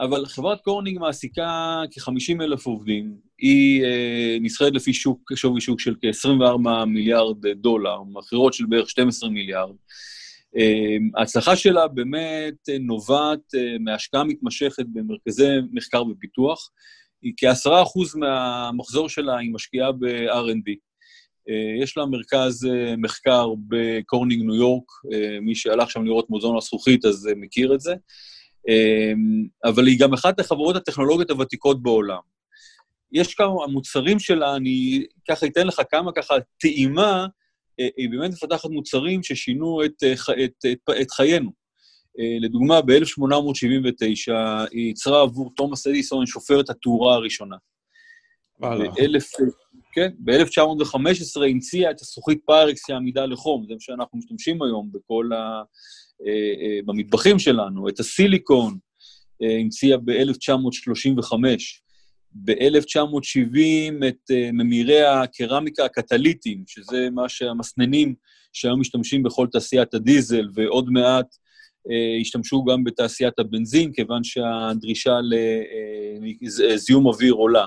אבל 0.00 0.26
חברת 0.26 0.60
קורנינג 0.60 0.98
מעסיקה 0.98 1.82
כ-50 1.90 2.42
אלף 2.42 2.66
עובדים, 2.66 3.14
היא 3.38 3.82
uh, 3.82 3.86
נסחרת 4.40 4.72
לפי 4.72 4.92
שוק, 4.92 5.32
שווי 5.34 5.60
שוק 5.60 5.80
של 5.80 5.94
כ-24 6.00 6.84
מיליארד 6.86 7.46
דולר, 7.46 8.02
מכירות 8.02 8.54
של 8.54 8.66
בערך 8.66 8.90
12 8.90 9.30
מיליארד. 9.30 9.74
אמ, 10.56 11.10
ההצלחה 11.16 11.56
שלה 11.56 11.88
באמת 11.88 12.54
נובעת 12.80 13.54
אה, 13.54 13.76
מהשקעה 13.80 14.24
מתמשכת 14.24 14.86
במרכזי 14.92 15.48
מחקר 15.72 16.02
ופיתוח. 16.02 16.70
היא 17.22 17.32
כעשרה 17.36 17.82
אחוז 17.82 18.14
מהמחזור 18.16 19.08
שלה 19.08 19.38
היא 19.38 19.52
משקיעה 19.52 19.92
ב-R&D. 19.92 20.70
אה, 21.48 21.82
יש 21.82 21.96
לה 21.96 22.06
מרכז 22.06 22.66
אה, 22.66 22.96
מחקר 22.96 23.48
בקורנינג 23.68 24.42
ניו 24.42 24.54
יורק, 24.54 24.84
מי 25.42 25.54
שהלך 25.54 25.90
שם 25.90 26.04
לראות 26.04 26.30
מוזיאון 26.30 26.56
הזכוכית 26.56 27.04
אז 27.04 27.28
מכיר 27.36 27.74
את 27.74 27.80
זה, 27.80 27.94
אבל 29.64 29.86
היא 29.86 29.98
גם 30.00 30.12
אחת 30.12 30.40
החברות 30.40 30.76
הטכנולוגיות 30.76 31.30
הוותיקות 31.30 31.82
בעולם. 31.82 32.20
יש 33.12 33.34
כמה 33.34 33.64
המוצרים 33.64 34.18
שלה, 34.18 34.56
אני 34.56 35.06
ככה 35.28 35.46
אתן 35.46 35.66
לך 35.66 35.82
כמה 35.90 36.12
ככה 36.12 36.34
טעימה 36.60 37.26
אה, 37.80 37.88
היא 37.96 38.10
באמת 38.10 38.30
מפתחת 38.30 38.70
מוצרים 38.70 39.22
ששינו 39.22 39.84
את, 39.84 40.02
אה, 40.02 40.44
את, 40.44 40.64
את, 40.72 40.90
את 41.00 41.10
חיינו. 41.10 41.50
אה, 42.18 42.36
לדוגמה, 42.40 42.82
ב-1879 42.82 44.32
היא 44.70 44.86
ייצרה 44.86 45.22
עבור 45.22 45.52
תומאס 45.56 45.86
אדיסון 45.86 46.26
שופרת 46.26 46.70
התאורה 46.70 47.14
הראשונה. 47.14 47.56
באלף, 48.58 49.30
כן, 49.92 50.08
ב-1915 50.18 51.42
המציאה 51.50 51.90
את 51.90 52.00
הזכוכית 52.00 52.38
פיירקס 52.46 52.86
שעמידה 52.86 53.26
לחום, 53.26 53.64
זה 53.68 53.74
מה 53.74 53.80
שאנחנו 53.80 54.18
משתמשים 54.18 54.62
היום 54.62 54.90
בכל 54.92 55.30
ה... 55.32 55.62
במטבחים 56.84 57.38
שלנו, 57.38 57.88
את 57.88 58.00
הסיליקון 58.00 58.78
המציאה 59.40 59.96
ב-1935. 59.96 61.32
ב-1970 62.32 64.08
את 64.08 64.30
ממירי 64.52 65.02
הקרמיקה 65.02 65.84
הקטליטיים, 65.84 66.64
שזה 66.66 67.08
מה 67.10 67.28
שהמסננים 67.28 68.14
שהיום 68.52 68.80
משתמשים 68.80 69.22
בכל 69.22 69.46
תעשיית 69.52 69.94
הדיזל, 69.94 70.48
ועוד 70.54 70.90
מעט 70.90 71.26
השתמשו 72.20 72.64
גם 72.64 72.84
בתעשיית 72.84 73.38
הבנזין, 73.38 73.92
כיוון 73.92 74.24
שהדרישה 74.24 75.18
לזיהום 76.40 77.06
אוויר 77.06 77.32
עולה. 77.32 77.66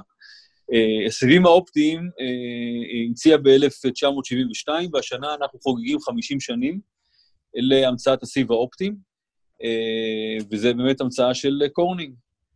Uh, 0.74 1.08
הסיבים 1.08 1.46
האופטיים 1.46 2.00
uh, 2.00 3.08
המציאה 3.08 3.38
ב-1972, 3.38 4.70
והשנה 4.94 5.34
אנחנו 5.42 5.60
חוגגים 5.60 6.00
50 6.00 6.40
שנים 6.40 6.80
להמצאת 7.54 8.24
הסיב 8.24 8.52
האופטי, 8.52 8.96
וזה 10.52 10.74
באמת 10.74 11.02
המצאה 11.02 11.34
של 11.34 11.62
קורנינג. 11.74 12.14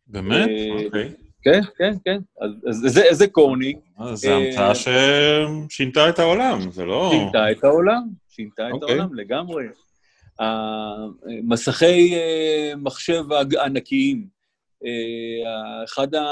באמת? 0.08 0.50
אוקיי. 0.86 1.12
כן, 1.46 1.62
כן, 1.78 1.94
כן. 2.06 2.20
אז, 2.68 2.76
זה, 2.76 3.02
זה 3.12 3.28
קורנינג. 3.28 3.74
אז 3.98 4.20
זו 4.20 4.32
המצאה 4.32 4.72
ששינתה 4.76 6.10
את 6.10 6.20
העולם, 6.20 6.72
זה 6.72 6.86
לא... 6.86 7.12
שינתה 7.14 7.52
את 7.52 7.64
העולם, 7.64 8.04
שינתה 8.30 8.68
את 8.68 8.74
אוקיי. 8.74 8.90
העולם 8.90 9.14
לגמרי. 9.14 9.66
מסכי 11.44 12.16
אה, 12.16 12.74
מחשב 12.78 13.24
ענקיים, 13.66 14.18
אה, 14.18 14.35
אחד, 15.86 16.16
ה, 16.16 16.24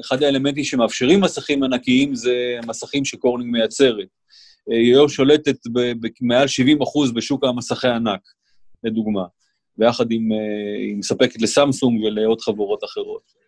אחד 0.00 0.22
האלמנטים 0.22 0.64
שמאפשרים 0.64 1.20
מסכים 1.20 1.62
ענקיים 1.62 2.14
זה 2.14 2.58
מסכים 2.66 3.04
שקורנינג 3.04 3.52
מייצרת. 3.52 4.08
אה, 4.70 4.76
היא 4.76 4.94
היום 4.94 5.08
שולטת 5.08 5.56
במעל 6.20 6.48
70 6.48 6.82
אחוז 6.82 7.12
בשוק 7.12 7.44
המסכי 7.44 7.88
ענק, 7.88 8.20
לדוגמה, 8.84 9.24
ויחד 9.78 10.12
עם, 10.12 10.28
היא 10.78 10.96
מספקת 10.96 11.42
לסמסונג 11.42 12.02
ולעוד 12.04 12.40
חברות 12.40 12.84
אחרות. 12.84 13.40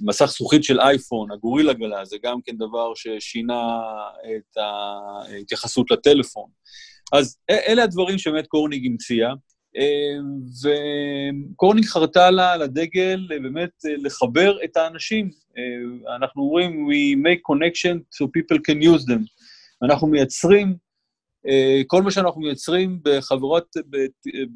מסך 0.00 0.26
זכוכית 0.26 0.64
של 0.64 0.80
אייפון, 0.80 1.32
הגורילה 1.32 1.72
גלה, 1.72 2.04
זה 2.04 2.16
גם 2.22 2.38
כן 2.44 2.56
דבר 2.56 2.92
ששינה 2.94 3.78
את 4.36 4.56
ההתייחסות 4.56 5.90
לטלפון. 5.90 6.46
אז 7.12 7.36
אלה 7.50 7.82
הדברים 7.82 8.18
שבאמת 8.18 8.46
קורניג 8.46 8.86
המציאה, 8.86 9.32
אמ, 9.76 10.40
וקורניג 11.52 11.84
חרתה 11.84 12.30
לה 12.30 12.56
לדגל 12.56 13.26
באמת 13.28 13.70
לחבר 13.84 14.64
את 14.64 14.76
האנשים. 14.76 15.30
אמ, 15.56 16.00
אנחנו 16.16 16.42
אומרים, 16.42 16.88
we 16.88 17.26
make 17.26 17.54
connection 17.54 17.96
so 18.14 18.26
people 18.26 18.58
can 18.58 18.82
use 18.82 19.04
them. 19.06 19.22
אנחנו 19.82 20.06
מייצרים, 20.06 20.76
אה, 21.48 21.82
כל 21.86 22.02
מה 22.02 22.10
שאנחנו 22.10 22.40
מייצרים 22.40 23.00
בחברות, 23.02 23.76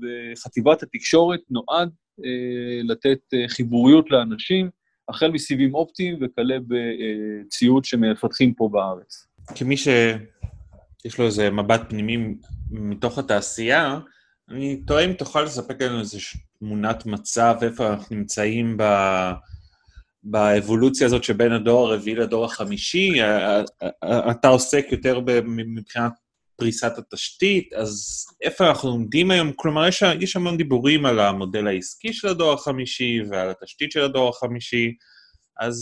בחטיבת 0.00 0.82
התקשורת 0.82 1.40
נועד 1.50 1.90
אה, 2.24 2.82
לתת 2.84 3.18
אה, 3.34 3.48
חיבוריות 3.48 4.10
לאנשים, 4.10 4.70
החל 5.08 5.30
מסיבים 5.30 5.74
אופטיים 5.74 6.18
וכלה 6.20 6.56
בציוד 6.66 7.84
שמפתחים 7.84 8.54
פה 8.54 8.68
בארץ. 8.72 9.26
כמי 9.54 9.76
שיש 9.76 11.18
לו 11.18 11.26
איזה 11.26 11.50
מבט 11.50 11.80
פנימי 11.88 12.34
מתוך 12.70 13.18
התעשייה, 13.18 13.98
אני 14.50 14.76
תוהה 14.86 15.04
אם 15.04 15.12
תוכל 15.12 15.42
לספק 15.42 15.82
לנו 15.82 16.00
איזו 16.00 16.18
תמונת 16.58 17.06
מצב, 17.06 17.54
איפה 17.62 17.88
אנחנו 17.88 18.16
נמצאים 18.16 18.76
ב... 18.76 18.82
באבולוציה 20.22 21.06
הזאת 21.06 21.24
שבין 21.24 21.52
הדור 21.52 21.88
הרביעי 21.88 22.16
לדור 22.16 22.44
החמישי, 22.44 23.12
אתה 24.30 24.48
עוסק 24.48 24.86
יותר 24.92 25.20
מבחינת 25.46 26.12
פריסת 26.56 26.92
התשתית, 26.98 27.72
אז 27.72 28.26
איפה 28.42 28.68
אנחנו 28.68 28.90
עומדים 28.90 29.30
היום? 29.30 29.52
כלומר, 29.56 29.88
יש, 30.20 30.36
המון 30.36 30.56
דיבורים 30.56 31.06
על 31.06 31.20
המודל 31.20 31.66
העסקי 31.66 32.12
של 32.12 32.28
הדור 32.28 32.52
החמישי 32.52 33.20
ועל 33.30 33.50
התשתית 33.50 33.92
של 33.92 34.02
הדור 34.02 34.28
החמישי, 34.28 34.94
אז 35.60 35.78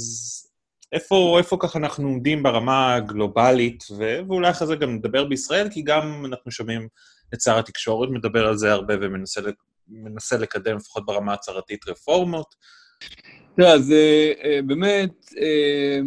איפה, 0.92 1.36
איפה 1.38 1.56
ככה 1.60 1.78
אנחנו 1.78 2.08
עומדים 2.08 2.42
ברמה 2.42 2.94
הגלובלית, 2.94 3.84
ואולי 3.98 4.50
אחרי 4.50 4.66
זה 4.66 4.76
גם 4.76 4.94
נדבר 4.94 5.24
בישראל, 5.24 5.68
כי 5.70 5.82
גם 5.82 6.26
אנחנו 6.26 6.50
שומעים 6.50 6.88
את 7.34 7.40
שר 7.40 7.58
התקשורת 7.58 8.08
מדבר 8.10 8.46
על 8.46 8.56
זה 8.56 8.72
הרבה 8.72 8.94
ומנסה 9.00 10.38
לקדם, 10.38 10.76
לפחות 10.76 11.06
ברמה 11.06 11.32
הצהרתית, 11.34 11.88
רפורמות. 11.88 12.54
תראה, 13.56 13.78
זה 13.78 14.32
אה, 14.44 14.60
באמת, 14.66 15.10
אה, 15.40 16.00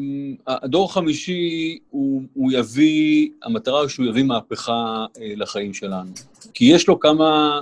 הדור 0.47 0.86
החמישי 0.86 1.80
הוא, 1.89 2.22
הוא 2.34 2.51
יביא, 2.51 3.30
המטרה 3.43 3.82
היא 3.82 3.88
שהוא 3.89 4.05
יביא 4.05 4.24
מהפכה 4.24 5.05
אה, 5.22 5.34
לחיים 5.36 5.74
שלנו. 5.74 6.11
כי 6.53 6.65
יש 6.65 6.88
לו 6.88 6.99
כמה 6.99 7.61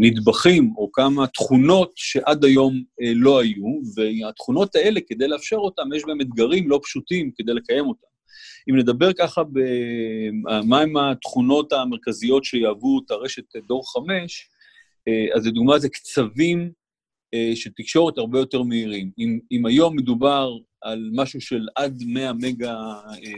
נדבכים 0.00 0.72
או 0.76 0.92
כמה 0.92 1.26
תכונות 1.26 1.92
שעד 1.96 2.44
היום 2.44 2.82
לא 3.00 3.40
היו, 3.40 3.64
והתכונות 3.96 4.76
האלה, 4.76 5.00
כדי 5.08 5.28
לאפשר 5.28 5.56
אותן, 5.56 5.82
יש 5.96 6.04
בהן 6.04 6.20
אתגרים 6.20 6.70
לא 6.70 6.80
פשוטים 6.82 7.30
כדי 7.36 7.54
לקיים 7.54 7.86
אותן. 7.86 8.06
אם 8.70 8.76
נדבר 8.76 9.12
ככה 9.12 9.42
במהם 9.52 10.96
התכונות 10.96 11.72
המרכזיות 11.72 12.44
שיהוו 12.44 13.00
את 13.06 13.10
הרשת 13.10 13.56
דור 13.68 13.92
חמש, 13.92 14.48
אז 15.36 15.46
לדוגמה 15.46 15.78
זה 15.78 15.88
קצבים 15.88 16.70
של 17.54 17.70
תקשורת 17.76 18.18
הרבה 18.18 18.38
יותר 18.38 18.62
מהירים. 18.62 19.10
אם, 19.18 19.38
אם 19.52 19.66
היום 19.66 19.96
מדובר 19.96 20.50
על 20.82 21.10
משהו 21.14 21.40
של 21.40 21.66
עד 21.76 22.02
100 22.06 22.32
מגה 22.32 22.76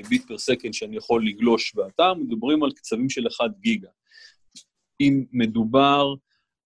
ביט 0.09 0.29
פר 0.29 0.39
סקנד 0.39 0.75
שאני 0.75 0.97
יכול 0.97 1.27
לגלוש 1.29 1.75
באתר, 1.75 2.15
מדברים 2.15 2.63
על 2.63 2.73
קצבים 2.73 3.11
של 3.11 3.27
1 3.29 3.45
גיגה. 3.61 3.89
אם 5.01 5.25
מדובר 5.33 6.15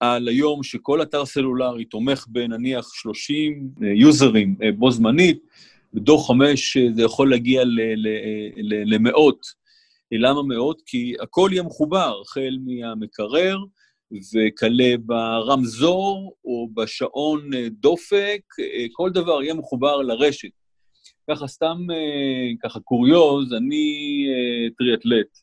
על 0.00 0.28
היום 0.28 0.62
שכל 0.62 1.02
אתר 1.02 1.24
סלולרי 1.24 1.84
תומך 1.84 2.26
בנניח 2.28 2.94
30 2.94 3.68
יוזרים 3.94 4.56
בו 4.78 4.90
זמנית, 4.90 5.42
בדור 5.94 6.26
5 6.26 6.76
זה 6.76 7.02
יכול 7.02 7.30
להגיע 7.30 7.62
למאות. 8.86 9.62
למה 10.12 10.42
מאות? 10.42 10.82
כי 10.86 11.14
הכל 11.20 11.48
יהיה 11.52 11.62
מחובר, 11.62 12.20
החל 12.20 12.58
מהמקרר, 12.64 13.58
וכלה 14.34 14.94
ברמזור 14.98 16.34
או 16.44 16.68
בשעון 16.74 17.50
דופק, 17.70 18.40
כל 18.92 19.10
דבר 19.10 19.42
יהיה 19.42 19.54
מחובר 19.54 19.96
לרשת. 19.96 20.48
ככה 21.30 21.46
סתם, 21.46 21.76
ככה 22.62 22.80
קוריוז, 22.80 23.52
אני 23.52 24.26
טריאטלט, 24.78 25.38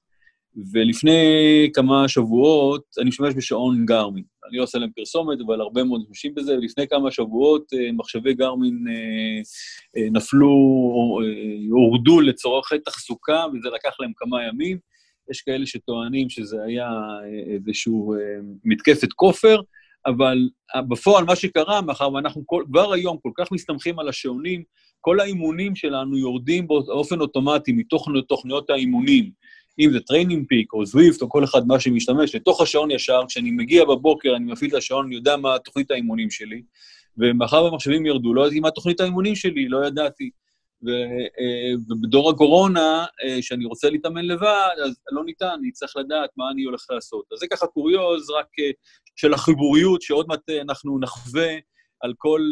ולפני 0.74 1.20
כמה 1.74 2.08
שבועות 2.08 2.84
אני 3.00 3.10
משתמש 3.10 3.34
בשעון 3.38 3.86
גרמין. 3.86 4.24
אני 4.50 4.58
לא 4.58 4.64
עושה 4.64 4.80
להם 4.80 4.90
פרסומת, 4.96 5.38
אבל 5.46 5.62
הרבה 5.62 5.84
מאוד 5.84 6.02
משתמשים 6.02 6.36
בזה. 6.36 6.58
לפני 6.58 6.88
כמה 6.88 7.12
שבועות 7.12 7.66
מחשבי 7.94 8.34
גרמין 8.34 8.84
נפלו, 10.12 10.50
הורדו 11.72 12.22
לצורכי 12.22 12.80
תחזוקה, 12.80 13.46
וזה 13.54 13.70
לקח 13.70 13.96
להם 14.00 14.12
כמה 14.16 14.44
ימים. 14.44 14.78
יש 15.32 15.42
כאלה 15.42 15.66
שטוענים 15.66 16.30
שזה 16.30 16.64
היה 16.64 16.90
איזשהו 17.54 18.16
מתקפת 18.64 19.14
כופר, 19.16 19.62
אבל 20.06 20.50
בפועל 20.90 21.26
מה 21.26 21.36
שקרה, 21.36 21.82
מאחר 21.82 22.14
ואנחנו 22.14 22.44
כל, 22.46 22.64
כבר 22.68 22.94
היום 22.94 23.18
כל 23.22 23.32
כך 23.38 23.52
מסתמכים 23.52 24.00
על 24.00 24.10
השעונים, 24.10 24.64
כל 25.02 25.20
האימונים 25.20 25.76
שלנו 25.76 26.18
יורדים 26.18 26.68
באופן 26.68 27.22
אוטומטי 27.22 27.72
מתוך 27.72 28.08
תוכניות 28.28 28.70
האימונים. 28.70 29.32
אם 29.80 29.92
זה 29.92 30.00
TrainingPeaks 30.00 30.74
או 30.74 30.86
Zwift 30.86 31.22
או 31.22 31.30
כל 31.30 31.44
אחד 31.44 31.68
מה 31.68 31.80
שמשתמש, 31.80 32.36
לתוך 32.36 32.62
השעון 32.62 32.92
ישר, 32.92 33.22
כשאני 33.28 33.52
מגיע 33.52 33.86
בבוקר, 33.86 34.36
אני 34.36 34.52
מפעיל 34.52 34.70
את 34.70 34.76
השעון, 34.76 35.06
אני 35.06 35.16
יודע 35.16 35.38
מה 35.38 35.60
תוכנית 35.60 35.92
האימונים 35.92 36.30
שלי, 36.30 36.62
ומאחר 37.18 37.64
והמחשבים 37.64 38.06
ירדו, 38.06 38.34
לא 38.34 38.42
ידעתי 38.42 38.60
מה 38.60 38.72
תוכנית 38.72 39.00
האימונים 39.00 39.36
שלי, 39.36 39.70
לא 39.70 39.86
ידעתי. 39.86 40.30
ו, 40.86 40.90
ובדור 41.90 42.30
הקורונה, 42.30 43.06
שאני 43.42 43.66
רוצה 43.66 43.90
להתאמן 43.90 44.26
לבד, 44.26 44.76
אז 44.86 45.00
לא 45.12 45.26
ניתן, 45.26 45.50
אני 45.60 45.72
צריך 45.72 45.98
לדעת 45.98 46.30
מה 46.38 46.46
אני 46.54 46.64
הולך 46.64 46.86
לעשות. 46.90 47.26
אז 47.34 47.40
זה 47.40 47.48
ככה 47.52 47.68
קוריוז 47.68 48.30
רק 48.30 48.48
של 49.16 49.34
החיבוריות, 49.34 50.02
שעוד 50.02 50.26
מעט 50.28 50.50
אנחנו 50.62 51.00
נחווה 51.00 51.50
על 52.02 52.14
כל, 52.18 52.50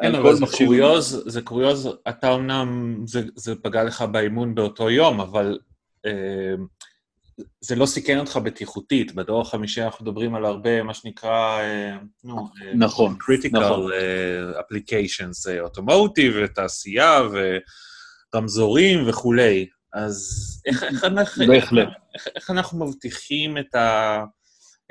כן, 0.00 0.06
על 0.06 0.22
כל 0.22 0.32
מחשב. 0.40 0.40
כן, 0.40 0.44
אבל 0.44 0.50
זה 0.50 0.56
קוריוז, 0.56 1.22
זה 1.26 1.42
קוריוז, 1.42 1.88
אתה 2.08 2.34
אמנם, 2.34 2.96
זה, 3.06 3.22
זה 3.34 3.54
פגע 3.54 3.84
לך 3.84 4.02
באימון 4.02 4.54
באותו 4.54 4.90
יום, 4.90 5.20
אבל 5.20 5.58
זה 7.60 7.76
לא 7.76 7.86
סיכן 7.86 8.18
אותך 8.18 8.36
בטיחותית. 8.36 9.14
בדור 9.14 9.40
החמישי 9.40 9.82
אנחנו 9.82 10.04
מדברים 10.04 10.34
על 10.34 10.44
הרבה, 10.44 10.82
מה 10.82 10.94
שנקרא, 10.94 11.60
נו, 12.24 12.48
נכון, 12.74 13.16
critical 13.22 13.60
נכון. 13.60 13.90
applications, 14.58 15.60
אוטומוטיב 15.60 16.34
ותעשייה 16.44 17.20
ורמזורים 18.34 19.08
וכולי. 19.08 19.66
אז 19.94 20.22
איך, 20.66 20.82
איך, 20.82 21.04
אנחנו, 21.04 21.52
איך, 21.52 21.72
איך 22.36 22.50
אנחנו 22.50 22.86
מבטיחים 22.86 23.58
את, 23.58 23.74
ה, 23.74 24.24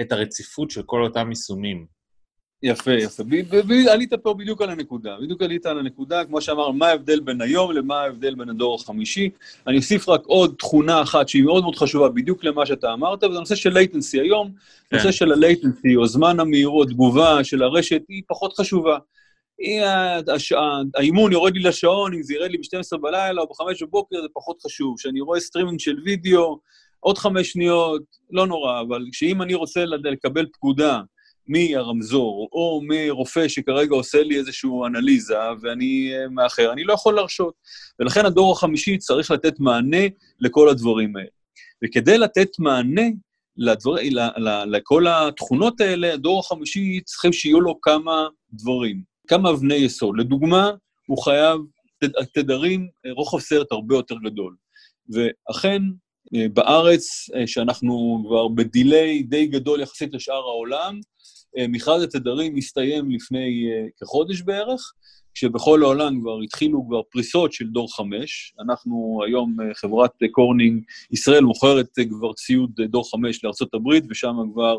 את 0.01 0.11
הרציפות 0.11 0.71
של 0.71 0.83
כל 0.85 1.03
אותם 1.03 1.29
יישומים? 1.29 1.85
יפה, 2.63 2.91
יפה. 2.91 3.23
עלית 3.91 4.13
פה 4.13 4.33
בדיוק 4.33 4.61
על 4.61 4.69
הנקודה. 4.69 5.17
בדיוק 5.21 5.41
עלית 5.41 5.65
על 5.65 5.79
הנקודה, 5.79 6.25
כמו 6.25 6.41
שאמר, 6.41 6.71
מה 6.71 6.87
ההבדל 6.87 7.19
בין 7.19 7.41
היום 7.41 7.71
למה 7.71 8.01
ההבדל 8.01 8.35
בין 8.35 8.49
הדור 8.49 8.75
החמישי. 8.75 9.29
אני 9.67 9.77
אוסיף 9.77 10.09
רק 10.09 10.25
עוד 10.25 10.55
תכונה 10.57 11.01
אחת 11.01 11.27
שהיא 11.27 11.43
מאוד 11.43 11.63
מאוד 11.63 11.75
חשובה 11.75 12.09
בדיוק 12.09 12.43
למה 12.43 12.65
שאתה 12.65 12.93
אמרת, 12.93 13.23
וזה 13.23 13.37
הנושא 13.37 13.55
של 13.55 13.77
latency. 13.77 14.21
היום, 14.21 14.51
כן. 14.89 14.97
נושא 14.97 15.11
של 15.11 15.31
ה-latency, 15.31 15.95
או 15.95 16.07
זמן 16.07 16.39
המהירות, 16.39 16.87
תגובה 16.87 17.43
של 17.43 17.63
הרשת, 17.63 18.01
היא 18.09 18.23
פחות 18.27 18.53
חשובה. 18.53 18.97
האימון 20.95 21.31
יורד 21.31 21.55
לי 21.55 21.63
לשעון, 21.63 22.13
אם 22.13 22.23
זה 22.23 22.33
ירד 22.33 22.51
לי 22.51 22.57
ב-12 22.57 22.97
בלילה 22.97 23.41
או 23.41 23.47
ב-5 23.47 23.85
בבוקר, 23.85 24.21
זה 24.21 24.27
פחות 24.33 24.57
חשוב. 24.65 24.95
כשאני 24.97 25.21
רואה 25.21 25.39
סטרימינג 25.39 25.79
של 25.79 25.95
וידאו, 26.05 26.59
עוד 26.99 27.17
חמש 27.17 27.51
שניות, 27.51 28.01
לא 28.31 28.47
נורא, 28.47 28.81
אבל 28.81 29.05
כשאם 29.11 29.41
אני 29.41 29.53
רוצה 29.53 29.85
לקבל 29.85 30.45
פקודה, 30.53 31.01
מהרמזור, 31.47 32.49
או 32.51 32.81
מרופא 32.87 33.47
שכרגע 33.47 33.95
עושה 33.95 34.23
לי 34.23 34.37
איזושהי 34.37 34.69
אנליזה 34.87 35.37
ואני 35.61 36.11
אה, 36.13 36.29
מאחר, 36.29 36.73
אני 36.73 36.83
לא 36.83 36.93
יכול 36.93 37.15
להרשות. 37.15 37.53
ולכן 37.99 38.25
הדור 38.25 38.51
החמישי 38.51 38.97
צריך 38.97 39.31
לתת 39.31 39.59
מענה 39.59 40.07
לכל 40.39 40.69
הדברים 40.69 41.15
האלה. 41.15 41.27
וכדי 41.83 42.17
לתת 42.17 42.49
מענה 42.59 43.07
לדבר, 43.57 43.95
לכל 44.65 45.05
התכונות 45.07 45.81
האלה, 45.81 46.13
הדור 46.13 46.39
החמישי 46.39 47.01
צריכים 47.05 47.33
שיהיו 47.33 47.61
לו 47.61 47.81
כמה 47.81 48.27
דברים, 48.53 49.03
כמה 49.27 49.49
אבני 49.49 49.75
יסוד. 49.75 50.19
לדוגמה, 50.19 50.71
הוא 51.07 51.23
חייב 51.23 51.59
תדרים, 52.33 52.87
אה, 53.05 53.11
רוחב 53.11 53.39
סרט 53.39 53.71
הרבה 53.71 53.95
יותר 53.95 54.15
גדול. 54.15 54.55
ואכן, 55.09 55.81
אה, 56.35 56.45
בארץ, 56.53 57.29
שאנחנו 57.45 58.23
כבר 58.27 58.47
ב 58.47 58.60
delay 58.60 59.23
די 59.23 59.47
גדול 59.47 59.81
יחסית 59.81 60.13
לשאר 60.13 60.35
העולם, 60.35 60.99
מכרז 61.57 62.03
התדרים 62.03 62.57
הסתיים 62.57 63.11
לפני 63.11 63.69
אה, 63.71 63.87
כחודש 64.01 64.41
בערך, 64.41 64.93
כשבכל 65.33 65.83
העולם 65.83 66.21
כבר 66.21 66.39
התחילו 66.41 66.85
כבר 66.87 67.01
פריסות 67.11 67.53
של 67.53 67.67
דור 67.67 67.95
חמש. 67.95 68.53
אנחנו 68.59 69.21
היום, 69.27 69.61
אה, 69.61 69.65
חברת 69.75 70.11
קורנינג 70.31 70.83
ישראל 71.11 71.43
מוכרת 71.43 71.89
כבר 72.09 72.33
ציוד 72.33 72.81
דור 72.81 73.11
חמש 73.11 73.43
לארה"ב, 73.43 74.09
ושם 74.09 74.35
כבר 74.53 74.77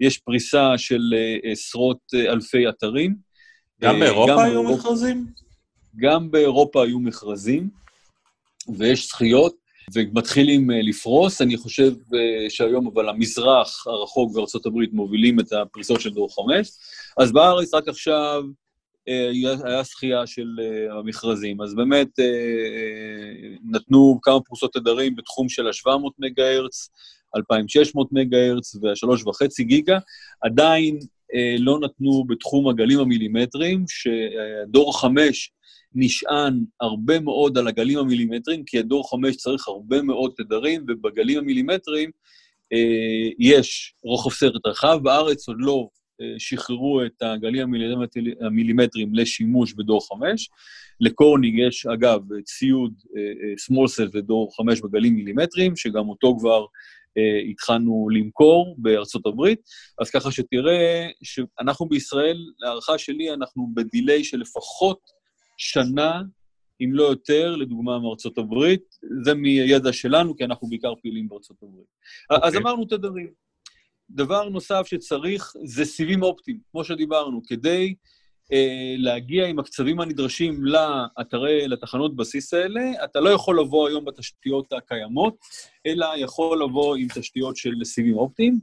יש 0.00 0.18
פריסה 0.18 0.78
של 0.78 1.14
עשרות 1.42 1.98
אלפי 2.14 2.68
אתרים. 2.68 3.16
גם 3.80 4.00
באירופה 4.00 4.32
גם 4.32 4.38
היו 4.38 4.62
באירופה, 4.62 4.88
מכרזים? 4.88 5.26
גם 5.96 6.30
באירופה 6.30 6.84
היו 6.84 7.00
מכרזים, 7.00 7.68
ויש 8.78 9.06
זכיות. 9.06 9.65
ומתחילים 9.94 10.70
אה, 10.70 10.82
לפרוס. 10.82 11.42
אני 11.42 11.56
חושב 11.56 11.92
אה, 12.14 12.50
שהיום, 12.50 12.86
אבל 12.86 13.08
המזרח 13.08 13.86
הרחוק 13.86 14.36
וארה"ב 14.36 14.78
מובילים 14.92 15.40
את 15.40 15.52
הפריסות 15.52 16.00
של 16.00 16.10
דור 16.10 16.28
חמש. 16.34 16.70
אז 17.18 17.32
בארץ 17.32 17.74
רק 17.74 17.88
עכשיו 17.88 18.42
אה, 19.08 19.30
היה 19.64 19.82
זכייה 19.82 20.26
של 20.26 20.48
המכרזים. 20.90 21.62
אז 21.62 21.74
באמת 21.74 22.08
נתנו 23.70 24.18
כמה 24.22 24.40
פרוסות 24.40 24.72
תדרים 24.72 25.16
בתחום 25.16 25.48
של 25.48 25.66
ה-700 25.66 26.10
מגה-הרץ, 26.18 26.88
2,600 27.36 28.08
מגה-הרץ 28.12 28.74
וה-3.5 28.74 29.64
גיגה. 29.64 29.98
עדיין 30.42 30.98
לא 31.58 31.80
נתנו 31.80 32.24
בתחום 32.28 32.68
הגלים 32.68 32.98
המילימטריים, 32.98 33.84
שדור 33.88 35.00
חמש 35.00 35.52
נשען 35.96 36.64
הרבה 36.80 37.20
מאוד 37.20 37.58
על 37.58 37.68
הגלים 37.68 37.98
המילימטריים, 37.98 38.64
כי 38.64 38.78
הדור 38.78 39.10
5 39.10 39.36
צריך 39.36 39.68
הרבה 39.68 40.02
מאוד 40.02 40.32
תדרים, 40.36 40.84
ובגלים 40.88 41.38
המילימטריים 41.38 42.10
אה, 42.72 43.28
יש 43.38 43.94
רוחב 44.02 44.30
סרט 44.30 44.66
רחב. 44.66 44.98
בארץ 45.02 45.48
עוד 45.48 45.56
לא 45.60 45.88
אה, 46.20 46.34
שחררו 46.38 47.04
את 47.06 47.22
הגלים 47.22 47.74
המילימטריים 48.40 49.14
לשימוש 49.14 49.72
בדור 49.72 50.08
5. 50.08 50.48
לקורניג 51.00 51.58
יש, 51.58 51.86
אגב, 51.86 52.20
ציוד 52.44 52.92
אה, 53.16 53.22
אה, 53.22 53.54
small 53.54 53.88
cell 53.88 54.10
ודור 54.12 54.56
5 54.56 54.80
בגלים 54.80 55.14
מילימטריים, 55.14 55.76
שגם 55.76 56.08
אותו 56.08 56.36
כבר 56.38 56.64
אה, 57.18 57.50
התחלנו 57.50 58.08
למכור 58.12 58.74
בארצות 58.78 59.26
הברית. 59.26 59.60
אז 60.00 60.10
ככה 60.10 60.30
שתראה 60.30 61.08
שאנחנו 61.22 61.88
בישראל, 61.88 62.38
להערכה 62.58 62.98
שלי, 62.98 63.32
אנחנו 63.32 63.68
בדיליי 63.74 64.24
של 64.24 64.38
לפחות 64.38 65.15
שנה, 65.56 66.22
אם 66.80 66.90
לא 66.92 67.02
יותר, 67.02 67.56
לדוגמה 67.56 67.98
מארצות 67.98 68.38
הברית. 68.38 68.82
זה 69.24 69.34
מידע 69.34 69.92
שלנו, 69.92 70.36
כי 70.36 70.44
אנחנו 70.44 70.68
בעיקר 70.68 70.94
פעילים 71.02 71.28
בארצות 71.28 71.56
הברית. 71.62 71.86
Okay. 72.32 72.36
אז 72.42 72.54
אוקיי. 72.54 72.60
אמרנו 72.60 72.84
תדרים. 72.84 73.30
דבר 74.10 74.48
נוסף 74.48 74.86
שצריך 74.86 75.52
זה 75.64 75.84
סיבים 75.84 76.22
אופטיים, 76.22 76.58
כמו 76.70 76.84
שדיברנו, 76.84 77.40
כדי 77.46 77.94
אה, 78.52 78.94
להגיע 78.98 79.46
עם 79.46 79.58
הקצבים 79.58 80.00
הנדרשים 80.00 80.64
לאתרי, 80.64 81.68
לתחנות 81.68 82.16
בסיס 82.16 82.54
האלה, 82.54 83.04
אתה 83.04 83.20
לא 83.20 83.30
יכול 83.30 83.60
לבוא 83.60 83.88
היום 83.88 84.04
בתשתיות 84.04 84.72
הקיימות, 84.72 85.36
אלא 85.86 86.06
יכול 86.16 86.62
לבוא 86.62 86.96
עם 86.96 87.06
תשתיות 87.14 87.56
של 87.56 87.84
סיבים 87.84 88.16
אופטיים. 88.16 88.58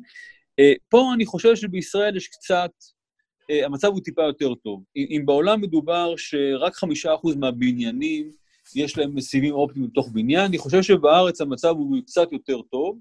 אה, 0.60 0.74
פה 0.90 1.12
אני 1.16 1.26
חושב 1.26 1.56
שבישראל 1.56 2.18
יש 2.18 2.28
קצת 2.28 2.72
המצב 3.66 3.88
הוא 3.88 4.02
טיפה 4.02 4.22
יותר 4.22 4.56
טוב. 4.56 4.84
אם 4.96 5.22
בעולם 5.26 5.62
מדובר 5.62 6.14
שרק 6.18 6.76
חמישה 6.76 7.16
אחוז 7.16 7.36
מהבניינים 7.36 8.32
יש 8.76 8.98
להם 8.98 9.22
סיבים 9.22 9.54
אופטיים 9.54 9.88
בתוך 9.88 10.10
בניין, 10.14 10.46
אני 10.46 10.58
חושב 10.58 10.82
שבארץ 10.82 11.42
המצב 11.42 11.70
הוא 11.70 11.98
קצת 12.06 12.32
יותר 12.32 12.62
טוב. 12.62 13.00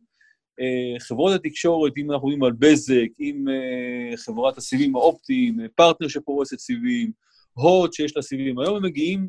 אה, 0.61 1.01
חברות 1.01 1.35
התקשורת, 1.35 1.93
אם 1.97 2.13
אנחנו 2.13 2.29
מדברים 2.29 2.45
על 2.45 2.53
בזק, 2.53 3.09
עם 3.19 3.49
אה, 3.49 4.17
חברת 4.17 4.59
הסיבים 4.59 4.97
האופטיים, 4.97 5.59
פרטנר 5.77 6.09
שפורסת 6.09 6.59
סיבים, 6.59 7.13
הוט 7.53 7.93
שיש 7.93 8.17
לה 8.17 8.23
סיבים, 8.23 8.59
היום 8.59 8.77
הם 8.77 8.83
מגיעים 8.83 9.29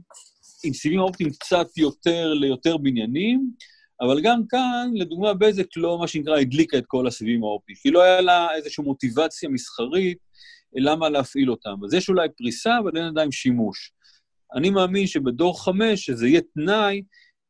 עם 0.65 0.73
סיבים 0.73 0.99
האופטיים 0.99 1.29
קצת 1.29 1.77
יותר 1.77 2.33
ליותר 2.33 2.77
בניינים, 2.77 3.51
אבל 4.01 4.21
גם 4.21 4.41
כאן, 4.49 4.91
לדוגמה, 4.93 5.33
בזק 5.33 5.67
לא, 5.77 5.97
מה 5.99 6.07
שנקרא, 6.07 6.37
הדליקה 6.37 6.77
את 6.77 6.83
כל 6.87 7.07
הסיבים 7.07 7.43
האופטיים, 7.43 7.77
כי 7.81 7.91
לא 7.91 8.01
היה 8.01 8.21
לה 8.21 8.47
איזושהי 8.55 8.83
מוטיבציה 8.83 9.49
מסחרית 9.49 10.17
למה 10.75 11.09
להפעיל 11.09 11.51
אותם. 11.51 11.75
אז 11.85 11.93
יש 11.93 12.09
אולי 12.09 12.27
פריסה, 12.37 12.79
אבל 12.79 12.97
אין 12.97 13.05
עדיין 13.05 13.31
שימוש. 13.31 13.91
אני 14.55 14.69
מאמין 14.69 15.07
שבדור 15.07 15.63
חמש, 15.63 16.05
שזה 16.05 16.27
יהיה 16.27 16.41
תנאי, 16.53 17.01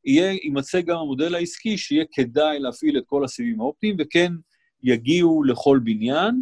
יהיה, 0.05 0.31
יימצא 0.31 0.81
גם 0.81 0.97
המודל 0.97 1.35
העסקי 1.35 1.77
שיהיה 1.77 2.05
כדאי 2.11 2.59
להפעיל 2.59 2.97
את 2.97 3.03
כל 3.05 3.23
הסיבים 3.23 3.61
האופטיים, 3.61 3.95
וכן 3.99 4.33
יגיעו 4.83 5.43
לכל 5.43 5.79
בניין. 5.83 6.41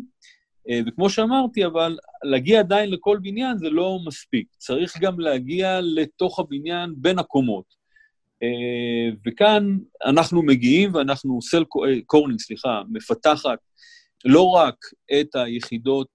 אה, 0.70 0.80
וכמו 0.88 1.10
שאמרתי, 1.10 1.66
אבל 1.66 1.98
להגיע 2.24 2.60
עדיין 2.60 2.90
לכל 2.90 3.18
בניין 3.22 3.58
זה 3.58 3.70
לא 3.70 4.00
מספיק. 4.06 4.48
צריך 4.58 4.98
גם 5.02 5.20
להגיע 5.20 5.80
לתוך 5.82 6.40
הבניין 6.40 6.94
בין 6.98 7.20
הקומות. 7.20 7.66
אה, 8.44 9.16
וכאן 9.26 9.78
אנחנו 10.06 10.44
מגיעים, 10.44 10.96
ואנחנו, 10.96 11.42
של 11.42 11.64
קורנינג, 12.06 12.40
סליחה, 12.40 12.82
מפתחת 12.90 13.60
לא 14.26 14.50
רק 14.50 14.76
את 15.20 15.36
היחידות 15.36 16.08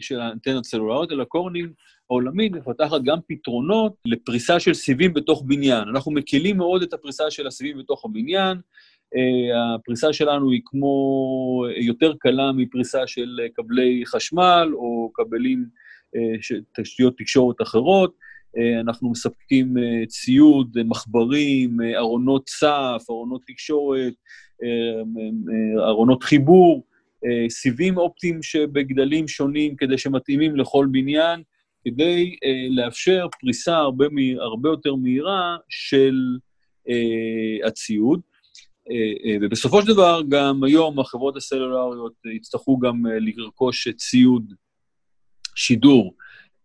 של 0.00 0.20
האנטנות 0.20 0.64
סלולריות, 0.64 1.12
אלא 1.12 1.24
קורנינג 1.24 1.70
העולמית 2.10 2.52
מפתחת 2.52 3.02
גם 3.04 3.18
פתרונות 3.28 3.92
לפריסה 4.06 4.60
של 4.60 4.74
סיבים 4.74 5.14
בתוך 5.14 5.42
בניין. 5.46 5.88
אנחנו 5.88 6.12
מקלים 6.12 6.56
מאוד 6.56 6.82
את 6.82 6.92
הפריסה 6.92 7.30
של 7.30 7.46
הסיבים 7.46 7.78
בתוך 7.78 8.04
הבניין. 8.04 8.58
Uh, 8.58 9.78
הפריסה 9.78 10.12
שלנו 10.12 10.50
היא 10.50 10.60
כמו, 10.64 11.64
יותר 11.76 12.14
קלה 12.18 12.52
מפריסה 12.52 13.06
של 13.06 13.40
כבלי 13.54 14.02
חשמל 14.06 14.68
או 14.74 15.10
uh, 15.18 16.18
של 16.40 16.60
תשתיות 16.80 17.18
תקשורת 17.18 17.62
אחרות. 17.62 18.24
אנחנו 18.80 19.10
מספקים 19.10 19.74
ציוד, 20.08 20.82
מחברים, 20.84 21.76
ארונות 21.96 22.48
סף, 22.48 23.04
ארונות 23.10 23.42
תקשורת, 23.46 24.12
ארונות 25.78 26.22
חיבור, 26.22 26.84
סיבים 27.48 27.96
אופטיים 27.96 28.42
שבגדלים 28.42 29.28
שונים 29.28 29.76
כדי 29.76 29.98
שמתאימים 29.98 30.56
לכל 30.56 30.86
בניין. 30.90 31.42
כדי 31.84 32.36
אה, 32.44 32.66
לאפשר 32.70 33.26
פריסה 33.40 33.76
הרבה, 33.76 34.06
הרבה 34.40 34.68
יותר 34.68 34.94
מהירה 34.94 35.56
של 35.68 36.14
אה, 36.88 37.68
הציוד. 37.68 38.20
אה, 38.90 38.94
אה, 39.24 39.36
ובסופו 39.40 39.82
של 39.82 39.88
דבר, 39.88 40.20
גם 40.28 40.64
היום 40.64 41.00
החברות 41.00 41.36
הסלולריות 41.36 42.12
יצטרכו 42.36 42.78
גם 42.78 43.06
אה, 43.06 43.18
לרכוש 43.18 43.88
ציוד 43.88 44.52
שידור, 45.54 46.14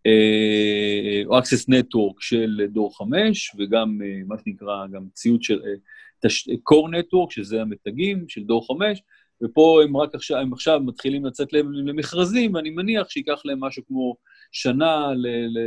אה, 0.05 1.21
או 1.25 1.39
access 1.39 1.65
network 1.71 2.15
של 2.19 2.61
דור 2.69 2.97
5, 2.97 3.51
וגם 3.57 4.01
אה, 4.03 4.21
מה 4.27 4.35
שנקרא, 4.43 4.87
גם 4.87 5.07
ציוד 5.13 5.43
של 5.43 5.61
אה, 5.61 6.29
core 6.69 6.89
network, 6.89 7.29
שזה 7.29 7.61
המתגים 7.61 8.25
של 8.29 8.43
דור 8.43 8.67
5, 8.67 9.01
ופה 9.43 9.81
הם 9.83 9.97
רק 9.97 10.15
עכשיו, 10.15 10.37
הם 10.37 10.53
עכשיו 10.53 10.79
מתחילים 10.79 11.25
לצאת 11.25 11.53
למכרזים, 11.53 12.53
ואני 12.55 12.69
מניח 12.69 13.09
שייקח 13.09 13.41
להם 13.45 13.59
משהו 13.63 13.83
כמו 13.87 14.15
שנה 14.51 15.07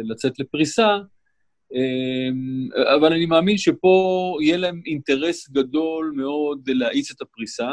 לצאת 0.05 0.39
לפריסה, 0.39 0.99
אמ, 1.75 2.69
אבל 2.97 3.13
אני 3.13 3.27
מאמין 3.27 3.59
שפה 3.59 4.37
יהיה 4.41 4.57
להם 4.57 4.83
אינטרס 4.87 5.51
גדול 5.51 6.13
מאוד 6.17 6.71
להאיץ 6.71 7.11
את 7.11 7.21
הפריסה, 7.21 7.71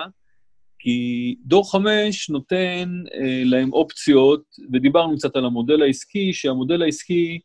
כי 0.80 1.36
דור 1.45 1.72
חמש 1.72 2.30
נותן 2.30 2.89
אה, 3.14 3.41
להם 3.45 3.74
אופציות, 3.74 4.43
ודיברנו 4.74 5.18
קצת 5.18 5.36
על 5.36 5.45
המודל 5.45 5.82
העסקי, 5.82 6.34
שהמודל 6.34 6.82
העסקי 6.82 7.39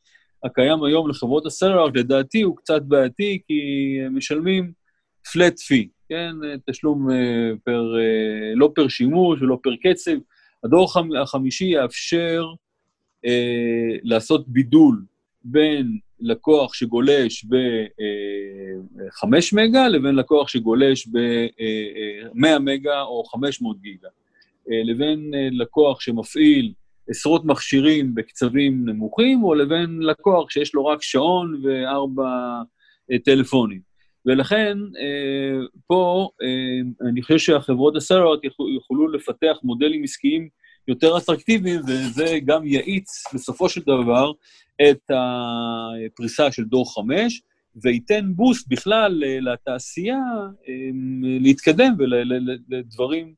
הקיים 0.45 0.85
היום 0.85 1.11
לחברות 1.11 1.47
הסלולר, 1.47 1.85
לדעתי 1.95 2.43
הוא 2.43 2.57
קצת 2.57 2.83
בעייתי, 2.83 3.43
כי 3.47 3.61
משלמים 4.11 4.73
flat 5.29 5.57
fee, 5.69 5.89
כן? 6.09 6.33
תשלום 6.71 7.11
אה, 7.11 7.51
פר, 7.65 7.97
אה, 7.99 8.55
לא 8.55 8.73
פר 8.75 8.89
שימוש 8.89 9.43
ולא 9.43 9.59
פר 9.63 9.75
קצב. 9.83 10.17
הדור 10.65 10.89
החמישי 11.23 11.65
יאפשר 11.65 12.47
אה, 13.27 13.97
לעשות 14.03 14.49
בידול 14.49 15.05
בין 15.45 15.99
לקוח 16.21 16.75
שגולש 16.75 17.45
ב-5 17.45 19.25
אה, 19.25 19.39
מגה 19.53 19.89
לבין 19.89 20.15
לקוח 20.15 20.49
שגולש 20.49 21.07
ב-100 21.07 22.47
אה, 22.47 22.59
מגה 22.59 23.03
או 23.03 23.25
500 23.25 23.81
גיגה, 23.81 24.09
אה, 24.71 24.83
לבין 24.85 25.35
אה, 25.35 25.49
לקוח 25.53 26.01
שמפעיל 26.01 26.73
עשרות 27.09 27.45
מכשירים 27.45 28.15
בקצבים 28.15 28.89
נמוכים, 28.89 29.45
או 29.45 29.55
לבין 29.55 29.99
לקוח 30.03 30.51
שיש 30.51 30.75
לו 30.75 30.87
רק 30.87 31.03
שעון 31.03 31.61
וארבע 31.65 32.61
אה, 33.13 33.19
טלפונים. 33.19 33.94
ולכן, 34.27 34.79
אה, 34.79 35.67
פה 35.87 36.29
אה, 36.43 37.09
אני 37.11 37.23
חושב 37.23 37.39
שהחברות 37.39 37.97
הסלולריות 37.97 38.45
יוכלו 38.75 39.09
לפתח 39.09 39.57
מודלים 39.63 40.05
עסקיים 40.05 40.49
יותר 40.89 41.19
אטרקטיביים, 41.19 41.81
וזה 41.81 42.39
גם 42.45 42.67
יאיץ 42.67 43.35
בסופו 43.35 43.69
של 43.69 43.81
דבר 43.81 44.33
את 44.91 45.11
הפריסה 45.11 46.53
של 46.53 46.65
דור 46.65 46.95
5, 46.95 47.43
וייתן 47.83 48.33
בוסט 48.35 48.69
בכלל 48.69 49.23
לתעשייה 49.41 50.21
אמ, 50.69 51.23
להתקדם 51.25 51.95
ולדברים, 51.99 53.35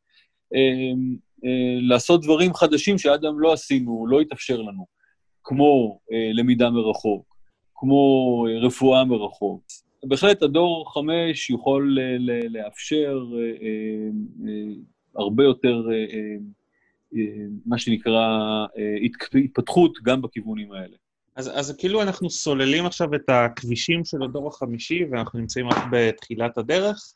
אה, 1.44 1.78
לעשות 1.80 2.22
דברים 2.22 2.54
חדשים 2.54 2.98
שעד 2.98 3.24
היום 3.24 3.40
לא 3.40 3.52
עשינו, 3.52 4.06
לא 4.06 4.20
התאפשר 4.20 4.62
לנו, 4.62 4.86
כמו 5.44 5.98
אה, 6.12 6.30
למידה 6.32 6.70
מרחוק, 6.70 7.36
כמו 7.74 8.44
אה, 8.48 8.58
רפואה 8.58 9.04
מרחוק. 9.04 9.62
בהחלט 10.08 10.42
הדור 10.42 10.92
5 10.94 11.50
יכול 11.50 11.98
לאפשר 12.50 13.18
הרבה 15.16 15.44
יותר 15.44 15.82
מה 17.66 17.78
שנקרא 17.78 18.26
אה, 18.78 19.38
התפתחות 19.44 19.98
גם 20.02 20.22
בכיוונים 20.22 20.72
האלה. 20.72 20.96
אז, 21.36 21.50
אז 21.54 21.76
כאילו 21.78 22.02
אנחנו 22.02 22.30
סוללים 22.30 22.86
עכשיו 22.86 23.14
את 23.14 23.28
הכבישים 23.28 24.04
של 24.04 24.22
הדור 24.22 24.48
החמישי, 24.48 25.04
ואנחנו 25.10 25.38
נמצאים 25.38 25.68
רק 25.68 25.78
בתחילת 25.92 26.58
הדרך, 26.58 27.12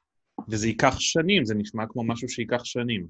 וזה 0.48 0.66
ייקח 0.66 1.00
שנים, 1.00 1.44
זה 1.44 1.54
נשמע 1.54 1.84
כמו 1.88 2.04
משהו 2.04 2.28
שייקח 2.28 2.64
שנים. 2.64 3.06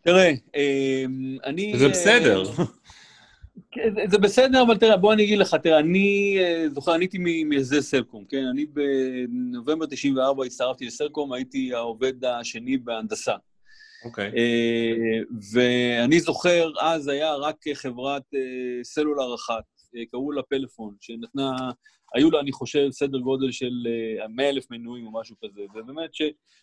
תראה, 0.00 0.32
אה, 0.56 1.04
אני... 1.44 1.78
זה 1.78 1.88
בסדר. 1.88 2.42
כן, 3.70 4.10
זה 4.10 4.18
בסדר, 4.18 4.62
אבל 4.62 4.76
תראה, 4.76 4.96
בוא 4.96 5.12
אני 5.12 5.24
אגיד 5.24 5.38
לך, 5.38 5.54
תראה, 5.54 5.78
אני 5.78 6.38
זוכר, 6.74 6.94
אני 6.94 7.04
הייתי 7.04 7.18
ממייסדי 7.20 7.82
סלקום, 7.82 8.24
כן? 8.28 8.44
אני 8.50 8.66
בנובמבר 8.66 9.86
94 9.86 10.44
הצטרפתי 10.44 10.86
לסלקום, 10.86 11.32
הייתי 11.32 11.74
העובד 11.74 12.24
השני 12.24 12.76
בהנדסה. 12.76 13.34
אוקיי. 14.04 14.30
Okay. 14.30 14.36
אה, 14.36 15.20
ואני 15.52 16.20
זוכר, 16.20 16.70
אז 16.80 17.08
היה 17.08 17.34
רק 17.34 17.56
חברת 17.74 18.22
אה, 18.34 18.84
סלולר 18.84 19.34
אחת, 19.34 19.64
אה, 19.96 20.02
קראו 20.10 20.32
לה 20.32 20.42
פלאפון, 20.42 20.94
שנתנה, 21.00 21.52
היו 22.14 22.30
לה, 22.30 22.40
אני 22.40 22.52
חושב, 22.52 22.88
סדר 22.90 23.18
גודל 23.18 23.52
של 23.52 23.72
100 24.28 24.48
אלף 24.48 24.70
מנויים 24.70 25.06
או 25.06 25.20
משהו 25.20 25.36
כזה. 25.44 25.60
ובאמת, 25.74 26.10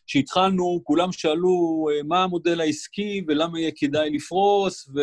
כשהתחלנו, 0.07 0.81
כולם 0.83 1.11
שאלו 1.11 1.87
מה 2.05 2.23
המודל 2.23 2.61
העסקי 2.61 3.23
ולמה 3.27 3.59
יהיה 3.59 3.71
כדאי 3.75 4.09
לפרוס 4.09 4.89
ו... 4.95 4.99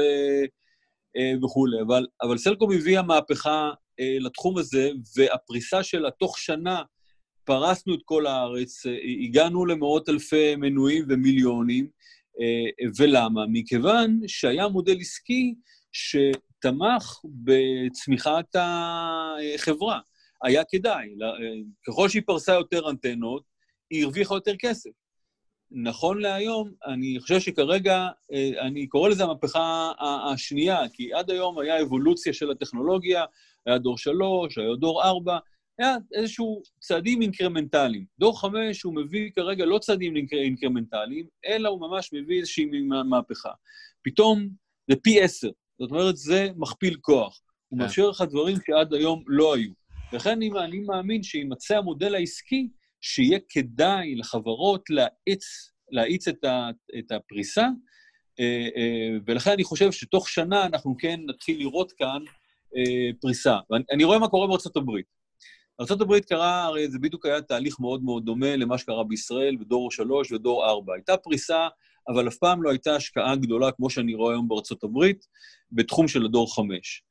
וכולי. 1.42 1.82
אבל, 1.82 2.06
אבל 2.22 2.38
סלקום 2.38 2.72
הביאה 2.72 3.02
מהפכה 3.02 3.70
לתחום 4.20 4.58
הזה, 4.58 4.90
והפריסה 5.16 5.82
שלה 5.82 6.10
תוך 6.10 6.38
שנה, 6.38 6.82
פרסנו 7.44 7.94
את 7.94 8.00
כל 8.04 8.26
הארץ, 8.26 8.82
הגענו 9.24 9.66
למאות 9.66 10.08
אלפי 10.08 10.56
מנויים 10.56 11.04
ומיליונים, 11.08 11.88
אה, 12.40 12.88
ולמה? 12.98 13.46
מכיוון 13.52 14.20
שהיה 14.26 14.68
מודל 14.68 14.96
עסקי 15.00 15.54
שתמך 15.92 17.20
בצמיחת 17.24 18.56
החברה. 18.58 20.00
היה 20.44 20.62
כדאי. 20.70 21.08
ככל 21.86 22.08
שהיא 22.08 22.22
פרסה 22.26 22.52
יותר 22.52 22.90
אנטנות, 22.90 23.42
היא 23.90 24.04
הרוויחה 24.04 24.34
יותר 24.34 24.52
כסף. 24.58 24.90
נכון 25.72 26.20
להיום, 26.20 26.70
אני 26.86 27.20
חושב 27.20 27.40
שכרגע, 27.40 28.08
אה, 28.32 28.50
אני 28.60 28.86
קורא 28.86 29.08
לזה 29.08 29.24
המהפכה 29.24 29.92
השנייה, 30.32 30.88
כי 30.92 31.12
עד 31.12 31.30
היום 31.30 31.58
היה 31.58 31.82
אבולוציה 31.82 32.32
של 32.32 32.50
הטכנולוגיה, 32.50 33.24
היה 33.66 33.78
דור 33.78 33.98
שלוש, 33.98 34.58
היה 34.58 34.74
דור 34.76 35.04
ארבע, 35.04 35.38
היה 35.78 35.96
איזשהו 36.14 36.62
צעדים 36.80 37.22
אינקרמנטליים. 37.22 38.04
דור 38.18 38.40
חמש 38.40 38.82
הוא 38.82 38.94
מביא 38.94 39.30
כרגע 39.34 39.64
לא 39.64 39.78
צעדים 39.78 40.14
אינקרמנטליים, 40.32 41.26
אלא 41.46 41.68
הוא 41.68 41.80
ממש 41.80 42.12
מביא 42.12 42.38
איזושהי 42.38 42.66
מהפכה. 43.04 43.50
פתאום 44.02 44.48
זה 44.90 44.96
פי 45.02 45.22
עשר, 45.22 45.50
זאת 45.78 45.90
אומרת, 45.90 46.16
זה 46.16 46.48
מכפיל 46.56 46.96
כוח. 47.00 47.40
הוא 47.68 47.78
כן. 47.78 47.82
מאפשר 47.82 48.10
לך 48.10 48.24
דברים 48.30 48.56
שעד 48.66 48.94
היום 48.94 49.24
לא 49.26 49.54
היו. 49.54 49.70
לכן 50.12 50.30
אני, 50.30 50.50
אני 50.64 50.78
מאמין 50.78 51.22
שיימצא 51.22 51.76
המודל 51.76 52.14
העסקי 52.14 52.68
שיהיה 53.00 53.38
כדאי 53.48 54.14
לחברות 54.14 54.90
להאיץ, 54.90 55.44
להאיץ 55.90 56.28
את, 56.28 56.44
ה, 56.44 56.70
את 56.98 57.12
הפריסה, 57.12 57.66
אה, 58.40 58.68
אה, 58.76 59.18
ולכן 59.26 59.50
אני 59.50 59.64
חושב 59.64 59.92
שתוך 59.92 60.28
שנה 60.28 60.66
אנחנו 60.66 60.96
כן 60.98 61.20
נתחיל 61.26 61.58
לראות 61.58 61.92
כאן 61.92 62.22
אה, 62.76 63.10
פריסה. 63.20 63.58
ואני 63.70 64.04
רואה 64.04 64.18
מה 64.18 64.28
קורה 64.28 64.46
בארצות 64.46 64.76
הברית. 64.76 65.06
בארצות 65.78 66.00
הברית 66.00 66.24
קרה, 66.24 66.64
הרי 66.64 66.90
זה 66.90 66.98
בדיוק 66.98 67.26
היה 67.26 67.42
תהליך 67.42 67.80
מאוד 67.80 68.02
מאוד 68.02 68.24
דומה 68.24 68.56
למה 68.56 68.78
שקרה 68.78 69.04
בישראל 69.04 69.56
בדור 69.56 69.90
שלוש 69.90 70.32
ודור 70.32 70.66
ארבע. 70.66 70.94
הייתה 70.94 71.16
פריסה, 71.16 71.68
אבל 72.08 72.28
אף 72.28 72.36
פעם 72.36 72.62
לא 72.62 72.70
הייתה 72.70 72.96
השקעה 72.96 73.36
גדולה, 73.36 73.72
כמו 73.72 73.90
שאני 73.90 74.14
רואה 74.14 74.32
היום 74.32 74.48
בארצות 74.48 74.84
הברית, 74.84 75.26
בתחום 75.72 76.08
של 76.08 76.24
הדור 76.24 76.54
חמש. 76.54 77.02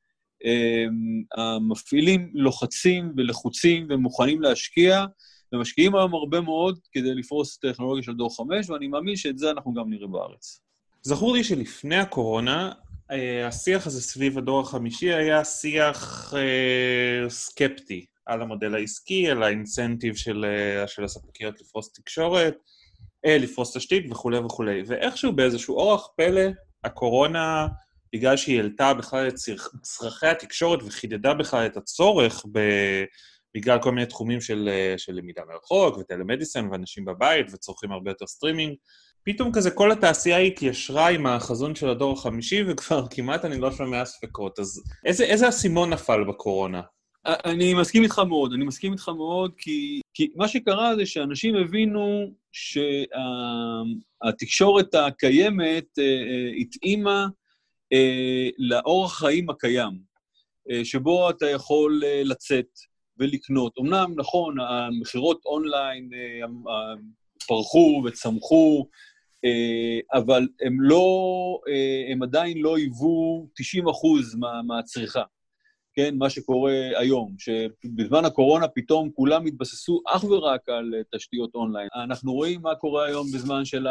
המפעילים 1.36 2.30
לוחצים 2.34 3.12
ולחוצים 3.16 3.86
ומוכנים 3.90 4.42
להשקיע, 4.42 5.04
ומשקיעים 5.52 5.96
היום 5.96 6.14
הרבה 6.14 6.40
מאוד 6.40 6.78
כדי 6.92 7.14
לפרוס 7.14 7.58
טכנולוגיה 7.58 8.02
של 8.02 8.14
דור 8.14 8.36
חמש, 8.36 8.70
ואני 8.70 8.88
מאמין 8.88 9.16
שאת 9.16 9.38
זה 9.38 9.50
אנחנו 9.50 9.74
גם 9.74 9.90
נראה 9.90 10.06
בארץ. 10.06 10.60
זכור 11.02 11.32
לי 11.32 11.44
שלפני 11.44 11.96
הקורונה, 11.96 12.72
אה, 13.10 13.46
השיח 13.46 13.86
הזה 13.86 14.02
סביב 14.02 14.38
הדור 14.38 14.60
החמישי 14.60 15.12
היה 15.12 15.44
שיח 15.44 16.32
אה, 16.36 17.30
סקפטי 17.30 18.06
על 18.26 18.42
המודל 18.42 18.74
העסקי, 18.74 19.30
על 19.30 19.42
האינסנטיב 19.42 20.14
של, 20.16 20.44
אה, 20.44 20.86
של 20.86 21.04
הספקיות 21.04 21.60
לפרוס 21.60 21.92
תקשורת, 21.92 22.56
לפרוס 23.26 23.76
תשתית 23.76 24.10
וכולי 24.10 24.38
וכולי. 24.38 24.82
ואיכשהו 24.86 25.32
באיזשהו 25.32 25.76
אורח 25.76 26.08
פלא, 26.16 26.42
הקורונה, 26.84 27.66
בגלל 28.12 28.36
שהיא 28.36 28.56
העלתה 28.56 28.94
בכלל 28.94 29.28
את 29.28 29.34
צרכי 29.82 30.26
התקשורת 30.26 30.82
וחידדה 30.82 31.34
בכלל 31.34 31.66
את 31.66 31.76
הצורך 31.76 32.44
ב... 32.52 32.58
בגלל 33.54 33.78
כל 33.82 33.92
מיני 33.92 34.06
תחומים 34.06 34.40
של, 34.40 34.68
של 34.96 35.12
למידה 35.12 35.42
מרחוק 35.48 35.98
ו 35.98 36.03
telemedicine 36.03 36.68
ואנשים 36.70 37.04
בבית 37.04 37.46
וצורכים 37.52 37.92
הרבה 37.92 38.10
יותר 38.10 38.26
סטרימינג, 38.26 38.74
פתאום 39.24 39.52
כזה 39.52 39.70
כל 39.70 39.92
התעשייה 39.92 40.38
התיישרה 40.38 41.08
עם 41.08 41.26
החזון 41.26 41.74
של 41.74 41.88
הדור 41.88 42.12
החמישי, 42.12 42.62
וכבר 42.68 43.06
כמעט 43.10 43.44
אני 43.44 43.60
לא 43.60 43.72
שומע 43.72 44.04
ספקות. 44.04 44.58
אז 44.58 44.82
איזה, 45.04 45.24
איזה 45.24 45.48
אסימון 45.48 45.90
נפל 45.92 46.24
בקורונה? 46.24 46.80
אני 47.26 47.74
מסכים 47.74 48.02
איתך 48.02 48.18
מאוד, 48.18 48.52
אני 48.52 48.64
מסכים 48.64 48.92
איתך 48.92 49.08
מאוד, 49.08 49.52
כי, 49.56 50.00
כי 50.14 50.28
מה 50.36 50.48
שקרה 50.48 50.96
זה 50.96 51.06
שאנשים 51.06 51.56
הבינו 51.56 52.32
שהתקשורת 54.22 54.94
הקיימת 54.94 55.98
אה, 55.98 56.04
אה, 56.04 56.50
התאימה 56.60 57.26
אה, 57.92 58.48
לאורח 58.58 59.18
חיים 59.18 59.50
הקיים, 59.50 60.10
שבו 60.84 61.30
אתה 61.30 61.50
יכול 61.50 62.02
לצאת 62.24 62.66
ולקנות. 63.20 63.72
אמנם, 63.78 64.12
נכון, 64.16 64.54
המכירות 64.60 65.44
אונליין 65.44 66.08
פרחו 67.46 68.02
וצמחו, 68.04 68.86
אה, 69.44 70.18
אבל 70.18 70.48
הם 70.60 70.80
לא, 70.80 71.06
אה, 71.68 72.12
הם 72.12 72.22
עדיין 72.22 72.58
לא 72.58 72.76
היוו 72.76 73.48
90 73.54 73.88
אחוז 73.88 74.34
מה, 74.34 74.62
מהצריכה, 74.62 75.22
כן? 75.94 76.14
מה 76.18 76.30
שקורה 76.30 76.72
היום, 76.96 77.34
שבזמן 77.38 78.24
הקורונה 78.24 78.68
פתאום 78.68 79.10
כולם 79.14 79.46
התבססו 79.46 80.00
אך 80.08 80.24
ורק 80.24 80.68
על 80.68 80.94
אה, 80.94 81.00
תשתיות 81.14 81.54
אונליין. 81.54 81.88
אנחנו 81.94 82.32
רואים 82.32 82.62
מה 82.62 82.74
קורה 82.74 83.06
היום 83.06 83.26
בזמן 83.34 83.64
של 83.64 83.86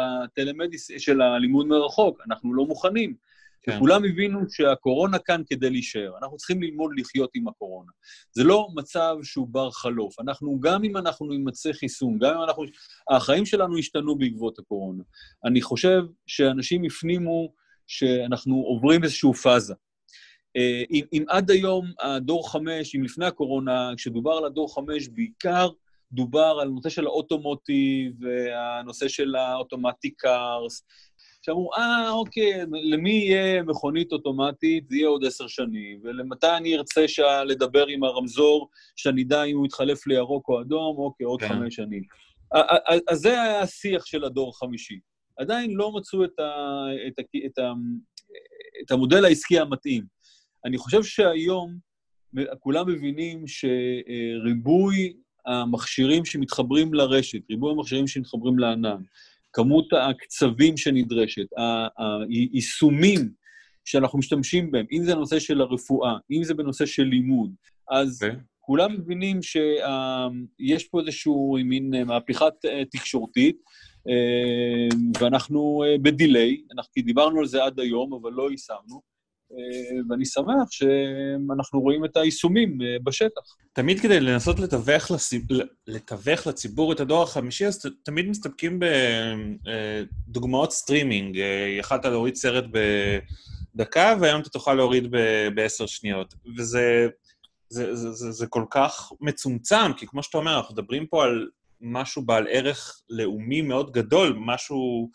של 0.98 1.20
הלימוד 1.20 1.66
מרחוק, 1.66 2.20
אנחנו 2.26 2.54
לא 2.54 2.66
מוכנים. 2.66 3.14
כן. 3.62 3.76
וכולם 3.76 4.04
הבינו 4.04 4.40
שהקורונה 4.50 5.18
כאן 5.18 5.42
כדי 5.46 5.70
להישאר. 5.70 6.18
אנחנו 6.22 6.36
צריכים 6.36 6.62
ללמוד 6.62 6.90
לחיות 6.96 7.30
עם 7.34 7.48
הקורונה. 7.48 7.90
זה 8.32 8.44
לא 8.44 8.68
מצב 8.74 9.16
שהוא 9.22 9.48
בר 9.50 9.70
חלוף. 9.70 10.20
אנחנו, 10.20 10.60
גם 10.60 10.84
אם 10.84 10.96
אנחנו 10.96 11.26
נימצא 11.26 11.72
חיסון, 11.72 12.18
גם 12.18 12.36
אם 12.36 12.42
אנחנו... 12.42 12.64
החיים 13.10 13.46
שלנו 13.46 13.78
השתנו 13.78 14.18
בעקבות 14.18 14.58
הקורונה. 14.58 15.02
אני 15.44 15.62
חושב 15.62 16.02
שאנשים 16.26 16.84
הפנימו 16.84 17.52
שאנחנו 17.86 18.56
עוברים 18.56 19.04
איזושהי 19.04 19.32
פאזה. 19.32 19.74
אה, 20.56 20.82
אם, 20.90 21.04
אם 21.12 21.24
עד 21.28 21.50
היום 21.50 21.92
הדור 22.00 22.52
חמש, 22.52 22.94
אם 22.94 23.02
לפני 23.02 23.26
הקורונה, 23.26 23.90
כשדובר 23.96 24.32
על 24.32 24.44
הדור 24.44 24.74
חמש, 24.74 25.08
בעיקר 25.08 25.68
דובר 26.12 26.58
על 26.60 26.68
הנושא 26.68 26.88
של 26.88 27.06
האוטומוטיב, 27.06 28.12
והנושא 28.20 29.08
של 29.08 29.34
האוטומטי 29.36 30.10
קארס, 30.10 30.82
שאמרו, 31.42 31.70
אה, 31.74 32.10
אוקיי, 32.10 32.52
למי 32.72 33.10
יהיה 33.10 33.62
מכונית 33.62 34.12
אוטומטית? 34.12 34.88
זה 34.88 34.96
יהיה 34.96 35.08
עוד 35.08 35.24
עשר 35.24 35.46
שנים. 35.46 36.00
ולמתי 36.02 36.46
אני 36.56 36.76
ארצה 36.76 37.08
שה... 37.08 37.44
לדבר 37.44 37.86
עם 37.86 38.04
הרמזור, 38.04 38.68
שאני 38.96 39.22
אדע 39.22 39.42
אם 39.42 39.56
הוא 39.56 39.66
יתחלף 39.66 40.06
לירוק 40.06 40.48
או 40.48 40.60
אדום? 40.60 40.98
אוקיי, 40.98 41.24
עוד 41.24 41.40
כן. 41.40 41.48
חמש 41.48 41.74
שנים. 41.74 42.02
אז 43.08 43.18
זה 43.18 43.42
היה 43.42 43.60
השיח 43.60 44.06
של 44.06 44.24
הדור 44.24 44.48
החמישי. 44.48 44.98
עדיין 45.38 45.70
לא 45.70 45.92
מצאו 45.92 46.24
את, 46.24 46.38
ה... 46.38 46.84
את, 47.06 47.18
ה... 47.18 47.22
את, 47.46 47.58
ה... 47.58 47.72
את 48.84 48.90
המודל 48.90 49.24
העסקי 49.24 49.58
המתאים. 49.58 50.04
אני 50.64 50.78
חושב 50.78 51.02
שהיום 51.02 51.78
כולם 52.58 52.88
מבינים 52.88 53.44
שריבוי 53.46 55.12
המכשירים 55.46 56.24
שמתחברים 56.24 56.94
לרשת, 56.94 57.50
ריבוי 57.50 57.72
המכשירים 57.72 58.06
שמתחברים 58.06 58.58
לענן, 58.58 59.02
כמות 59.52 59.88
הקצבים 59.92 60.76
שנדרשת, 60.76 61.46
היישומים 61.98 63.32
שאנחנו 63.84 64.18
משתמשים 64.18 64.70
בהם, 64.70 64.86
אם 64.92 65.04
זה 65.04 65.14
נושא 65.14 65.38
של 65.38 65.60
הרפואה, 65.60 66.16
אם 66.30 66.44
זה 66.44 66.54
בנושא 66.54 66.86
של 66.86 67.02
לימוד, 67.02 67.50
אז 67.90 68.22
okay. 68.22 68.26
אוקיי. 68.26 68.40
כולם 68.60 68.92
מבינים 68.92 69.42
שיש 69.42 70.84
פה 70.84 71.00
איזושהי 71.00 71.62
מין 71.64 72.04
מהפכת 72.06 72.64
אה, 72.64 72.82
תקשורתית, 72.90 73.56
אה, 74.08 74.96
ואנחנו 75.20 75.84
אה, 75.86 75.98
בדיליי, 75.98 76.62
אנחנו 76.74 77.02
דיברנו 77.02 77.40
על 77.40 77.46
זה 77.46 77.64
עד 77.64 77.80
היום, 77.80 78.14
אבל 78.14 78.32
לא 78.32 78.50
יישמנו. 78.50 79.09
אה, 79.52 80.00
ואני 80.08 80.24
שמח 80.24 80.70
שאנחנו 80.70 81.80
רואים 81.80 82.04
את 82.04 82.16
היישומים 82.16 82.78
אה, 82.82 82.96
בשטח. 83.02 83.42
תמיד 83.72 84.00
כדי 84.00 84.20
לנסות 84.20 84.60
לתווך, 84.60 85.10
לציב... 85.10 85.42
לתווך 85.86 86.46
לציבור 86.46 86.92
את 86.92 87.00
הדור 87.00 87.22
החמישי, 87.22 87.66
אז 87.66 87.86
תמיד 88.02 88.28
מסתפקים 88.28 88.80
בדוגמאות 90.28 90.72
סטרימינג. 90.72 91.38
אה, 91.38 91.76
יכלת 91.78 92.04
להוריד 92.04 92.34
סרט 92.34 92.64
בדקה, 93.74 94.16
והיום 94.20 94.40
אתה 94.40 94.50
תוכל 94.50 94.74
להוריד 94.74 95.14
בעשר 95.54 95.86
שניות. 95.86 96.34
וזה 96.58 97.08
זה, 97.68 97.94
זה, 97.96 98.12
זה, 98.12 98.30
זה 98.30 98.46
כל 98.46 98.64
כך 98.70 99.12
מצומצם, 99.20 99.92
כי 99.96 100.06
כמו 100.06 100.22
שאתה 100.22 100.38
אומר, 100.38 100.56
אנחנו 100.56 100.74
מדברים 100.74 101.06
פה 101.06 101.24
על 101.24 101.48
משהו 101.80 102.22
בעל 102.22 102.46
ערך 102.50 103.00
לאומי 103.10 103.62
מאוד 103.62 103.92
גדול, 103.92 104.36
משהו... 104.38 105.10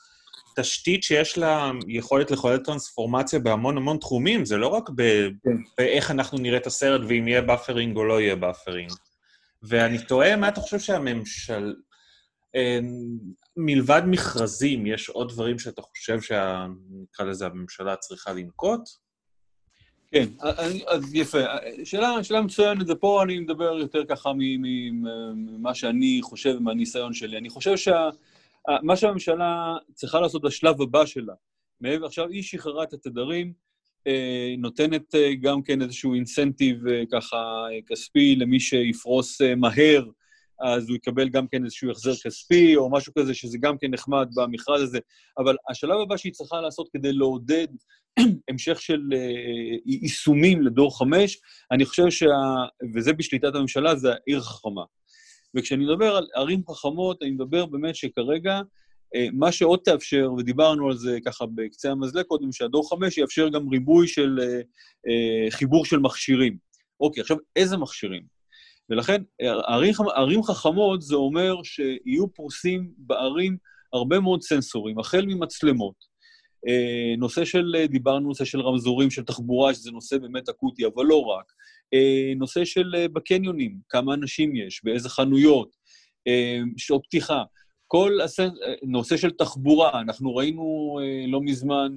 תשתית 0.56 1.04
שיש 1.04 1.38
לה 1.38 1.72
יכולת 1.88 2.32
לחולל 2.32 2.58
טרנספורמציה 2.58 3.40
בהמון 3.40 3.78
המון 3.78 3.98
תחומים, 3.98 4.46
זה 4.46 4.58
לא 4.58 4.68
רק 4.68 4.90
ב- 4.96 5.30
כן. 5.44 5.58
באיך 5.78 6.12
אנחנו 6.12 6.38
נראה 6.38 6.58
את 6.58 6.68
הסרט 6.68 7.02
ואם 7.08 7.28
יהיה 7.28 7.42
buffering 7.42 7.98
או 7.98 8.04
לא 8.06 8.22
יהיה 8.22 8.36
buffering. 8.36 8.92
ואני 9.64 9.98
תוהה, 10.06 10.36
מה 10.36 10.48
אתה 10.48 10.62
חושב 10.62 10.80
שהממשל... 10.80 11.76
אה, 12.56 12.80
מלבד 13.58 14.02
מכרזים, 14.06 14.86
יש 14.86 15.10
עוד 15.10 15.30
דברים 15.30 15.60
שאתה 15.60 15.82
חושב 15.82 16.22
שנקרא 16.22 17.26
לזה 17.26 17.46
הממשלה 17.46 17.96
צריכה 17.96 18.34
לנקוט? 18.34 18.82
כן, 20.12 20.26
אז 20.88 21.16
יפה. 21.16 21.38
שאלה, 21.84 22.24
שאלה 22.24 22.42
מצוינת, 22.42 22.90
ופה 22.90 23.24
אני 23.24 23.40
מדבר 23.40 23.78
יותר 23.80 24.06
ככה 24.06 24.32
ממה 24.36 25.74
שאני 25.76 26.20
חושב, 26.24 26.58
מהניסיון 26.60 27.14
שלי. 27.14 27.38
אני 27.38 27.50
חושב 27.50 27.78
שה... 27.78 28.10
מה 28.84 28.96
שהממשלה 28.96 29.78
צריכה 29.94 30.20
לעשות 30.20 30.42
בשלב 30.42 30.82
הבא 30.82 31.06
שלה, 31.06 31.34
מעבר, 31.82 32.06
עכשיו 32.06 32.30
היא 32.30 32.44
שחררה 32.44 32.84
את 32.84 32.94
התדרים, 32.94 33.54
אה, 34.08 34.56
נותנת 34.58 35.16
אה, 35.16 35.36
גם 35.42 35.62
כן 35.62 35.82
איזשהו 35.82 36.14
אינסנטיב 36.14 36.88
אה, 36.88 37.04
ככה 37.12 37.66
כספי 37.88 38.36
למי 38.36 38.60
שיפרוס 38.60 39.42
מהר, 39.58 40.06
אז 40.62 40.90
הוא 40.90 40.96
יקבל 40.96 41.30
גם 41.30 41.48
כן 41.48 41.66
איזשהו 41.66 41.92
החזר 41.92 42.16
כספי 42.24 42.76
או 42.76 42.92
משהו 42.92 43.14
כזה, 43.18 43.34
שזה 43.34 43.58
גם 43.58 43.78
כן 43.78 43.92
נחמד 43.92 44.28
במכרז 44.36 44.82
הזה. 44.82 45.00
אבל 45.38 45.56
השלב 45.70 46.00
הבא 46.00 46.18
שהיא 46.18 46.34
צריכה 46.34 46.62
לעשות 46.62 46.90
כדי 46.94 47.14
לעודד 47.14 47.68
המשך 48.50 48.82
של 48.82 49.02
יישומים 49.86 50.62
לדור 50.62 50.98
חמש, 50.98 51.38
אני 51.72 51.86
חושב 51.86 52.10
שה... 52.10 52.28
וזה 52.96 53.14
בשליטת 53.14 53.56
הממשלה, 53.56 53.96
זה 53.96 54.14
העיר 54.14 54.42
חכמה. 54.42 54.84
וכשאני 55.56 55.86
מדבר 55.86 56.16
על 56.16 56.28
ערים 56.36 56.62
חכמות, 56.70 57.24
אני 57.24 57.32
מדבר 57.32 57.66
באמת 57.66 57.96
שכרגע, 57.96 58.62
אה, 59.16 59.28
מה 59.34 59.52
שעוד 59.52 59.80
תאפשר, 59.84 60.32
ודיברנו 60.38 60.88
על 60.88 60.98
זה 60.98 61.18
ככה 61.26 61.46
בקצה 61.56 61.92
המזלג 61.92 62.26
קודם, 62.26 62.52
שהדור 62.52 62.90
חמש 62.90 63.18
יאפשר 63.18 63.50
גם 63.50 63.70
ריבוי 63.70 64.08
של 64.08 64.40
אה, 64.42 64.62
אה, 65.08 65.52
חיבור 65.52 65.86
של 65.86 66.00
מכשירים. 66.00 66.58
אוקיי, 67.00 67.22
עכשיו, 67.22 67.38
איזה 67.56 67.78
מכשירים? 67.78 68.36
ולכן, 68.90 69.22
ערים, 69.42 69.94
ערים 70.16 70.44
חכמות 70.44 71.02
זה 71.02 71.16
אומר 71.16 71.56
שיהיו 71.64 72.34
פרוסים 72.34 72.92
בערים 72.98 73.58
הרבה 73.94 74.20
מאוד 74.20 74.42
סנסורים, 74.42 75.00
החל 75.00 75.26
ממצלמות, 75.26 76.16
נושא 77.18 77.46
של, 77.46 77.76
דיברנו 77.90 78.28
נושא 78.28 78.46
של 78.46 78.62
רמזורים 78.62 79.12
של 79.12 79.24
תחבורה, 79.24 79.74
שזה 79.74 79.92
נושא 79.92 80.18
באמת 80.18 80.50
אקוטי, 80.50 80.86
אבל 80.86 81.06
לא 81.06 81.22
רק. 81.22 81.52
אה, 81.94 82.34
נושא 82.36 82.66
של 82.66 82.96
אה, 82.98 83.08
בקניונים, 83.08 83.80
כמה 83.90 84.14
אנשים 84.14 84.56
יש, 84.56 84.82
באיזה 84.84 85.10
חנויות, 85.10 85.86
שעות 86.78 87.02
פתיחה. 87.06 87.44
כל 87.88 88.18
נושא 88.84 89.18
של 89.18 89.32
תחבורה, 89.32 90.02
אנחנו 90.02 90.36
ראינו 90.36 90.98
לא 91.28 91.42
מזמן 91.42 91.94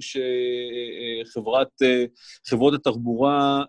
שחברות 1.25 2.73
התחבורה 2.73 3.63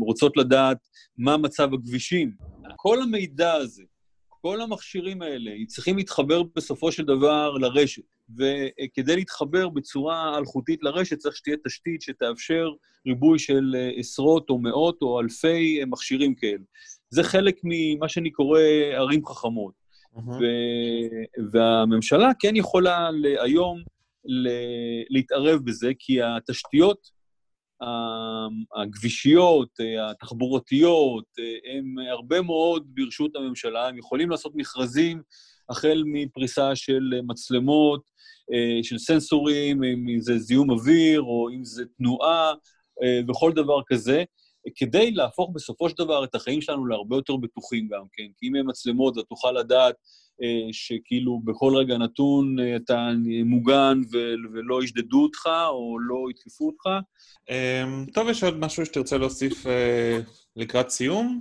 רוצות 0.00 0.36
לדעת 0.36 0.78
מה 1.18 1.36
מצב 1.36 1.74
הכבישים. 1.74 2.34
כל 2.76 3.02
המידע 3.02 3.52
הזה, 3.52 3.82
כל 4.28 4.60
המכשירים 4.60 5.22
האלה, 5.22 5.50
צריכים 5.66 5.96
להתחבר 5.96 6.42
בסופו 6.56 6.92
של 6.92 7.04
דבר 7.04 7.50
לרשת. 7.50 8.13
וכדי 8.30 9.16
להתחבר 9.16 9.68
בצורה 9.68 10.38
אלחוטית 10.38 10.82
לרשת, 10.82 11.18
צריך 11.18 11.36
שתהיה 11.36 11.56
תשתית 11.66 12.02
שתאפשר 12.02 12.68
ריבוי 13.06 13.38
של 13.38 13.76
עשרות 13.96 14.50
או 14.50 14.58
מאות 14.58 15.02
או 15.02 15.20
אלפי 15.20 15.80
מכשירים 15.86 16.34
כאלה. 16.34 16.64
זה 17.10 17.22
חלק 17.22 17.56
ממה 17.64 18.08
שאני 18.08 18.30
קורא 18.30 18.60
ערים 18.92 19.26
חכמות. 19.26 19.74
ו- 20.16 21.50
והממשלה 21.52 22.30
כן 22.38 22.56
יכולה 22.56 23.08
היום 23.40 23.82
להתערב 25.10 25.60
בזה, 25.64 25.92
כי 25.98 26.22
התשתיות 26.22 27.14
הכבישיות, 28.82 29.68
התחבורתיות, 30.10 31.24
הם 31.72 31.98
הרבה 32.10 32.42
מאוד 32.42 32.86
ברשות 32.86 33.36
הממשלה, 33.36 33.88
הם 33.88 33.98
יכולים 33.98 34.30
לעשות 34.30 34.52
מכרזים 34.54 35.22
החל 35.70 36.02
מפריסה 36.06 36.76
של 36.76 37.20
מצלמות, 37.26 38.02
של 38.82 38.98
סנסורים, 38.98 39.84
אם 39.84 40.20
זה 40.20 40.38
זיהום 40.38 40.70
אוויר 40.70 41.20
או 41.20 41.48
אם 41.54 41.64
זה 41.64 41.84
תנועה 41.96 42.52
וכל 43.28 43.52
דבר 43.52 43.80
כזה, 43.86 44.24
כדי 44.76 45.10
להפוך 45.10 45.50
בסופו 45.54 45.88
של 45.88 45.94
דבר 45.98 46.24
את 46.24 46.34
החיים 46.34 46.60
שלנו 46.60 46.86
להרבה 46.86 47.16
יותר 47.16 47.36
בטוחים 47.36 47.88
גם 47.88 48.02
כן. 48.12 48.26
כי 48.38 48.48
אם 48.48 48.56
אין 48.56 48.64
מצלמות, 48.68 49.18
אתה 49.18 49.22
תוכל 49.22 49.52
לדעת 49.52 49.94
אה, 50.42 50.72
שכאילו 50.72 51.40
בכל 51.44 51.76
רגע 51.76 51.98
נתון 51.98 52.60
אה, 52.60 52.76
אתה 52.76 53.10
מוגן 53.44 54.00
ולא 54.52 54.84
ישדדו 54.84 55.22
אותך 55.22 55.46
או 55.68 55.98
לא 55.98 56.30
יתקפו 56.30 56.66
אותך. 56.66 56.86
אה, 57.50 57.84
טוב, 58.14 58.28
יש 58.28 58.44
עוד 58.44 58.58
משהו 58.58 58.86
שתרצה 58.86 59.18
להוסיף 59.18 59.66
אה, 59.66 60.20
לקראת 60.56 60.90
סיום? 60.90 61.40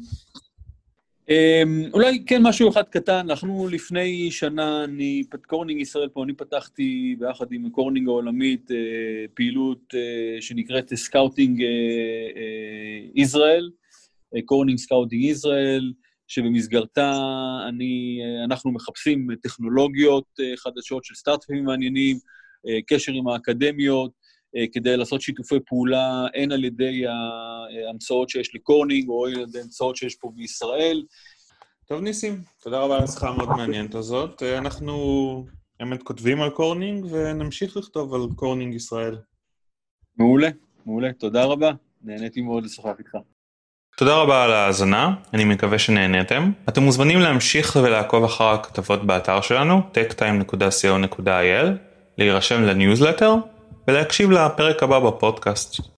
Um, 1.29 1.93
אולי 1.93 2.23
כן 2.25 2.41
משהו 2.41 2.69
אחד 2.69 2.83
קטן, 2.83 3.29
אנחנו 3.29 3.67
לפני 3.71 4.31
שנה, 4.31 4.83
אני, 4.83 5.23
קורנינג 5.47 5.81
ישראל 5.81 6.09
פה, 6.09 6.23
אני 6.23 6.33
פתחתי 6.33 7.15
ביחד 7.19 7.45
עם 7.51 7.69
קורנינג 7.69 8.07
העולמית 8.07 8.71
אה, 8.71 8.73
פעילות 9.33 9.93
אה, 9.93 10.41
שנקראת 10.41 10.93
scouting 10.93 11.63
ישראל, 13.15 13.71
קורנינג 14.45 14.79
scouting 14.79 15.23
ישראל, 15.23 15.93
שבמסגרתה 16.27 17.19
אני, 17.69 18.19
אנחנו 18.45 18.71
מחפשים 18.71 19.27
טכנולוגיות 19.41 20.39
חדשות 20.57 21.03
של 21.03 21.15
סטארט-אפים 21.15 21.65
מעניינים, 21.65 22.17
קשר 22.87 23.11
עם 23.11 23.27
האקדמיות, 23.27 24.11
אה, 24.11 24.22
כדי 24.71 24.97
לעשות 24.97 25.21
שיתופי 25.21 25.59
פעולה, 25.65 26.25
הן 26.35 26.51
על 26.51 26.63
ידי 26.63 27.03
ההמצאות 27.87 28.29
שיש 28.29 28.55
לקורנינג, 28.55 29.09
או 29.09 29.25
על 29.25 29.39
ידי 29.39 29.59
ההמצאות 29.59 29.95
שיש 29.95 30.15
פה 30.15 30.31
בישראל. 30.35 31.03
טוב, 31.87 32.01
ניסים, 32.01 32.41
תודה 32.63 32.79
רבה 32.79 32.97
על 32.97 33.03
השיחה 33.03 33.29
המאוד 33.29 33.49
מעניינת 33.49 33.95
הזאת. 33.95 34.43
אה, 34.43 34.57
אנחנו 34.57 35.45
באמת 35.79 36.03
כותבים 36.03 36.41
על 36.41 36.49
קורנינג, 36.49 37.05
ונמשיך 37.11 37.77
לכתוב 37.77 38.13
על 38.13 38.21
קורנינג 38.35 38.73
ישראל. 38.73 39.17
מעולה, 40.17 40.49
מעולה. 40.85 41.13
תודה 41.13 41.43
רבה. 41.43 41.71
נהניתי 42.03 42.41
מאוד 42.41 42.65
לשוחח 42.65 42.93
איתך. 42.99 43.17
תודה 43.97 44.15
רבה 44.15 44.43
על 44.43 44.51
ההאזנה, 44.51 45.15
אני 45.33 45.45
מקווה 45.45 45.79
שנהניתם. 45.79 46.51
אתם 46.69 46.83
מוזמנים 46.83 47.19
להמשיך 47.19 47.75
ולעקוב 47.83 48.23
אחר 48.23 48.43
הכתבות 48.43 49.05
באתר 49.05 49.41
שלנו, 49.41 49.81
techtime.co.il, 49.93 51.67
להירשם 52.17 52.63
לניוזלטר 52.63 53.35
ולהקשיב 53.87 54.31
לפרק 54.31 54.83
הבא 54.83 54.99
בפודקאסט. 54.99 55.92